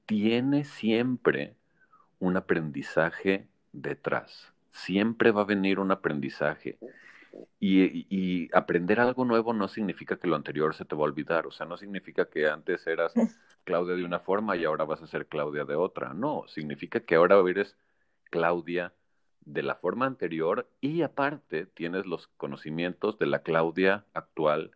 tiene 0.09 0.63
siempre 0.63 1.55
un 2.17 2.35
aprendizaje 2.35 3.47
detrás. 3.71 4.51
Siempre 4.71 5.29
va 5.29 5.41
a 5.41 5.45
venir 5.45 5.77
un 5.77 5.91
aprendizaje. 5.91 6.79
Y, 7.59 8.49
aprender 8.55 8.99
algo 8.99 9.23
nuevo 9.23 9.53
no 9.53 9.67
significa 9.67 10.17
que 10.17 10.27
lo 10.27 10.35
anterior 10.35 10.73
se 10.73 10.83
te 10.83 10.95
va 10.95 11.01
a 11.01 11.05
olvidar, 11.05 11.45
o 11.45 11.51
sea, 11.51 11.67
no 11.67 11.77
significa 11.77 12.25
que 12.27 12.49
antes 12.49 12.87
eras 12.87 13.13
Claudia 13.65 13.95
de 13.95 14.03
una 14.03 14.19
forma 14.19 14.57
y 14.57 14.65
ahora 14.65 14.83
vas 14.83 15.03
a 15.03 15.07
ser 15.07 15.27
Claudia 15.27 15.63
de 15.63 15.75
otra, 15.75 16.15
no, 16.15 16.45
significa 16.47 17.01
que 17.01 17.13
ahora 17.13 17.37
eres 17.47 17.77
Claudia 18.31 18.95
de 19.41 19.61
la 19.61 19.75
forma 19.75 20.07
anterior 20.07 20.67
y 20.81 21.03
aparte 21.03 21.67
tienes 21.67 22.07
los 22.07 22.29
conocimientos 22.29 23.19
de 23.19 23.27
la 23.27 23.43
Claudia 23.43 24.05
actual. 24.13 24.71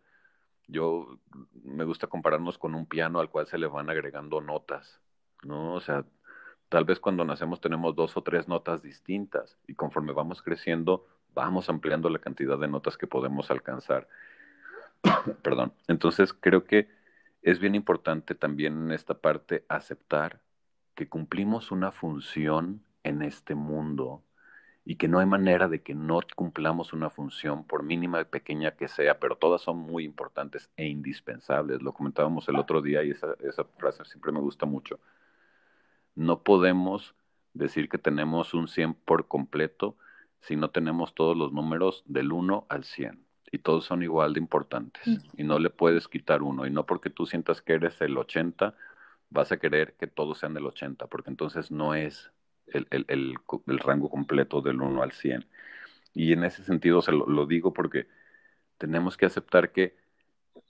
Yo 0.68 1.18
me 1.64 1.84
gusta 1.84 2.06
compararnos 2.06 2.56
con 2.56 2.76
un 2.76 2.86
piano 2.86 3.18
al 3.18 3.30
cual 3.30 3.48
se 3.48 3.58
le 3.58 3.66
van 3.66 3.90
agregando 3.90 4.40
notas, 4.40 5.00
¿no? 5.46 5.74
O 5.74 5.80
sea, 5.80 6.04
tal 6.68 6.84
vez 6.84 7.00
cuando 7.00 7.24
nacemos 7.24 7.60
tenemos 7.60 7.94
dos 7.94 8.16
o 8.16 8.22
tres 8.22 8.48
notas 8.48 8.82
distintas 8.82 9.58
y 9.66 9.74
conforme 9.74 10.12
vamos 10.12 10.42
creciendo 10.42 11.06
vamos 11.34 11.68
ampliando 11.68 12.08
la 12.08 12.20
cantidad 12.20 12.58
de 12.58 12.68
notas 12.68 12.96
que 12.96 13.06
podemos 13.06 13.50
alcanzar. 13.50 14.08
Perdón. 15.42 15.72
Entonces 15.88 16.32
creo 16.32 16.64
que 16.64 16.88
es 17.42 17.58
bien 17.58 17.74
importante 17.74 18.34
también 18.34 18.84
en 18.84 18.92
esta 18.92 19.14
parte 19.14 19.64
aceptar 19.68 20.40
que 20.94 21.08
cumplimos 21.08 21.70
una 21.72 21.90
función 21.90 22.82
en 23.02 23.22
este 23.22 23.54
mundo 23.54 24.22
y 24.84 24.96
que 24.96 25.08
no 25.08 25.18
hay 25.18 25.26
manera 25.26 25.68
de 25.68 25.82
que 25.82 25.94
no 25.94 26.20
cumplamos 26.36 26.92
una 26.92 27.10
función, 27.10 27.64
por 27.64 27.82
mínima 27.82 28.20
y 28.20 28.26
pequeña 28.26 28.72
que 28.72 28.86
sea, 28.86 29.18
pero 29.18 29.36
todas 29.36 29.62
son 29.62 29.78
muy 29.78 30.04
importantes 30.04 30.70
e 30.76 30.86
indispensables. 30.86 31.82
Lo 31.82 31.92
comentábamos 31.92 32.48
el 32.48 32.56
otro 32.56 32.82
día 32.82 33.02
y 33.02 33.10
esa, 33.10 33.34
esa 33.40 33.64
frase 33.64 34.04
siempre 34.04 34.30
me 34.30 34.40
gusta 34.40 34.66
mucho. 34.66 35.00
No 36.14 36.42
podemos 36.42 37.14
decir 37.54 37.88
que 37.88 37.98
tenemos 37.98 38.54
un 38.54 38.68
100 38.68 38.94
por 38.94 39.28
completo 39.28 39.96
si 40.40 40.56
no 40.56 40.70
tenemos 40.70 41.14
todos 41.14 41.36
los 41.36 41.52
números 41.52 42.02
del 42.06 42.32
1 42.32 42.66
al 42.68 42.84
100 42.84 43.24
y 43.50 43.58
todos 43.58 43.84
son 43.84 44.02
igual 44.02 44.34
de 44.34 44.40
importantes 44.40 45.02
y 45.36 45.44
no 45.44 45.58
le 45.58 45.70
puedes 45.70 46.08
quitar 46.08 46.42
uno 46.42 46.66
y 46.66 46.70
no 46.70 46.84
porque 46.84 47.08
tú 47.08 47.24
sientas 47.24 47.62
que 47.62 47.74
eres 47.74 48.00
el 48.00 48.18
80 48.18 48.74
vas 49.30 49.52
a 49.52 49.58
querer 49.58 49.94
que 49.94 50.06
todos 50.06 50.38
sean 50.38 50.54
del 50.54 50.66
80 50.66 51.06
porque 51.06 51.30
entonces 51.30 51.70
no 51.70 51.94
es 51.94 52.32
el, 52.66 52.86
el, 52.90 53.06
el, 53.08 53.78
rango 53.78 54.10
completo 54.10 54.60
del 54.60 54.80
1 54.80 55.02
al 55.02 55.12
100 55.12 55.46
y 56.14 56.32
en 56.32 56.44
ese 56.44 56.64
sentido 56.64 57.00
se 57.00 57.12
lo, 57.12 57.26
lo 57.26 57.46
digo 57.46 57.72
porque 57.72 58.08
tenemos 58.78 59.16
que 59.16 59.26
aceptar 59.26 59.72
que 59.72 59.96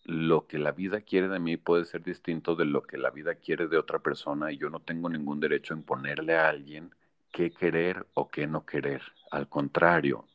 lo 0.05 0.47
que 0.47 0.59
la 0.59 0.73
vida 0.73 1.01
quiere 1.01 1.29
de 1.29 1.39
mí 1.39 1.57
puede 1.57 1.85
ser 1.87 2.03
distinto 2.03 2.57
de 2.57 2.67
lo 2.67 2.83
que 2.83 2.99
la 2.99 3.11
vida 3.11 3.37
quiere 3.37 3.69
de 3.69 3.79
otra 3.79 4.01
persona 4.01 4.53
y 4.53 4.59
yo 4.59 4.71
no 4.71 4.81
tengo 4.81 5.09
ningún 5.09 5.41
derecho 5.41 5.75
en 5.75 5.83
ponerle 5.83 6.37
a 6.37 6.49
alguien 6.49 6.95
qué 7.33 7.51
querer 7.53 8.07
o 8.15 8.29
qué 8.29 8.47
no 8.47 8.67
querer. 8.67 9.03
Al 9.31 9.49
contrario, 9.49 10.27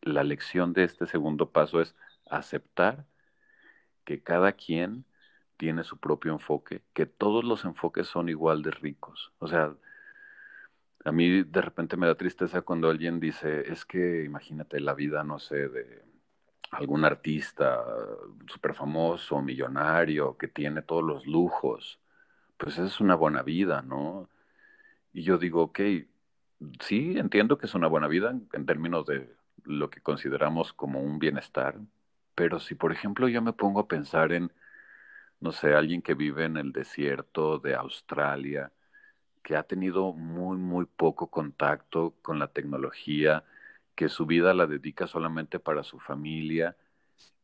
la 0.00 0.24
lección 0.24 0.72
de 0.72 0.84
este 0.84 1.06
segundo 1.06 1.50
paso 1.50 1.80
es 1.80 1.94
aceptar 2.30 3.06
que 4.04 4.22
cada 4.22 4.52
quien 4.52 5.04
tiene 5.56 5.84
su 5.84 5.98
propio 5.98 6.32
enfoque, 6.32 6.82
que 6.94 7.06
todos 7.06 7.44
los 7.44 7.64
enfoques 7.64 8.08
son 8.08 8.28
igual 8.28 8.62
de 8.62 8.72
ricos. 8.72 9.32
O 9.38 9.46
sea, 9.46 9.76
a 11.04 11.12
mí 11.12 11.42
de 11.42 11.60
repente 11.60 11.96
me 11.96 12.06
da 12.06 12.14
tristeza 12.16 12.62
cuando 12.62 12.88
alguien 12.88 13.20
dice, 13.20 13.70
es 13.70 13.84
que 13.84 14.24
imagínate 14.24 14.80
la 14.80 14.94
vida, 14.94 15.22
no 15.24 15.38
sé, 15.38 15.68
de 15.68 16.02
algún 16.72 17.04
artista 17.04 17.84
súper 18.46 18.74
famoso, 18.74 19.40
millonario, 19.42 20.36
que 20.36 20.48
tiene 20.48 20.82
todos 20.82 21.04
los 21.04 21.26
lujos. 21.26 22.00
Pues 22.56 22.78
es 22.78 23.00
una 23.00 23.14
buena 23.14 23.42
vida, 23.42 23.82
¿no? 23.82 24.28
Y 25.12 25.22
yo 25.22 25.38
digo, 25.38 25.62
ok, 25.64 25.80
sí, 26.80 27.18
entiendo 27.18 27.58
que 27.58 27.66
es 27.66 27.74
una 27.74 27.88
buena 27.88 28.08
vida 28.08 28.30
en, 28.52 28.66
términos 28.66 29.06
de 29.06 29.34
lo 29.64 29.90
que 29.90 30.00
consideramos 30.00 30.72
como 30.72 31.00
un 31.02 31.18
bienestar, 31.18 31.78
pero 32.34 32.60
si 32.60 32.74
por 32.74 32.92
ejemplo 32.92 33.28
yo 33.28 33.42
me 33.42 33.52
pongo 33.52 33.80
a 33.80 33.88
pensar 33.88 34.32
en, 34.32 34.52
no 35.40 35.52
sé, 35.52 35.74
alguien 35.74 36.02
que 36.02 36.14
vive 36.14 36.44
en 36.44 36.56
el 36.56 36.72
desierto 36.72 37.58
de 37.58 37.74
Australia, 37.74 38.72
que 39.42 39.56
ha 39.56 39.64
tenido 39.64 40.12
muy, 40.14 40.56
muy 40.58 40.86
poco 40.86 41.30
contacto 41.30 42.14
con 42.22 42.38
la 42.38 42.48
tecnología, 42.48 43.44
que 43.94 44.08
su 44.08 44.26
vida 44.26 44.54
la 44.54 44.66
dedica 44.66 45.06
solamente 45.06 45.58
para 45.58 45.82
su 45.82 45.98
familia, 45.98 46.76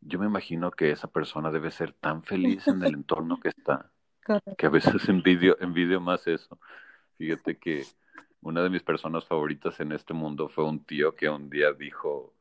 yo 0.01 0.19
me 0.19 0.27
imagino 0.27 0.71
que 0.71 0.91
esa 0.91 1.09
persona 1.09 1.51
debe 1.51 1.71
ser 1.71 1.93
tan 1.93 2.23
feliz 2.23 2.69
en 2.69 2.83
el 2.83 2.95
entorno 2.95 3.41
que 3.41 3.49
está, 3.49 3.91
que 4.59 4.67
a 4.67 4.71
veces 4.71 5.09
envidio, 5.09 5.57
envidio 5.61 6.01
más 6.01 6.27
eso. 6.27 6.59
Fíjate 7.17 7.59
que 7.59 7.85
una 8.41 8.63
de 8.63 8.71
mis 8.71 8.83
personas 8.83 9.25
favoritas 9.25 9.81
en 9.81 9.93
este 9.93 10.15
mundo 10.15 10.49
fue 10.49 10.65
un 10.65 10.85
tío 10.85 11.15
que 11.15 11.29
un 11.29 11.51
día 11.51 11.73
dijo, 11.73 12.35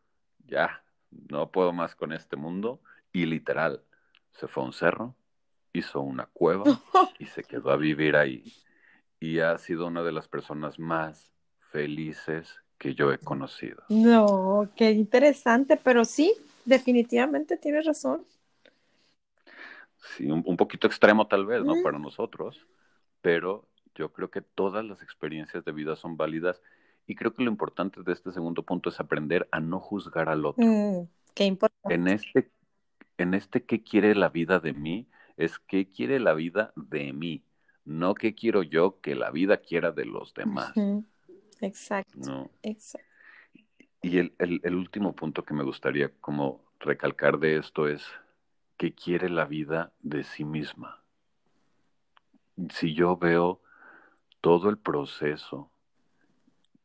ya, 0.45 0.83
no 1.29 1.51
puedo 1.51 1.73
más 1.73 1.95
con 1.95 2.13
este 2.13 2.35
mundo, 2.35 2.81
y 3.11 3.25
literal, 3.25 3.83
se 4.31 4.47
fue 4.47 4.63
a 4.63 4.67
un 4.67 4.73
cerro, 4.73 5.15
hizo 5.73 6.01
una 6.01 6.27
cueva 6.27 6.65
y 7.19 7.25
se 7.25 7.43
quedó 7.43 7.71
a 7.71 7.77
vivir 7.77 8.15
ahí. 8.15 8.43
Y 9.19 9.39
ha 9.39 9.57
sido 9.57 9.87
una 9.87 10.03
de 10.03 10.11
las 10.11 10.27
personas 10.27 10.77
más 10.77 11.33
felices 11.71 12.61
que 12.77 12.93
yo 12.93 13.11
he 13.11 13.17
conocido. 13.17 13.83
No, 13.89 14.69
qué 14.75 14.91
interesante, 14.91 15.77
pero 15.77 16.05
sí, 16.05 16.33
definitivamente 16.65 17.57
tienes 17.57 17.85
razón. 17.85 18.23
Sí, 20.15 20.29
un, 20.29 20.57
poquito 20.57 20.87
extremo 20.87 21.27
tal 21.27 21.45
vez, 21.45 21.63
¿no? 21.63 21.73
Para 21.83 21.99
nosotros, 21.99 22.65
pero 23.21 23.67
yo 23.95 24.13
creo 24.13 24.29
que 24.29 24.41
todas 24.41 24.85
las 24.85 25.01
experiencias 25.01 25.65
de 25.65 25.71
vida 25.71 25.95
son 25.95 26.17
válidas 26.17 26.61
y 27.07 27.15
creo 27.15 27.33
que 27.33 27.43
lo 27.43 27.49
importante 27.49 28.03
de 28.03 28.13
este 28.13 28.31
segundo 28.31 28.63
punto 28.63 28.89
es 28.89 28.99
aprender 28.99 29.47
a 29.51 29.59
no 29.59 29.79
juzgar 29.79 30.29
al 30.29 30.45
otro. 30.45 30.65
Mm, 30.65 31.07
qué 31.33 31.45
importante. 31.45 31.95
En 31.95 32.07
este, 32.07 32.51
en 33.17 33.33
este 33.33 33.63
qué 33.63 33.81
quiere 33.81 34.13
la 34.13 34.29
vida 34.29 34.59
de 34.59 34.73
mí 34.73 35.07
es 35.35 35.59
qué 35.59 35.87
quiere 35.87 36.19
la 36.19 36.33
vida 36.33 36.73
de 36.75 37.13
mí, 37.13 37.43
no 37.85 38.13
qué 38.13 38.35
quiero 38.35 38.63
yo 38.63 38.99
que 39.01 39.15
la 39.15 39.31
vida 39.31 39.57
quiera 39.57 39.91
de 39.91 40.05
los 40.05 40.33
demás. 40.33 40.73
Exacto. 41.61 42.49
Exacto. 42.63 43.07
Y 44.01 44.19
el, 44.19 44.33
el, 44.39 44.61
el 44.63 44.75
último 44.75 45.15
punto 45.15 45.43
que 45.43 45.53
me 45.53 45.63
gustaría 45.63 46.11
como 46.21 46.61
recalcar 46.79 47.39
de 47.39 47.57
esto 47.57 47.87
es 47.87 48.05
qué 48.77 48.93
quiere 48.93 49.29
la 49.29 49.45
vida 49.45 49.91
de 50.01 50.23
sí 50.23 50.45
misma. 50.45 51.01
Si 52.69 52.93
yo 52.93 53.17
veo 53.17 53.61
todo 54.41 54.69
el 54.69 54.77
proceso 54.77 55.71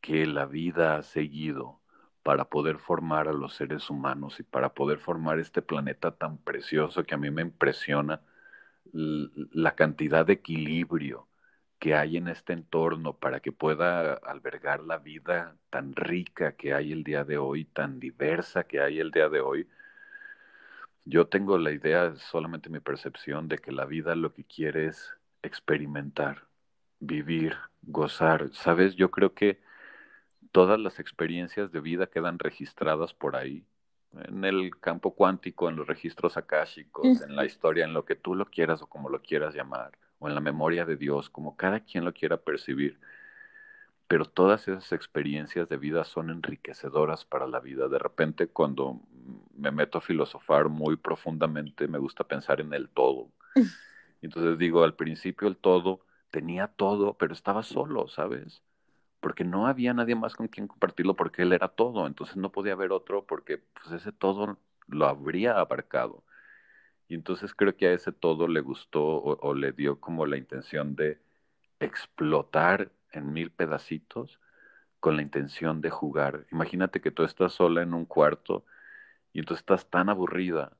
que 0.01 0.27
la 0.27 0.47
vida 0.47 0.97
ha 0.97 1.03
seguido 1.03 1.81
para 2.23 2.47
poder 2.47 2.79
formar 2.79 3.29
a 3.29 3.33
los 3.33 3.55
seres 3.55 3.91
humanos 3.91 4.41
y 4.41 4.43
para 4.43 4.75
poder 4.75 4.99
formar 4.99 5.39
este 5.39 5.63
planeta 5.63 6.13
tan 6.17 6.39
precioso 6.39 7.05
que 7.05 7.15
a 7.15 7.19
mí 7.19 7.31
me 7.31 7.43
impresiona 7.43 8.21
la 8.93 9.75
cantidad 9.75 10.27
de 10.27 10.35
equilibrio 10.35 11.27
que 11.83 11.97
hay 11.97 12.17
en 12.17 12.29
este 12.29 12.53
entorno 12.53 13.15
para 13.15 13.41
que 13.41 13.51
pueda 13.51 14.15
albergar 14.15 14.85
la 14.85 14.99
vida 14.99 15.57
tan 15.69 15.97
rica 15.97 16.53
que 16.53 16.75
hay 16.75 16.93
el 16.93 17.03
día 17.03 17.25
de 17.25 17.39
hoy, 17.39 17.65
tan 17.65 17.99
diversa 17.99 18.63
que 18.63 18.81
hay 18.81 19.01
el 19.01 19.11
día 19.11 19.29
de 19.29 19.41
hoy, 19.41 19.69
yo 21.05 21.27
tengo 21.27 21.59
la 21.59 21.73
idea, 21.73 22.15
solamente 22.15 22.71
mi 22.71 22.79
percepción, 22.79 23.49
de 23.49 23.59
que 23.59 23.73
la 23.73 23.85
vida 23.85 24.15
lo 24.15 24.33
que 24.33 24.45
quiere 24.45 24.87
es 24.87 25.11
experimentar, 25.43 26.47
vivir, 27.01 27.57
gozar. 27.83 28.51
¿Sabes? 28.53 28.95
Yo 28.95 29.11
creo 29.11 29.35
que 29.35 29.61
todas 30.53 30.79
las 30.79 31.01
experiencias 31.01 31.73
de 31.73 31.81
vida 31.81 32.07
quedan 32.07 32.39
registradas 32.39 33.13
por 33.13 33.35
ahí, 33.35 33.67
en 34.13 34.45
el 34.45 34.79
campo 34.79 35.17
cuántico, 35.17 35.69
en 35.69 35.75
los 35.75 35.89
registros 35.89 36.37
akáshicos, 36.37 37.23
en 37.23 37.35
la 37.35 37.45
historia, 37.45 37.85
en 37.85 37.93
lo 37.93 38.05
que 38.05 38.15
tú 38.15 38.37
lo 38.37 38.47
quieras 38.47 38.83
o 38.83 38.87
como 38.87 39.09
lo 39.09 39.21
quieras 39.21 39.53
llamar, 39.53 39.91
o 40.23 40.29
en 40.29 40.35
la 40.37 40.41
memoria 40.41 40.85
de 40.87 40.97
Dios, 40.97 41.29
como 41.29 41.57
cada 41.57 41.81
quien 41.81 42.05
lo 42.05 42.15
quiera 42.15 42.37
percibir. 42.37 43.01
Pero 44.07 44.25
todas 44.27 44.69
esas 44.69 44.93
experiencias 44.93 45.69
de 45.69 45.77
vida 45.77 46.05
son 46.05 46.31
enriquecedoras 46.31 47.25
para 47.25 47.47
la 47.47 47.61
vida. 47.61 47.89
De 47.89 47.99
repente, 47.99 48.47
cuando 48.47 49.01
me 49.57 49.73
meto 49.73 49.99
a 49.99 50.01
filosofar 50.01 50.69
muy 50.69 50.97
profundamente, 50.97 51.89
me 51.89 51.99
gusta 51.99 52.25
pensar 52.25 52.61
en 52.61 52.73
el 52.73 52.89
todo. 52.89 53.31
Entonces 54.23 54.59
digo, 54.59 54.85
al 54.85 54.95
principio 54.95 55.49
el 55.49 55.57
todo 55.57 56.07
tenía 56.31 56.69
todo, 56.69 57.15
pero 57.19 57.33
estaba 57.33 57.65
solo, 57.65 58.07
¿sabes? 58.09 58.63
Porque 59.21 59.45
no 59.45 59.67
había 59.67 59.95
nadie 59.95 60.15
más 60.15 60.37
con 60.37 60.49
quien 60.49 60.69
compartirlo 60.69 61.17
porque 61.17 61.43
él 61.43 61.53
era 61.53 61.69
todo, 61.69 62.07
entonces 62.07 62.37
no 62.37 62.53
podía 62.53 62.75
haber 62.75 62.93
otro 62.93 63.27
porque 63.27 63.59
pues 63.59 63.93
ese 63.93 64.13
todo 64.13 64.59
lo 64.87 65.07
habría 65.07 65.59
abarcado. 65.59 66.23
Y 67.13 67.15
entonces 67.15 67.55
creo 67.55 67.77
que 67.77 67.89
a 67.89 67.93
ese 67.93 68.11
todo 68.11 68.49
le 68.49 68.63
gustó 68.63 69.05
o, 69.05 69.55
le 69.55 69.73
dio 69.73 70.01
como 70.01 70.25
la 70.25 70.39
intención 70.39 70.97
de 70.97 71.21
explotar 71.79 72.91
en 73.13 73.35
mil 73.35 73.51
pedacitos 73.51 74.41
con 74.99 75.17
la 75.17 75.23
intención 75.23 75.83
de 75.83 75.91
jugar. 75.91 76.47
Imagínate 76.53 77.03
que 77.03 77.11
tú 77.11 77.25
estás 77.25 77.53
sola 77.53 77.83
en 77.83 77.93
un 77.93 78.07
cuarto 78.07 78.65
y 79.35 79.41
entonces 79.41 79.61
estás 79.61 79.91
tan 79.91 80.09
aburrida 80.09 80.75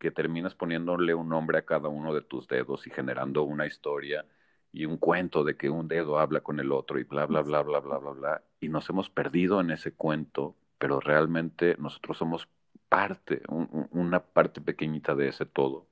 que 0.00 0.10
terminas 0.10 0.56
poniéndole 0.56 1.14
un 1.14 1.28
nombre 1.28 1.58
a 1.58 1.64
cada 1.64 1.88
uno 1.88 2.12
de 2.12 2.22
tus 2.22 2.48
dedos 2.48 2.88
y 2.88 2.90
generando 2.90 3.44
una 3.44 3.64
historia 3.64 4.26
y 4.72 4.84
un 4.84 4.96
cuento 4.96 5.44
de 5.44 5.56
que 5.56 5.70
un 5.70 5.86
dedo 5.86 6.18
habla 6.18 6.40
con 6.40 6.58
el 6.58 6.72
otro 6.72 6.98
y 6.98 7.04
bla, 7.04 7.24
bla, 7.26 7.42
bla, 7.42 7.62
bla, 7.62 7.78
bla, 7.78 7.98
bla, 7.98 8.10
bla. 8.10 8.42
Y 8.58 8.68
nos 8.68 8.90
hemos 8.90 9.10
perdido 9.10 9.60
en 9.60 9.70
ese 9.70 9.92
cuento, 9.92 10.56
pero 10.76 10.98
realmente 10.98 11.76
nosotros 11.78 12.18
somos 12.18 12.48
parte, 12.88 13.42
una 13.48 14.20
parte 14.20 14.60
pequeñita 14.60 15.14
de 15.14 15.28
ese 15.28 15.46
todo. 15.46 15.86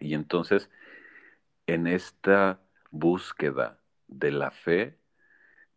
Y 0.00 0.14
entonces, 0.14 0.70
en 1.66 1.86
esta 1.86 2.60
búsqueda 2.90 3.78
de 4.08 4.30
la 4.30 4.50
fe, 4.50 4.98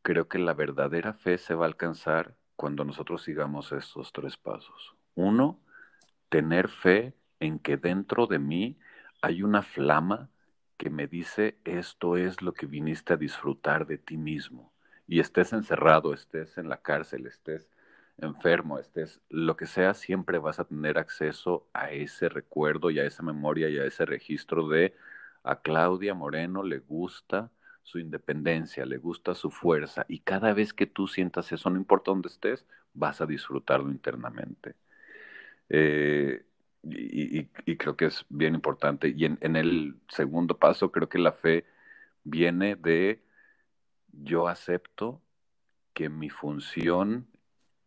creo 0.02 0.28
que 0.28 0.40
la 0.40 0.54
verdadera 0.54 1.14
fe 1.14 1.38
se 1.38 1.56
va 1.56 1.66
a 1.66 1.68
alcanzar 1.68 2.36
cuando 2.56 2.86
nosotros 2.86 3.24
sigamos 3.24 3.72
estos 3.72 4.14
tres 4.14 4.38
pasos. 4.38 4.96
Uno, 5.16 5.60
tener 6.30 6.70
fe 6.70 7.14
en 7.40 7.60
que 7.60 7.78
dentro 7.78 8.28
de 8.28 8.40
mí 8.40 8.78
hay 9.22 9.44
una 9.44 9.62
flama 9.62 10.30
que 10.78 10.90
me 10.90 11.08
dice 11.08 11.58
esto 11.64 12.18
es 12.18 12.42
lo 12.42 12.54
que 12.54 12.66
viniste 12.66 13.14
a 13.14 13.18
disfrutar 13.18 13.88
de 13.88 13.98
ti 13.98 14.18
mismo. 14.18 14.74
Y 15.08 15.20
estés 15.20 15.54
encerrado, 15.54 16.14
estés 16.14 16.58
en 16.58 16.70
la 16.70 16.82
cárcel, 16.82 17.28
estés 17.28 17.70
enfermo, 18.18 18.80
estés 18.80 19.22
lo 19.30 19.58
que 19.58 19.66
sea, 19.66 19.94
siempre 19.94 20.38
vas 20.38 20.60
a 20.60 20.66
tener 20.66 20.98
acceso 20.98 21.68
a 21.74 21.92
ese 21.92 22.30
recuerdo 22.30 22.90
y 22.92 23.00
a 23.00 23.06
esa 23.06 23.24
memoria 23.24 23.70
y 23.70 23.78
a 23.78 23.86
ese 23.86 24.06
registro 24.06 24.68
de 24.68 24.96
a 25.44 25.62
Claudia 25.62 26.14
Moreno 26.14 26.64
le 26.64 26.80
gusta 26.80 27.52
su 27.84 28.00
independencia, 28.00 28.86
le 28.86 28.98
gusta 28.98 29.36
su 29.36 29.52
fuerza 29.52 30.06
y 30.08 30.20
cada 30.20 30.54
vez 30.54 30.74
que 30.74 30.88
tú 30.88 31.08
sientas 31.08 31.52
eso, 31.52 31.70
no 31.70 31.78
importa 31.78 32.12
dónde 32.12 32.30
estés, 32.30 32.66
vas 32.94 33.22
a 33.22 33.26
disfrutarlo 33.26 33.92
internamente. 33.92 34.76
Eh, 35.70 36.46
y, 36.84 37.76
creo 37.78 37.96
que 37.96 38.06
es 38.06 38.26
bien 38.30 38.56
importante. 38.56 39.14
Y 39.16 39.26
en, 39.26 39.56
el 39.56 39.96
segundo 40.08 40.58
paso, 40.58 40.92
creo 40.92 41.10
que 41.10 41.18
la 41.18 41.32
fe 41.32 41.66
viene 42.24 42.76
de 42.76 43.24
yo 44.12 44.48
acepto 44.48 45.22
que 45.94 46.10
mi 46.10 46.30
función 46.30 47.28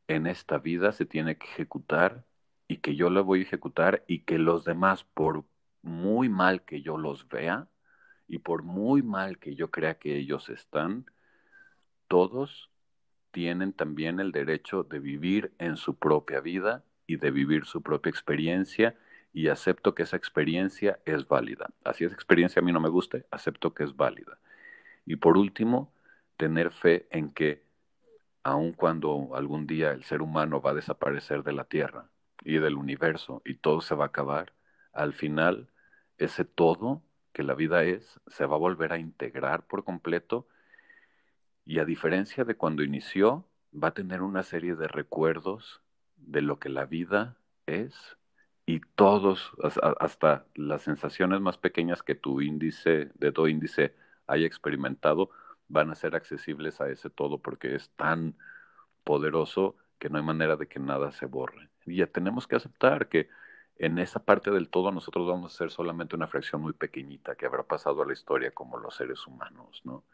en 0.09 0.27
esta 0.27 0.59
vida 0.59 0.93
se 0.93 1.07
tiene 1.07 1.39
que 1.39 1.47
ejecutar 1.47 2.25
y 2.67 2.79
que 2.79 2.97
yo 2.97 3.11
la 3.11 3.21
voy 3.21 3.41
a 3.41 3.43
ejecutar 3.43 4.05
y 4.09 4.21
que 4.21 4.39
los 4.39 4.65
demás, 4.65 5.05
por 5.05 5.45
muy 5.83 6.29
mal 6.29 6.65
que 6.65 6.83
yo 6.83 6.99
los 6.99 7.29
vea 7.29 7.69
y 8.27 8.39
por 8.39 8.63
muy 8.63 9.03
mal 9.03 9.39
que 9.39 9.55
yo 9.55 9.71
crea 9.71 9.99
que 9.99 10.17
ellos 10.17 10.49
están, 10.49 11.07
todos 12.09 12.71
tienen 13.31 13.73
también 13.73 14.21
el 14.21 14.33
derecho 14.33 14.83
de 14.83 14.99
vivir 14.99 15.53
en 15.59 15.77
su 15.77 15.97
propia 15.99 16.41
vida 16.41 16.85
y 17.07 17.17
de 17.17 17.31
vivir 17.31 17.65
su 17.65 17.83
propia 17.83 18.11
experiencia 18.11 18.97
y 19.33 19.49
acepto 19.49 19.95
que 19.95 20.03
esa 20.03 20.17
experiencia 20.17 20.99
es 21.05 21.29
válida. 21.29 21.71
Así 21.85 22.05
esa 22.05 22.15
experiencia 22.15 22.61
a 22.61 22.65
mí 22.65 22.73
no 22.73 22.81
me 22.81 22.89
guste, 22.89 23.27
acepto 23.31 23.75
que 23.75 23.85
es 23.85 23.97
válida. 23.97 24.39
Y 25.07 25.17
por 25.17 25.37
último, 25.37 25.93
tener 26.37 26.71
fe 26.71 27.07
en 27.11 27.31
que 27.33 27.68
aun 28.43 28.73
cuando 28.73 29.35
algún 29.35 29.67
día 29.67 29.93
el 29.93 30.05
ser 30.05 30.23
humano 30.23 30.61
va 30.61 30.71
a 30.71 30.75
desaparecer 30.75 31.43
de 31.43 31.53
la 31.53 31.65
Tierra 31.65 32.11
y 32.43 32.59
del 32.59 32.77
universo 32.77 33.43
y 33.45 33.55
todo 33.57 33.81
se 33.81 33.95
va 33.95 34.05
a 34.05 34.09
acabar, 34.09 34.53
al 34.93 35.13
final 35.13 35.69
ese 36.19 36.45
todo 36.45 37.03
que 37.33 37.43
la 37.43 37.55
vida 37.55 37.85
es 37.85 38.21
se 38.27 38.47
va 38.47 38.57
a 38.57 38.59
volver 38.59 38.93
a 38.93 38.99
integrar 38.99 39.67
por 39.67 39.85
completo 39.85 40.49
y 41.65 41.81
a 41.81 41.85
diferencia 41.85 42.45
de 42.45 42.57
cuando 42.57 42.83
inició, 42.83 43.45
va 43.73 43.89
a 43.89 43.95
tener 43.95 44.23
una 44.23 44.43
serie 44.43 44.75
de 44.75 44.89
recuerdos 44.89 45.83
de 46.17 46.41
lo 46.41 46.59
que 46.59 46.71
la 46.71 46.87
vida 46.87 47.37
es 47.67 48.17
y 48.65 48.81
todos, 48.81 49.53
hasta 50.01 50.47
las 50.55 50.83
sensaciones 50.83 51.41
más 51.41 51.59
pequeñas 51.59 52.03
que 52.03 52.15
tu 52.15 52.41
índice, 52.41 53.11
de 53.15 53.33
tu 53.33 53.47
índice 53.47 53.95
haya 54.27 54.47
experimentado, 54.47 55.31
van 55.69 55.91
a 55.91 55.95
ser 55.95 56.17
accesibles 56.17 56.81
a 56.81 56.89
ese 56.91 57.11
todo 57.11 57.39
porque 57.39 57.75
es 57.75 57.91
tan 57.91 58.37
poderoso 59.05 59.77
que 59.99 60.09
no 60.09 60.19
hay 60.19 60.25
manera 60.25 60.57
de 60.57 60.67
que 60.67 60.81
nada 60.81 61.13
se 61.13 61.27
borre. 61.27 61.71
Y 61.87 61.97
ya 61.97 62.07
tenemos 62.07 62.47
que 62.47 62.57
aceptar 62.57 63.09
que 63.09 63.29
en 63.77 63.99
esa 63.99 64.25
parte 64.25 64.51
del 64.51 64.69
todo 64.69 64.91
nosotros 64.91 65.27
vamos 65.27 65.55
a 65.55 65.59
ser 65.59 65.71
solamente 65.71 66.17
una 66.17 66.27
fracción 66.27 66.61
muy 66.61 66.73
pequeñita 66.73 67.37
que 67.37 67.47
habrá 67.47 67.63
pasado 67.63 68.03
a 68.03 68.07
la 68.07 68.13
historia 68.13 68.51
como 68.51 68.79
los 68.79 68.97
seres 68.97 69.27
humanos, 69.27 69.83
¿no? 69.85 70.05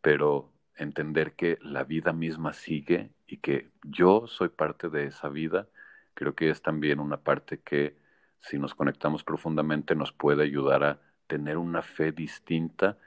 Pero 0.00 0.52
entender 0.76 1.34
que 1.34 1.58
la 1.60 1.84
vida 1.84 2.12
misma 2.12 2.52
sigue 2.52 3.10
y 3.26 3.38
que 3.38 3.70
yo 3.82 4.26
soy 4.26 4.48
parte 4.48 4.88
de 4.88 5.06
esa 5.06 5.28
vida, 5.28 5.68
creo 6.14 6.34
que 6.34 6.50
es 6.50 6.62
también 6.62 7.00
una 7.00 7.18
parte 7.18 7.60
que 7.60 7.96
si 8.40 8.58
nos 8.58 8.74
conectamos 8.74 9.24
profundamente 9.24 9.94
nos 9.94 10.12
puede 10.12 10.44
ayudar 10.44 10.84
a 10.84 11.00
tener 11.26 11.56
una 11.58 11.82
fe 11.82 12.12
distinta 12.12 12.98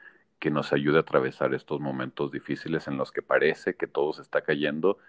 que 0.46 0.52
nos 0.52 0.74
ayude 0.74 0.98
a 0.98 1.00
atravesar 1.00 1.56
estos 1.56 1.82
momentos 1.82 2.32
difíciles 2.32 2.88
en 2.88 2.98
los 2.98 3.12
que 3.12 3.24
parece 3.24 3.76
que 3.76 3.88
todo 3.88 4.14
se 4.14 4.22
está 4.22 4.41
cayendo 4.41 5.00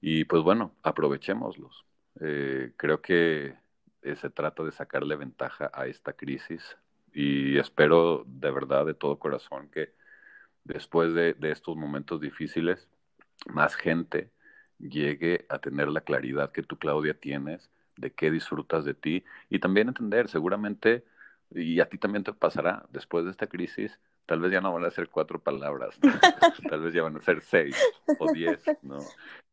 y 0.00 0.24
pues 0.24 0.42
bueno, 0.42 0.74
aprovechémoslos. 0.82 1.84
Eh, 2.18 2.72
creo 2.78 3.02
que 3.02 3.58
eh, 4.00 4.16
se 4.16 4.30
trata 4.30 4.64
de 4.64 4.72
sacarle 4.72 5.16
ventaja 5.16 5.70
a 5.74 5.86
esta 5.86 6.14
crisis 6.14 6.78
y 7.12 7.58
espero 7.58 8.24
de 8.26 8.50
verdad, 8.50 8.86
de 8.86 8.94
todo 8.94 9.18
corazón, 9.18 9.68
que 9.68 9.92
después 10.64 11.12
de, 11.12 11.36
estos 11.42 11.76
momentos 11.76 12.18
difíciles, 12.18 12.88
más 13.52 13.74
gente 13.76 14.30
llegue 14.78 15.44
a 15.50 15.58
tener 15.58 15.88
la 15.88 16.00
claridad 16.00 16.52
que 16.52 16.62
tú, 16.62 16.78
Claudia, 16.78 17.12
tienes 17.12 17.70
de 17.98 18.12
qué 18.14 18.30
disfrutas 18.30 18.86
de 18.86 18.94
ti 18.94 19.24
y 19.50 19.58
también 19.58 19.88
entender, 19.88 20.30
seguramente, 20.30 21.04
y 21.50 21.80
a 21.80 21.88
ti 21.90 21.98
también 21.98 22.24
te 22.24 22.32
pasará, 22.32 22.86
después 22.90 23.26
de 23.26 23.30
esta 23.32 23.46
crisis, 23.46 24.00
tal 24.30 24.38
vez 24.38 24.52
ya 24.52 24.60
no 24.60 24.72
van 24.72 24.84
a 24.84 24.92
ser 24.92 25.08
cuatro 25.08 25.40
palabras, 25.40 25.98
tal 26.70 26.82
vez 26.82 26.94
ya 26.94 27.02
van 27.02 27.16
a 27.16 27.20
ser 27.20 27.40
seis 27.40 27.76
o 28.20 28.32
diez, 28.32 28.62
¿no? 28.80 29.00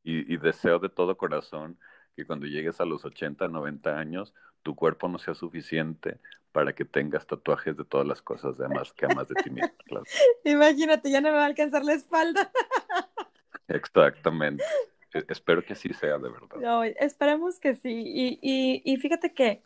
Y, 0.04 0.32
y, 0.32 0.38
deseo 0.38 0.78
de 0.78 0.88
todo 0.88 1.18
corazón 1.18 1.80
que 2.16 2.28
cuando 2.28 2.46
llegues 2.46 2.80
a 2.80 2.86
los 2.86 3.04
80, 3.04 3.48
90 3.48 3.98
años, 3.98 4.36
tu 4.62 4.76
cuerpo 4.76 5.08
no 5.08 5.18
sea 5.18 5.34
suficiente 5.34 6.20
para 6.52 6.74
que 6.74 6.86
tengas 6.86 7.26
tatuajes 7.26 7.76
de 7.76 7.86
todas 7.86 8.06
las 8.06 8.22
cosas 8.22 8.56
de 8.60 8.68
más 8.68 8.94
que 8.94 9.08
amas 9.08 9.28
de 9.28 9.34
ti 9.44 9.50
mismo. 9.50 9.74
Imagínate, 10.44 11.10
ya 11.10 11.22
no 11.22 11.32
me 11.32 11.38
va 11.38 11.46
a 11.46 11.48
alcanzar 11.48 11.84
la 11.84 11.94
espalda. 11.94 12.52
Exactamente. 13.68 14.64
E, 15.12 15.26
espero 15.28 15.66
que 15.66 15.74
así 15.74 15.92
sea 15.92 16.20
de 16.20 16.30
verdad. 16.30 16.58
No, 16.58 16.84
esperemos 16.84 17.60
que 17.60 17.74
sí. 17.74 18.04
Y, 18.06 18.40
y, 18.44 18.84
y 18.86 18.98
fíjate 18.98 19.34
que 19.34 19.64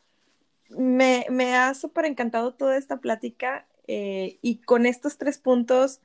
me, 0.70 1.26
me 1.30 1.58
ha 1.58 1.74
súper 1.74 2.06
encantado 2.06 2.54
toda 2.54 2.78
esta 2.78 3.02
plática 3.02 3.68
eh, 3.94 4.40
y 4.42 4.60
con 4.60 4.86
estos 4.86 5.18
tres 5.18 5.38
puntos 5.38 6.00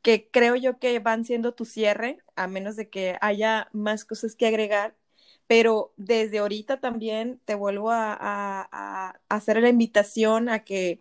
que 0.00 0.30
creo 0.30 0.56
yo 0.56 0.78
que 0.78 0.98
van 1.00 1.26
siendo 1.26 1.52
tu 1.52 1.66
cierre, 1.66 2.18
a 2.34 2.46
menos 2.46 2.76
de 2.76 2.88
que 2.88 3.18
haya 3.20 3.68
más 3.72 4.06
cosas 4.06 4.34
que 4.36 4.46
agregar, 4.46 4.96
pero 5.46 5.92
desde 5.98 6.38
ahorita 6.38 6.80
también 6.80 7.40
te 7.44 7.54
vuelvo 7.56 7.90
a, 7.92 9.18
hacer 9.28 9.60
la 9.60 9.68
invitación 9.68 10.48
a 10.48 10.64
que 10.64 10.98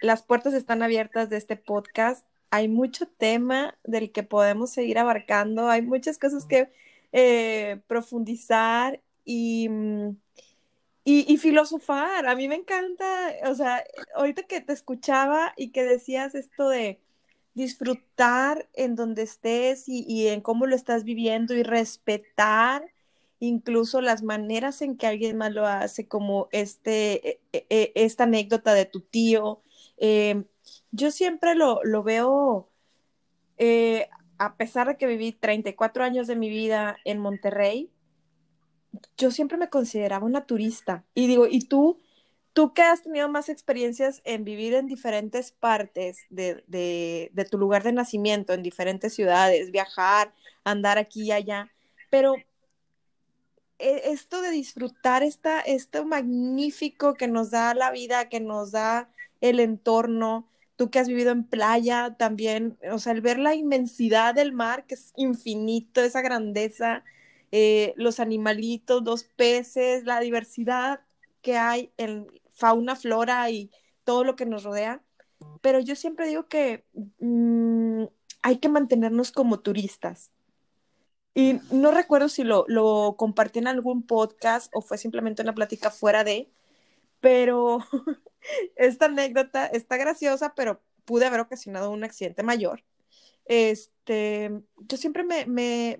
las 0.00 0.22
puertas 0.24 0.52
están 0.52 0.82
abiertas 0.82 1.30
de 1.30 1.36
este 1.36 1.56
podcast. 1.56 2.26
Hay 2.50 2.66
mucho 2.66 3.06
tema 3.06 3.78
del 3.84 4.10
que 4.10 4.24
podemos 4.24 4.70
seguir 4.70 4.98
abarcando, 4.98 5.68
hay 5.68 5.82
muchas 5.82 6.18
cosas 6.18 6.44
que 6.46 6.70
eh, 7.12 7.80
profundizar 7.86 9.00
y, 9.24 9.70
y, 11.08 11.36
filosofar. 11.36 12.26
A 12.26 12.34
mí 12.34 12.48
me 12.48 12.56
encanta, 12.56 13.32
o 13.44 13.54
sea, 13.54 13.84
ahorita 14.16 14.42
que 14.42 14.60
te 14.60 14.72
escuchaba 14.72 15.52
y 15.56 15.70
que 15.70 15.84
decías 15.84 16.34
esto 16.34 16.68
de 16.68 17.00
disfrutar 17.54 18.68
en 18.74 18.96
donde 18.96 19.22
estés 19.22 19.88
y, 19.88 20.04
y 20.08 20.28
en 20.28 20.40
cómo 20.40 20.66
lo 20.66 20.74
estás 20.74 21.04
viviendo 21.04 21.54
y 21.54 21.62
respetar 21.62 22.92
incluso 23.38 24.00
las 24.00 24.22
maneras 24.24 24.82
en 24.82 24.96
que 24.96 25.06
alguien 25.06 25.36
más 25.36 25.52
lo 25.52 25.66
hace, 25.66 26.08
como 26.08 26.48
este, 26.50 27.28
e, 27.28 27.40
e, 27.52 27.66
e, 27.70 27.92
esta 27.94 28.24
anécdota 28.24 28.74
de 28.74 28.86
tu 28.86 29.00
tío. 29.00 29.62
Eh, 29.98 30.44
yo 30.90 31.12
siempre 31.12 31.54
lo, 31.54 31.80
lo 31.84 32.02
veo, 32.02 32.68
eh, 33.58 34.08
a 34.38 34.56
pesar 34.56 34.88
de 34.88 34.96
que 34.96 35.06
viví 35.06 35.32
34 35.32 36.02
años 36.02 36.26
de 36.26 36.36
mi 36.36 36.48
vida 36.48 36.96
en 37.04 37.20
Monterrey, 37.20 37.90
yo 39.16 39.30
siempre 39.30 39.58
me 39.58 39.68
consideraba 39.68 40.26
una 40.26 40.46
turista. 40.46 41.04
Y 41.14 41.26
digo, 41.26 41.46
¿y 41.46 41.60
tú? 41.60 42.00
Tú 42.52 42.72
que 42.72 42.82
has 42.82 43.02
tenido 43.02 43.28
más 43.28 43.48
experiencias 43.48 44.22
en 44.24 44.44
vivir 44.44 44.74
en 44.74 44.86
diferentes 44.86 45.52
partes 45.52 46.20
de, 46.30 46.64
de, 46.66 47.44
tu 47.50 47.58
lugar 47.58 47.82
de 47.82 47.92
nacimiento, 47.92 48.54
en 48.54 48.62
diferentes 48.62 49.14
ciudades, 49.14 49.70
viajar, 49.72 50.32
andar 50.64 50.98
aquí 50.98 51.24
y 51.24 51.32
allá, 51.32 51.70
pero 52.10 52.34
e, 53.78 54.10
esto 54.12 54.40
de 54.40 54.50
disfrutar 54.50 55.22
esta, 55.22 55.60
esto 55.60 56.04
magnífico 56.06 57.14
que 57.14 57.28
nos 57.28 57.50
da 57.50 57.74
la 57.74 57.90
vida, 57.90 58.28
que 58.30 58.40
nos 58.40 58.72
da 58.72 59.10
el 59.40 59.60
entorno, 59.60 60.48
tú 60.76 60.90
que 60.90 60.98
has 60.98 61.08
vivido 61.08 61.32
en 61.32 61.44
playa 61.44 62.16
también, 62.18 62.78
o 62.90 62.98
sea, 62.98 63.12
el 63.12 63.20
ver 63.20 63.38
la 63.38 63.54
inmensidad 63.54 64.34
del 64.34 64.52
mar, 64.52 64.86
que 64.86 64.94
es 64.94 65.12
infinito, 65.16 66.02
esa 66.02 66.22
grandeza, 66.22 67.04
eh, 67.52 67.94
los 67.96 68.20
animalitos, 68.20 69.02
los 69.04 69.24
peces, 69.24 70.04
la 70.04 70.20
diversidad 70.20 71.00
que 71.42 71.56
hay 71.56 71.92
en 71.96 72.26
fauna, 72.52 72.96
flora 72.96 73.50
y 73.50 73.70
todo 74.04 74.24
lo 74.24 74.36
que 74.36 74.46
nos 74.46 74.64
rodea. 74.64 75.02
Pero 75.60 75.80
yo 75.80 75.96
siempre 75.96 76.26
digo 76.28 76.48
que 76.48 76.84
mm, 77.20 78.04
hay 78.42 78.58
que 78.58 78.68
mantenernos 78.68 79.32
como 79.32 79.60
turistas. 79.60 80.30
Y 81.34 81.60
no 81.70 81.90
recuerdo 81.90 82.28
si 82.28 82.44
lo, 82.44 82.64
lo 82.68 83.16
compartí 83.18 83.58
en 83.58 83.66
algún 83.66 84.06
podcast 84.06 84.70
o 84.74 84.80
fue 84.80 84.96
simplemente 84.96 85.42
una 85.42 85.54
plática 85.54 85.90
fuera 85.90 86.24
de, 86.24 86.50
pero 87.20 87.78
esta 88.76 89.06
anécdota 89.06 89.66
está 89.66 89.96
graciosa, 89.96 90.54
pero 90.54 90.80
pude 91.04 91.26
haber 91.26 91.40
ocasionado 91.40 91.90
un 91.90 92.04
accidente 92.04 92.42
mayor. 92.42 92.84
Este, 93.46 94.50
yo 94.76 94.96
siempre 94.96 95.24
me, 95.24 95.46
me, 95.46 95.98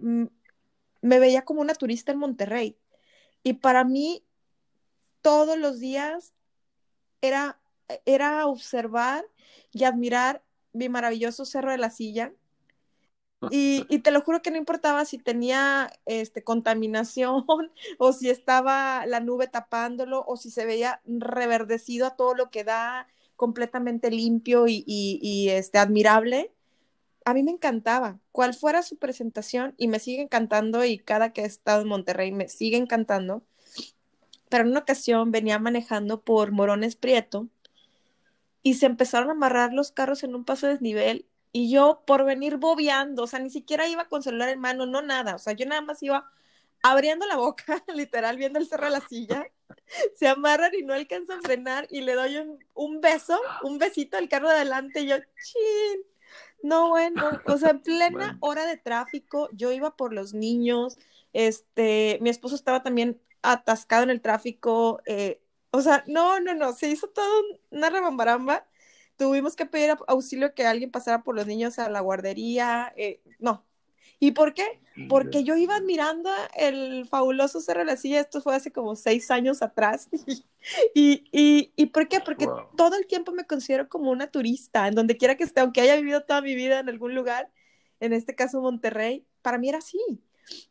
me 1.01 1.18
veía 1.18 1.44
como 1.44 1.60
una 1.60 1.74
turista 1.74 2.12
en 2.12 2.18
Monterrey. 2.18 2.77
Y 3.43 3.55
para 3.55 3.85
mí 3.85 4.24
todos 5.23 5.59
los 5.59 5.81
días 5.81 6.35
era, 7.20 7.60
era 8.05 8.47
observar 8.47 9.24
y 9.73 9.85
admirar 9.85 10.43
mi 10.73 10.89
maravilloso 10.89 11.44
Cerro 11.44 11.70
de 11.70 11.78
la 11.78 11.90
Silla, 11.90 12.32
y, 13.51 13.98
te 14.01 14.10
lo 14.10 14.23
juro 14.23 14.43
que 14.43 14.51
no 14.51 14.56
importaba 14.56 15.05
si 15.05 15.18
tenía 15.18 15.93
este, 16.06 16.43
contaminación 16.43 17.44
o 17.98 18.12
si 18.12 18.31
estaba 18.31 19.06
la 19.06 19.20
nube 19.20 19.47
tapándolo 19.47 20.24
o 20.27 20.36
si 20.36 20.51
se 20.51 20.64
veía 20.64 21.01
reverdecido 21.05 22.06
a 22.06 22.16
todo 22.16 22.35
lo 22.35 22.51
que 22.51 22.64
da, 22.64 23.09
completamente 23.36 24.10
limpio 24.10 24.66
y, 24.66 24.85
y, 24.86 25.51
este, 25.51 25.78
admirable. 25.78 26.52
A 27.26 27.34
mí 27.34 27.42
me 27.42 27.50
encantaba. 27.50 28.20
Cual 28.32 28.54
fuera 28.54 28.82
su 28.82 28.96
presentación, 28.96 29.74
y 29.76 29.88
me 29.88 29.98
sigue 29.98 30.22
encantando, 30.22 30.84
y 30.84 30.98
cada 30.98 31.32
que 31.32 31.42
he 31.42 31.44
estado 31.44 31.82
en 31.82 31.88
Monterrey 31.88 32.32
me 32.32 32.48
sigue 32.48 32.76
encantando. 32.78 33.42
Pero 34.48 34.62
en 34.64 34.70
una 34.70 34.80
ocasión 34.80 35.32
venía 35.32 35.58
manejando 35.58 36.22
por 36.22 36.52
Morones 36.52 36.94
Prieto 36.96 37.48
y 38.62 38.74
se 38.74 38.86
empezaron 38.86 39.28
a 39.28 39.32
amarrar 39.32 39.72
los 39.72 39.92
carros 39.92 40.24
en 40.24 40.34
un 40.34 40.44
paso 40.44 40.66
de 40.66 40.74
desnivel 40.74 41.26
y 41.52 41.70
yo 41.70 42.02
por 42.06 42.24
venir 42.24 42.56
bobeando, 42.58 43.22
o 43.22 43.26
sea, 43.26 43.38
ni 43.38 43.50
siquiera 43.50 43.88
iba 43.88 44.08
con 44.08 44.22
celular 44.22 44.48
en 44.48 44.60
mano, 44.60 44.86
no 44.86 45.02
nada, 45.02 45.36
o 45.36 45.38
sea, 45.38 45.52
yo 45.52 45.66
nada 45.66 45.80
más 45.80 46.02
iba 46.02 46.30
abriendo 46.82 47.26
la 47.26 47.36
boca, 47.36 47.64
literal, 47.94 48.36
viendo 48.36 48.58
el 48.58 48.66
cerro 48.66 48.86
de 48.86 48.90
la 48.90 49.00
silla, 49.00 49.46
se 50.16 50.28
amarran 50.28 50.72
y 50.74 50.82
no 50.82 50.94
alcanzan 50.94 51.38
a 51.38 51.42
frenar 51.42 51.86
y 51.90 52.02
le 52.02 52.14
doy 52.14 52.36
un, 52.36 52.58
un 52.74 53.00
beso, 53.00 53.40
un 53.62 53.78
besito 53.78 54.16
al 54.16 54.28
carro 54.28 54.48
de 54.48 54.56
adelante 54.56 55.00
y 55.00 55.08
yo, 55.08 55.16
chin, 55.16 56.02
no, 56.66 56.88
bueno, 56.90 57.40
o 57.47 57.59
sea, 57.59 57.70
en 57.70 57.80
plena 57.80 58.38
hora 58.40 58.66
de 58.66 58.76
tráfico, 58.76 59.48
yo 59.52 59.72
iba 59.72 59.97
por 59.97 60.12
los 60.12 60.34
niños, 60.34 60.98
este, 61.32 62.18
mi 62.20 62.30
esposo 62.30 62.55
estaba 62.55 62.82
también 62.82 63.20
atascado 63.43 64.02
en 64.02 64.10
el 64.10 64.20
tráfico, 64.20 65.01
eh, 65.06 65.40
o 65.70 65.82
sea, 65.82 66.05
no, 66.06 66.40
no, 66.40 66.55
no, 66.55 66.72
se 66.72 66.88
hizo 66.88 67.09
todo 67.09 67.43
una 67.70 67.90
rebambaramba 67.90 68.66
tuvimos 69.16 69.56
que 69.56 69.66
pedir 69.66 69.97
auxilio 70.06 70.55
que 70.55 70.66
alguien 70.66 70.90
pasara 70.90 71.22
por 71.22 71.34
los 71.34 71.47
niños 71.47 71.78
a 71.78 71.90
la 71.90 72.01
guardería, 72.01 72.93
eh, 72.97 73.22
no. 73.38 73.65
¿Y 74.18 74.32
por 74.32 74.55
qué? 74.55 74.64
Porque 75.09 75.44
yo 75.44 75.56
iba 75.56 75.76
admirando 75.76 76.30
el 76.55 77.06
fabuloso 77.06 77.60
Cerro 77.60 77.80
de 77.80 77.86
la 77.86 77.97
Silla, 77.98 78.20
esto 78.20 78.40
fue 78.40 78.56
hace 78.56 78.72
como 78.72 78.97
seis 78.97 79.30
años 79.30 79.60
atrás. 79.60 80.09
y, 80.94 81.24
y, 81.32 81.72
y, 81.76 81.86
por 81.86 82.09
qué? 82.09 82.20
Porque 82.20 82.48
todo 82.76 82.97
el 82.97 83.06
tiempo 83.06 83.32
me 83.32 83.47
considero 83.47 83.88
como 83.90 84.10
una 84.10 84.28
turista, 84.30 84.88
en 84.88 84.94
donde 84.94 85.18
quiera 85.18 85.36
que 85.36 85.44
esté, 85.44 85.60
aunque 85.60 85.82
haya 85.82 85.97
vivido 85.97 86.22
toda 86.22 86.40
mi 86.40 86.55
vida 86.55 86.78
en 86.78 86.88
algún 86.88 87.14
lugar, 87.14 87.51
en 88.01 88.14
este 88.14 88.34
caso 88.34 88.62
Monterrey, 88.62 89.26
para 89.43 89.59
mí 89.59 89.68
era 89.68 89.78
así. 89.78 89.98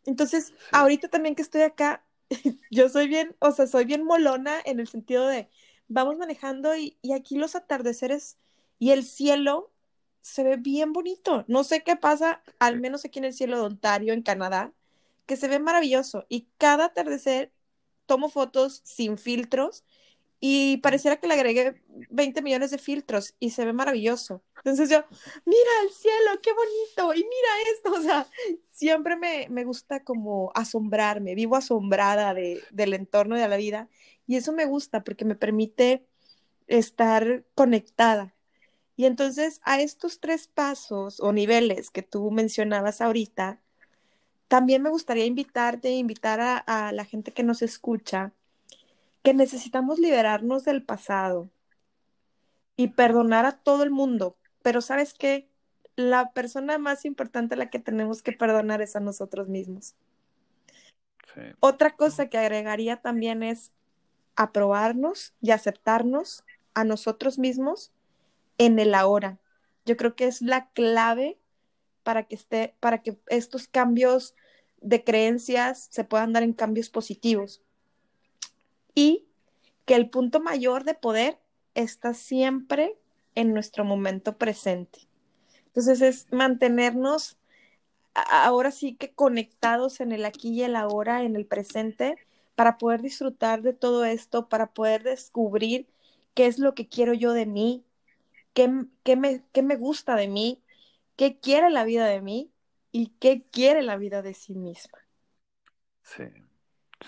Entonces, 0.05 0.53
ahorita 0.71 1.07
también 1.09 1.35
que 1.35 1.41
estoy 1.41 1.61
acá, 1.61 2.03
yo 2.71 2.89
soy 2.89 3.07
bien, 3.07 3.35
o 3.39 3.51
sea, 3.51 3.67
soy 3.67 3.85
bien 3.85 4.03
molona 4.03 4.59
en 4.65 4.79
el 4.79 4.87
sentido 4.87 5.27
de, 5.27 5.49
vamos 5.87 6.17
manejando 6.17 6.75
y, 6.75 6.97
aquí 7.13 7.37
los 7.37 7.55
atardeceres 7.55 8.37
y 8.79 8.91
el 8.91 9.03
cielo 9.03 9.71
se 10.25 10.43
ve 10.43 10.57
bien 10.57 10.91
bonito. 10.91 11.45
No 11.47 11.63
sé 11.63 11.83
qué 11.83 11.95
pasa, 11.95 12.41
al 12.57 12.79
menos 12.79 13.05
aquí 13.05 13.19
en 13.19 13.25
el 13.25 13.33
cielo 13.33 13.57
de 13.57 13.63
Ontario, 13.63 14.11
en 14.11 14.23
Canadá, 14.23 14.73
que 15.27 15.37
se 15.37 15.47
ve 15.47 15.59
maravilloso. 15.59 16.25
Y 16.29 16.47
cada 16.57 16.85
atardecer 16.85 17.51
tomo 18.07 18.29
fotos 18.29 18.81
sin 18.83 19.19
filtros 19.19 19.85
y 20.39 20.77
pareciera 20.77 21.17
que 21.17 21.27
le 21.27 21.35
agregué 21.35 21.83
20 22.09 22.41
millones 22.41 22.71
de 22.71 22.79
filtros 22.79 23.35
y 23.39 23.51
se 23.51 23.65
ve 23.65 23.73
maravilloso. 23.73 24.41
Entonces 24.57 24.89
yo, 24.89 25.03
mira 25.45 25.71
el 25.83 25.91
cielo, 25.91 26.41
qué 26.41 26.51
bonito, 26.53 27.13
y 27.13 27.23
mira 27.23 27.71
esto, 27.75 27.93
o 27.93 28.01
sea, 28.01 28.27
siempre 28.71 29.17
me, 29.17 29.47
me 29.51 29.63
gusta 29.63 30.03
como 30.03 30.51
asombrarme, 30.55 31.35
vivo 31.35 31.55
asombrada 31.55 32.33
de, 32.33 32.63
del 32.71 32.95
entorno 32.95 33.35
de 33.35 33.47
la 33.47 33.57
vida 33.57 33.89
y 34.25 34.37
eso 34.37 34.53
me 34.53 34.65
gusta 34.65 35.03
porque 35.03 35.23
me 35.23 35.35
permite 35.35 36.03
estar 36.65 37.45
conectada. 37.53 38.34
Y 38.95 39.05
entonces 39.05 39.61
a 39.63 39.81
estos 39.81 40.19
tres 40.19 40.47
pasos 40.47 41.19
o 41.19 41.33
niveles 41.33 41.89
que 41.89 42.01
tú 42.01 42.31
mencionabas 42.31 43.01
ahorita, 43.01 43.59
también 44.47 44.81
me 44.83 44.89
gustaría 44.89 45.25
invitarte, 45.25 45.91
invitar 45.91 46.39
a, 46.39 46.57
a 46.57 46.91
la 46.91 47.05
gente 47.05 47.33
que 47.33 47.43
nos 47.43 47.61
escucha, 47.61 48.31
que 49.23 49.33
necesitamos 49.33 49.99
liberarnos 49.99 50.63
del 50.63 50.83
pasado 50.83 51.49
y 52.77 52.89
perdonar 52.89 53.45
a 53.45 53.53
todo 53.53 53.83
el 53.83 53.91
mundo. 53.91 54.37
Pero 54.61 54.81
sabes 54.81 55.13
qué? 55.13 55.47
La 55.95 56.31
persona 56.31 56.77
más 56.77 57.05
importante 57.05 57.55
a 57.55 57.57
la 57.57 57.69
que 57.69 57.79
tenemos 57.79 58.21
que 58.21 58.33
perdonar 58.33 58.81
es 58.81 58.95
a 58.95 58.99
nosotros 58.99 59.47
mismos. 59.47 59.95
Otra 61.59 61.95
cosa 61.95 62.27
que 62.29 62.37
agregaría 62.37 62.97
también 62.97 63.43
es 63.43 63.71
aprobarnos 64.35 65.33
y 65.41 65.51
aceptarnos 65.51 66.43
a 66.73 66.83
nosotros 66.83 67.39
mismos 67.39 67.91
en 68.57 68.79
el 68.79 68.95
ahora. 68.95 69.39
Yo 69.85 69.97
creo 69.97 70.15
que 70.15 70.25
es 70.25 70.41
la 70.41 70.69
clave 70.69 71.37
para 72.03 72.23
que 72.23 72.35
esté, 72.35 72.75
para 72.79 73.01
que 73.01 73.17
estos 73.27 73.67
cambios 73.67 74.35
de 74.81 75.03
creencias 75.03 75.87
se 75.89 76.03
puedan 76.03 76.33
dar 76.33 76.43
en 76.43 76.53
cambios 76.53 76.89
positivos. 76.89 77.61
Y 78.93 79.25
que 79.85 79.95
el 79.95 80.09
punto 80.09 80.39
mayor 80.39 80.83
de 80.83 80.93
poder 80.93 81.39
está 81.73 82.13
siempre 82.13 82.97
en 83.35 83.53
nuestro 83.53 83.83
momento 83.83 84.37
presente. 84.37 84.99
Entonces 85.67 86.01
es 86.01 86.27
mantenernos 86.31 87.37
ahora 88.13 88.71
sí 88.71 88.95
que 88.95 89.11
conectados 89.11 89.99
en 89.99 90.11
el 90.11 90.25
aquí 90.25 90.49
y 90.49 90.63
el 90.63 90.75
ahora, 90.75 91.23
en 91.23 91.35
el 91.35 91.45
presente, 91.45 92.15
para 92.55 92.77
poder 92.77 93.01
disfrutar 93.01 93.61
de 93.61 93.73
todo 93.73 94.05
esto, 94.05 94.47
para 94.47 94.67
poder 94.67 95.03
descubrir 95.03 95.87
qué 96.33 96.47
es 96.47 96.57
lo 96.57 96.73
que 96.73 96.87
quiero 96.87 97.13
yo 97.13 97.33
de 97.33 97.45
mí, 97.45 97.83
qué, 98.55 98.69
me, 99.17 99.43
qué 99.53 99.63
me 99.63 99.77
gusta 99.77 100.15
de 100.15 100.27
mí, 100.29 100.63
qué 101.17 101.39
quiere 101.39 101.69
la 101.69 101.85
vida 101.85 102.07
de 102.07 102.21
mí 102.21 102.51
y 102.91 103.09
qué 103.19 103.45
quiere 103.51 103.83
la 103.83 103.97
vida 103.97 104.23
de 104.23 104.33
sí 104.33 104.55
misma. 104.55 104.99
Sí, 106.03 106.23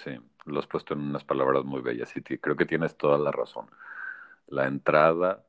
sí, 0.03 0.11
lo 0.45 0.59
has 0.59 0.67
puesto 0.67 0.93
en 0.93 1.01
unas 1.01 1.23
palabras 1.23 1.63
muy 1.65 1.81
bellas 1.81 2.15
y 2.15 2.21
creo 2.21 2.55
que 2.55 2.65
tienes 2.65 2.97
toda 2.97 3.17
la 3.17 3.31
razón. 3.31 3.69
La 4.47 4.67
entrada 4.67 5.45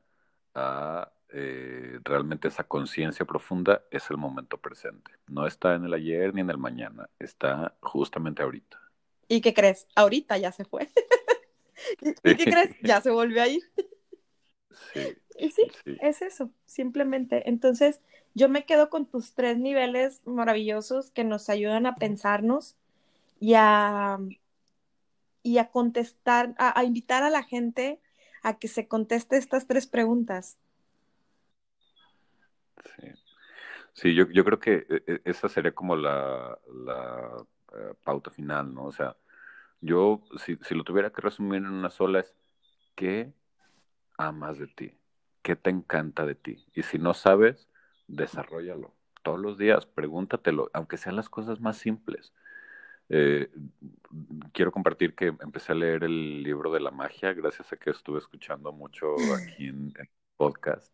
a 0.55 1.11
eh, 1.29 1.99
realmente 2.03 2.47
esa 2.49 2.65
conciencia 2.65 3.25
profunda 3.25 3.83
es 3.91 4.09
el 4.11 4.17
momento 4.17 4.57
presente. 4.59 5.11
No 5.27 5.47
está 5.47 5.75
en 5.75 5.85
el 5.85 5.93
ayer 5.93 6.33
ni 6.33 6.41
en 6.41 6.49
el 6.49 6.57
mañana, 6.57 7.09
está 7.19 7.75
justamente 7.81 8.43
ahorita. 8.43 8.79
¿Y 9.27 9.41
qué 9.41 9.53
crees? 9.53 9.87
Ahorita 9.95 10.37
ya 10.37 10.51
se 10.51 10.65
fue. 10.65 10.89
¿Y 12.23 12.35
qué 12.37 12.47
crees? 12.47 12.71
Ya 12.81 13.01
se 13.01 13.09
volvió 13.11 13.41
a 13.43 13.47
ir. 13.47 13.61
Sí. 14.93 15.17
Y 15.37 15.51
sí, 15.51 15.63
es 16.01 16.21
eso, 16.21 16.51
simplemente. 16.65 17.49
Entonces, 17.49 18.01
yo 18.33 18.49
me 18.49 18.65
quedo 18.65 18.89
con 18.89 19.05
tus 19.05 19.33
tres 19.33 19.57
niveles 19.57 20.21
maravillosos 20.25 21.11
que 21.11 21.23
nos 21.23 21.49
ayudan 21.49 21.85
a 21.85 21.95
pensarnos 21.95 22.75
y 23.39 23.53
a, 23.55 24.19
y 25.43 25.57
a 25.57 25.69
contestar, 25.69 26.53
a, 26.57 26.83
invitar 26.83 27.23
a 27.23 27.29
la 27.29 27.43
gente 27.43 27.99
a 28.43 28.59
que 28.59 28.67
se 28.67 28.87
conteste 28.87 29.37
estas 29.37 29.65
tres 29.67 29.87
preguntas. 29.87 30.57
Sí, 32.95 33.07
sí 33.93 34.15
yo, 34.15 34.29
yo 34.29 34.43
creo 34.45 34.59
que 34.59 34.85
e, 34.89 35.03
e, 35.07 35.21
esa 35.25 35.49
sería 35.49 35.73
como 35.73 35.95
la, 35.95 36.57
la 36.85 37.45
eh, 37.73 37.93
pauta 38.03 38.29
final, 38.31 38.73
¿no? 38.73 38.85
O 38.85 38.91
sea, 38.91 39.15
yo, 39.81 40.21
si, 40.43 40.57
si 40.57 40.75
lo 40.75 40.83
tuviera 40.83 41.11
que 41.11 41.21
resumir 41.21 41.57
en 41.57 41.67
una 41.67 41.89
sola, 41.89 42.19
es 42.19 42.35
¿qué 42.95 43.33
amas 44.19 44.59
de 44.59 44.67
ti? 44.67 44.93
¿Qué 45.41 45.55
te 45.55 45.69
encanta 45.69 46.25
de 46.25 46.35
ti? 46.35 46.65
Y 46.75 46.83
si 46.83 46.99
no 46.99 47.13
sabes, 47.13 47.67
desarrollalo. 48.07 48.93
Todos 49.23 49.39
los 49.39 49.57
días, 49.57 49.85
pregúntatelo, 49.85 50.69
aunque 50.73 50.97
sean 50.97 51.15
las 51.15 51.29
cosas 51.29 51.59
más 51.61 51.77
simples. 51.77 52.33
Eh, 53.09 53.49
quiero 54.51 54.71
compartir 54.71 55.15
que 55.15 55.27
empecé 55.27 55.71
a 55.71 55.75
leer 55.75 56.03
el 56.03 56.43
libro 56.43 56.71
de 56.71 56.79
la 56.79 56.91
magia 56.91 57.33
gracias 57.33 57.73
a 57.73 57.77
que 57.77 57.89
estuve 57.89 58.19
escuchando 58.19 58.71
mucho 58.71 59.15
aquí 59.35 59.67
en, 59.67 59.93
el 59.97 60.09
podcast. 60.37 60.93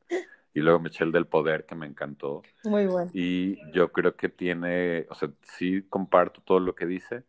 Y 0.54 0.62
luego 0.62 0.80
me 0.80 0.88
eché 0.88 1.04
el 1.04 1.12
del 1.12 1.28
poder, 1.28 1.66
que 1.66 1.76
me 1.76 1.86
encantó. 1.86 2.42
Muy 2.64 2.86
bueno. 2.86 3.12
Y 3.14 3.58
yo 3.74 3.92
creo 3.92 4.16
que 4.16 4.30
tiene, 4.30 5.06
o 5.10 5.16
sea, 5.16 5.30
sí 5.42 5.84
comparto 5.90 6.42
todo 6.42 6.60
lo 6.60 6.76
que 6.76 6.86
dice, 6.86 7.24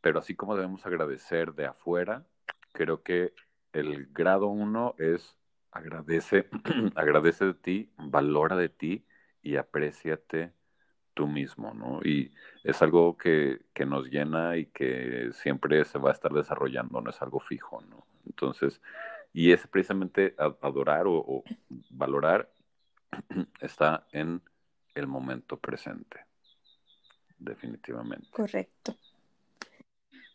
pero 0.00 0.18
así 0.18 0.34
como 0.34 0.56
debemos 0.56 0.84
agradecer 0.84 1.54
de 1.54 1.66
afuera, 1.66 2.24
creo 2.72 3.02
que 3.02 3.32
el 3.74 4.06
grado 4.12 4.46
uno 4.46 4.94
es 4.98 5.36
agradece, 5.74 6.48
agradece 6.94 7.44
de 7.46 7.54
ti, 7.54 7.90
valora 7.98 8.56
de 8.56 8.68
ti 8.68 9.04
y 9.42 9.56
apréciate 9.56 10.52
tú 11.12 11.26
mismo, 11.26 11.74
¿no? 11.74 12.00
Y 12.02 12.32
es 12.62 12.80
algo 12.82 13.16
que, 13.16 13.66
que, 13.72 13.84
nos 13.84 14.08
llena 14.08 14.56
y 14.56 14.66
que 14.66 15.30
siempre 15.32 15.84
se 15.84 15.98
va 15.98 16.10
a 16.10 16.12
estar 16.12 16.32
desarrollando, 16.32 17.00
no 17.00 17.10
es 17.10 17.20
algo 17.22 17.40
fijo, 17.40 17.80
¿no? 17.82 18.06
Entonces, 18.26 18.80
y 19.32 19.52
es 19.52 19.66
precisamente 19.66 20.34
adorar 20.38 21.06
o, 21.06 21.14
o 21.14 21.44
valorar 21.90 22.50
está 23.60 24.06
en 24.12 24.40
el 24.94 25.06
momento 25.06 25.56
presente, 25.58 26.20
definitivamente. 27.38 28.28
Correcto. 28.30 28.96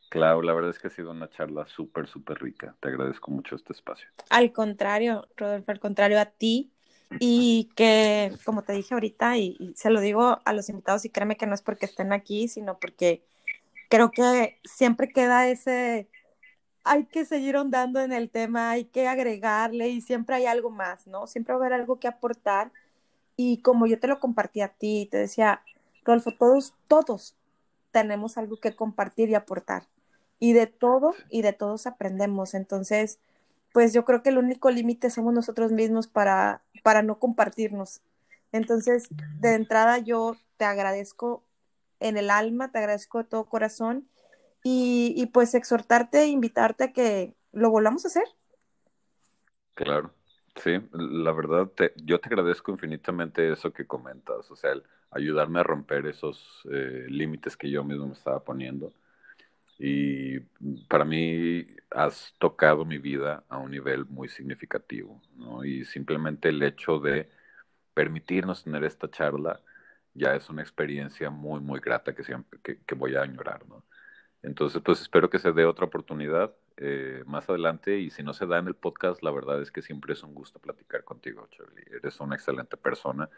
Claro, 0.10 0.42
la 0.42 0.54
verdad 0.54 0.72
es 0.72 0.80
que 0.80 0.88
ha 0.88 0.92
sido 0.92 1.12
una 1.12 1.30
charla 1.30 1.68
súper, 1.68 2.08
súper 2.08 2.42
rica. 2.42 2.76
Te 2.80 2.90
agradezco 2.90 3.30
mucho 3.30 3.56
este 3.56 3.74
espacio. 3.74 4.10
Al 4.30 4.52
contrario, 4.52 5.28
Rodolfo, 5.38 5.72
al 5.72 5.80
contrario 5.80 6.20
a 6.20 6.26
ti. 6.26 6.72
Y 7.20 7.70
que, 7.76 8.32
como 8.44 8.64
te 8.64 8.74
dije 8.74 8.94
ahorita, 8.94 9.38
y, 9.38 9.74
se 9.76 9.90
lo 9.90 10.00
digo 10.00 10.40
a 10.46 10.54
los 10.54 10.70
invitados, 10.70 11.06
y 11.06 11.10
créeme 11.10 11.38
que 11.38 11.48
no 11.48 11.56
es 11.56 11.62
porque 11.64 11.88
estén 11.88 12.14
aquí, 12.14 12.48
sino 12.48 12.78
porque 12.78 13.24
creo 13.90 14.12
que 14.12 14.60
siempre 14.64 15.10
queda 15.10 15.48
ese, 15.48 16.08
hay 16.84 17.06
que 17.06 17.26
seguir 17.26 17.58
ondando 17.58 18.00
en 18.00 18.14
el 18.14 18.30
tema, 18.30 18.70
hay 18.72 18.86
que 18.86 19.08
agregarle 19.08 19.90
y 19.90 20.02
siempre 20.02 20.36
hay 20.36 20.46
algo 20.46 20.70
más, 20.70 21.08
¿no? 21.08 21.26
Siempre 21.26 21.54
va 21.56 21.62
a 21.62 21.66
haber 21.66 21.80
algo 21.80 22.00
que 22.00 22.08
aportar. 22.08 22.72
Y 23.36 23.62
como 23.62 23.88
yo 23.88 24.00
te 24.00 24.08
lo 24.08 24.20
compartí 24.20 24.62
a 24.62 24.70
ti, 24.70 25.08
te 25.10 25.18
decía, 25.18 25.64
Rodolfo, 26.04 26.32
todos, 26.38 26.76
todos 26.88 27.36
tenemos 27.92 28.38
algo 28.38 28.58
que 28.58 28.76
compartir 28.76 29.30
y 29.30 29.36
aportar 29.36 29.84
y 30.40 30.54
de 30.54 30.68
todo 30.68 31.16
y 31.30 31.42
de 31.42 31.54
todos 31.54 31.88
aprendemos. 31.88 32.54
Entonces, 32.54 33.20
pues 33.74 33.94
yo 33.94 34.06
creo 34.06 34.24
que 34.24 34.30
el 34.30 34.38
único 34.38 34.70
límite 34.72 35.10
somos 35.10 35.34
nosotros 35.34 35.72
mismos 35.72 36.08
para, 36.08 36.64
para 36.84 37.02
no 37.04 37.20
compartirnos. 37.20 38.02
Entonces, 38.52 39.12
de 39.40 39.54
entrada 39.56 40.00
yo 40.00 40.38
te 40.58 40.66
agradezco 40.66 41.44
en 42.00 42.18
el 42.18 42.30
alma, 42.30 42.72
te 42.72 42.80
agradezco 42.80 43.20
de 43.20 43.26
todo 43.26 43.46
corazón 43.50 44.08
y, 44.64 45.14
y 45.18 45.28
pues 45.28 45.56
exhortarte 45.56 46.28
invitarte 46.28 46.86
a 46.86 46.94
que 46.94 47.36
lo 47.54 47.70
volvamos 47.72 48.06
a 48.06 48.10
hacer. 48.10 48.26
Claro, 49.74 50.14
sí, 50.56 50.72
la 50.94 51.32
verdad, 51.32 51.68
te, 51.70 51.94
yo 52.04 52.20
te 52.20 52.28
agradezco 52.28 52.72
infinitamente 52.72 53.52
eso 53.52 53.72
que 53.72 53.88
comentas, 53.88 54.52
o 54.52 54.56
sea, 54.56 54.74
el 54.74 54.84
ayudarme 55.12 55.62
a 55.62 55.64
romper 55.64 56.06
esos 56.08 56.62
eh, 56.72 57.06
límites 57.10 57.56
que 57.56 57.70
yo 57.72 57.84
mismo 57.84 58.08
me 58.08 58.14
estaba 58.14 58.44
poniendo 58.44 58.94
y 59.80 60.42
para 60.90 61.06
mí 61.06 61.66
has 61.90 62.36
tocado 62.38 62.84
mi 62.86 62.98
vida 62.98 63.46
a 63.50 63.58
un 63.58 63.72
nivel 63.72 64.06
muy 64.06 64.28
significativo, 64.28 65.22
¿no? 65.38 65.64
Y 65.64 65.86
simplemente 65.86 66.50
el 66.50 66.62
hecho 66.64 67.00
de 67.00 67.30
permitirnos 67.94 68.64
tener 68.66 68.84
esta 68.84 69.10
charla 69.10 69.62
ya 70.14 70.36
es 70.36 70.50
una 70.50 70.62
experiencia 70.62 71.30
muy, 71.30 71.62
muy 71.62 71.80
grata 71.80 72.14
que, 72.14 72.24
siempre, 72.24 72.60
que, 72.62 72.96
voy 72.96 73.16
a 73.16 73.22
añorar, 73.22 73.68
¿no? 73.68 73.86
Entonces, 74.42 74.82
pues 74.84 75.02
espero 75.02 75.30
que 75.30 75.40
se 75.40 75.54
dé 75.54 75.66
otra 75.66 75.86
oportunidad 75.86 76.54
eh, 76.78 77.24
más 77.26 77.50
adelante 77.50 78.00
y 78.00 78.10
si 78.10 78.24
no 78.24 78.34
se 78.34 78.46
da 78.48 78.60
en 78.60 78.68
el 78.68 78.76
podcast, 78.76 79.24
la 79.24 79.32
verdad 79.32 79.62
es 79.62 79.72
que 79.72 79.82
siempre 79.82 80.14
es 80.14 80.24
un 80.24 80.34
gusto 80.34 80.60
platicar 80.60 81.04
contigo, 81.06 81.48
Charlie. 81.52 81.86
Eres 81.92 82.20
una 82.20 82.36
excelente 82.36 82.78
persona 82.78 83.30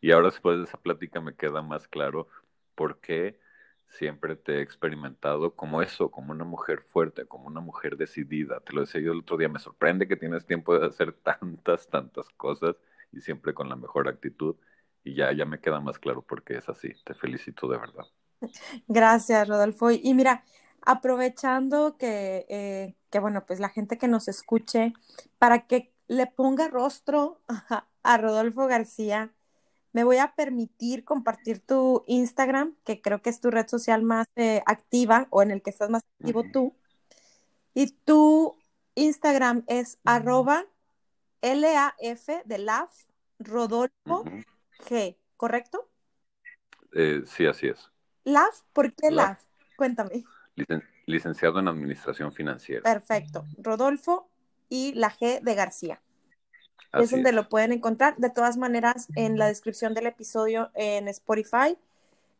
y 0.00 0.12
ahora 0.12 0.28
después 0.28 0.58
de 0.58 0.64
esa 0.64 0.78
plática 0.78 1.20
me 1.20 1.34
queda 1.34 1.62
más 1.62 1.88
claro 1.88 2.28
por 2.74 3.00
qué 3.00 3.38
siempre 3.94 4.36
te 4.36 4.58
he 4.58 4.62
experimentado 4.62 5.54
como 5.54 5.82
eso, 5.82 6.10
como 6.10 6.32
una 6.32 6.44
mujer 6.44 6.82
fuerte, 6.82 7.26
como 7.26 7.46
una 7.46 7.60
mujer 7.60 7.96
decidida. 7.96 8.60
Te 8.60 8.72
lo 8.72 8.82
decía 8.82 9.00
yo 9.00 9.12
el 9.12 9.20
otro 9.20 9.36
día, 9.36 9.48
me 9.48 9.58
sorprende 9.58 10.08
que 10.08 10.16
tienes 10.16 10.46
tiempo 10.46 10.78
de 10.78 10.86
hacer 10.86 11.12
tantas, 11.22 11.88
tantas 11.88 12.28
cosas 12.30 12.76
y 13.12 13.20
siempre 13.20 13.54
con 13.54 13.68
la 13.68 13.76
mejor 13.76 14.08
actitud. 14.08 14.56
Y 15.04 15.14
ya, 15.14 15.32
ya 15.32 15.44
me 15.44 15.60
queda 15.60 15.80
más 15.80 15.98
claro 15.98 16.22
por 16.22 16.42
qué 16.42 16.56
es 16.56 16.68
así. 16.68 16.92
Te 17.04 17.14
felicito 17.14 17.68
de 17.68 17.78
verdad. 17.78 18.04
Gracias, 18.88 19.48
Rodolfo. 19.48 19.90
Y 19.90 20.14
mira, 20.14 20.44
aprovechando 20.82 21.96
que, 21.96 22.46
eh, 22.48 22.96
que 23.10 23.18
bueno, 23.18 23.44
pues 23.46 23.60
la 23.60 23.68
gente 23.68 23.98
que 23.98 24.08
nos 24.08 24.28
escuche, 24.28 24.92
para 25.38 25.66
que 25.66 25.92
le 26.08 26.26
ponga 26.26 26.68
rostro 26.68 27.40
a 28.02 28.18
Rodolfo 28.18 28.66
García, 28.66 29.32
me 29.94 30.02
voy 30.02 30.18
a 30.18 30.34
permitir 30.34 31.04
compartir 31.04 31.60
tu 31.60 32.04
Instagram, 32.08 32.74
que 32.84 33.00
creo 33.00 33.22
que 33.22 33.30
es 33.30 33.40
tu 33.40 33.50
red 33.52 33.68
social 33.68 34.02
más 34.02 34.26
eh, 34.34 34.60
activa 34.66 35.28
o 35.30 35.40
en 35.40 35.52
el 35.52 35.62
que 35.62 35.70
estás 35.70 35.88
más 35.88 36.02
activo 36.18 36.44
tú. 36.52 36.76
Y 37.74 37.92
tu 38.04 38.58
Instagram 38.96 39.64
es 39.68 39.98
arroba 40.04 40.66
L-A-F 41.42 42.42
de 42.44 42.58
LAF 42.58 42.92
Rodolfo 43.38 44.24
G, 44.80 45.16
¿correcto? 45.36 45.88
Eh, 46.92 47.22
sí, 47.24 47.46
así 47.46 47.68
es. 47.68 47.88
¿LAF? 48.24 48.62
¿Por 48.72 48.92
qué 48.94 49.12
LAF? 49.12 49.44
Cuéntame. 49.76 50.24
licenciado 51.06 51.60
en 51.60 51.68
Administración 51.68 52.32
Financiera. 52.32 52.82
Perfecto. 52.82 53.44
Rodolfo 53.58 54.28
y 54.68 54.92
la 54.94 55.12
G 55.12 55.40
de 55.40 55.54
García 55.54 56.02
es 56.92 57.10
donde 57.10 57.32
lo 57.32 57.48
pueden 57.48 57.72
encontrar. 57.72 58.16
De 58.16 58.30
todas 58.30 58.56
maneras, 58.56 59.08
en 59.16 59.38
la 59.38 59.46
descripción 59.46 59.94
del 59.94 60.06
episodio 60.06 60.70
en 60.74 61.08
Spotify, 61.08 61.76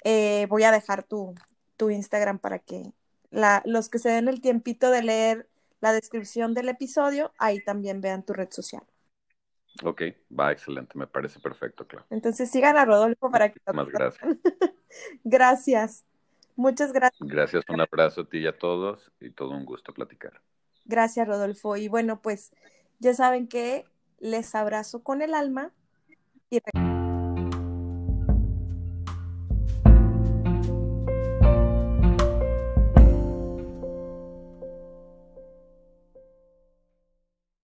eh, 0.05 0.47
voy 0.49 0.65
a 0.65 0.73
dejar 0.73 1.03
tu, 1.03 1.35
tu 1.77 1.91
Instagram 1.91 2.39
para 2.39 2.59
que 2.59 2.93
la, 3.31 3.63
los 3.65 3.89
que 3.89 3.99
se 3.99 4.11
den 4.11 4.29
el 4.29 4.41
tiempito 4.41 4.91
de 4.91 5.03
leer 5.03 5.49
la 5.81 5.93
descripción 5.93 6.55
del 6.55 6.69
episodio, 6.69 7.33
ahí 7.39 7.63
también 7.63 8.01
vean 8.01 8.25
tu 8.25 8.33
red 8.33 8.51
social. 8.51 8.83
Ok, 9.83 10.03
va, 10.39 10.53
excelente, 10.53 10.97
me 10.97 11.07
parece 11.07 11.41
perfecto, 11.41 11.87
claro. 11.87 12.07
Entonces 12.11 12.51
sigan 12.51 12.77
a 12.77 12.85
Rodolfo 12.85 13.31
para 13.31 13.51
que... 13.53 13.61
Más 13.73 13.89
gracias. 13.89 14.25
gracias. 15.25 16.05
Muchas 16.57 16.93
gracias. 16.93 17.29
Gracias, 17.29 17.65
un 17.69 17.81
abrazo 17.81 18.23
a 18.23 18.29
ti 18.29 18.39
y 18.39 18.47
a 18.47 18.57
todos 18.57 19.11
y 19.21 19.31
todo 19.31 19.51
un 19.51 19.65
gusto 19.65 19.93
platicar. 19.93 20.41
Gracias, 20.85 21.27
Rodolfo. 21.27 21.77
Y 21.77 21.89
bueno, 21.89 22.23
pues 22.23 22.53
ya 23.01 23.13
saben 23.15 23.49
que 23.49 23.85
les 24.19 24.55
abrazo 24.55 25.03
con 25.03 25.23
el 25.23 25.35
alma 25.35 25.73
y 26.51 26.61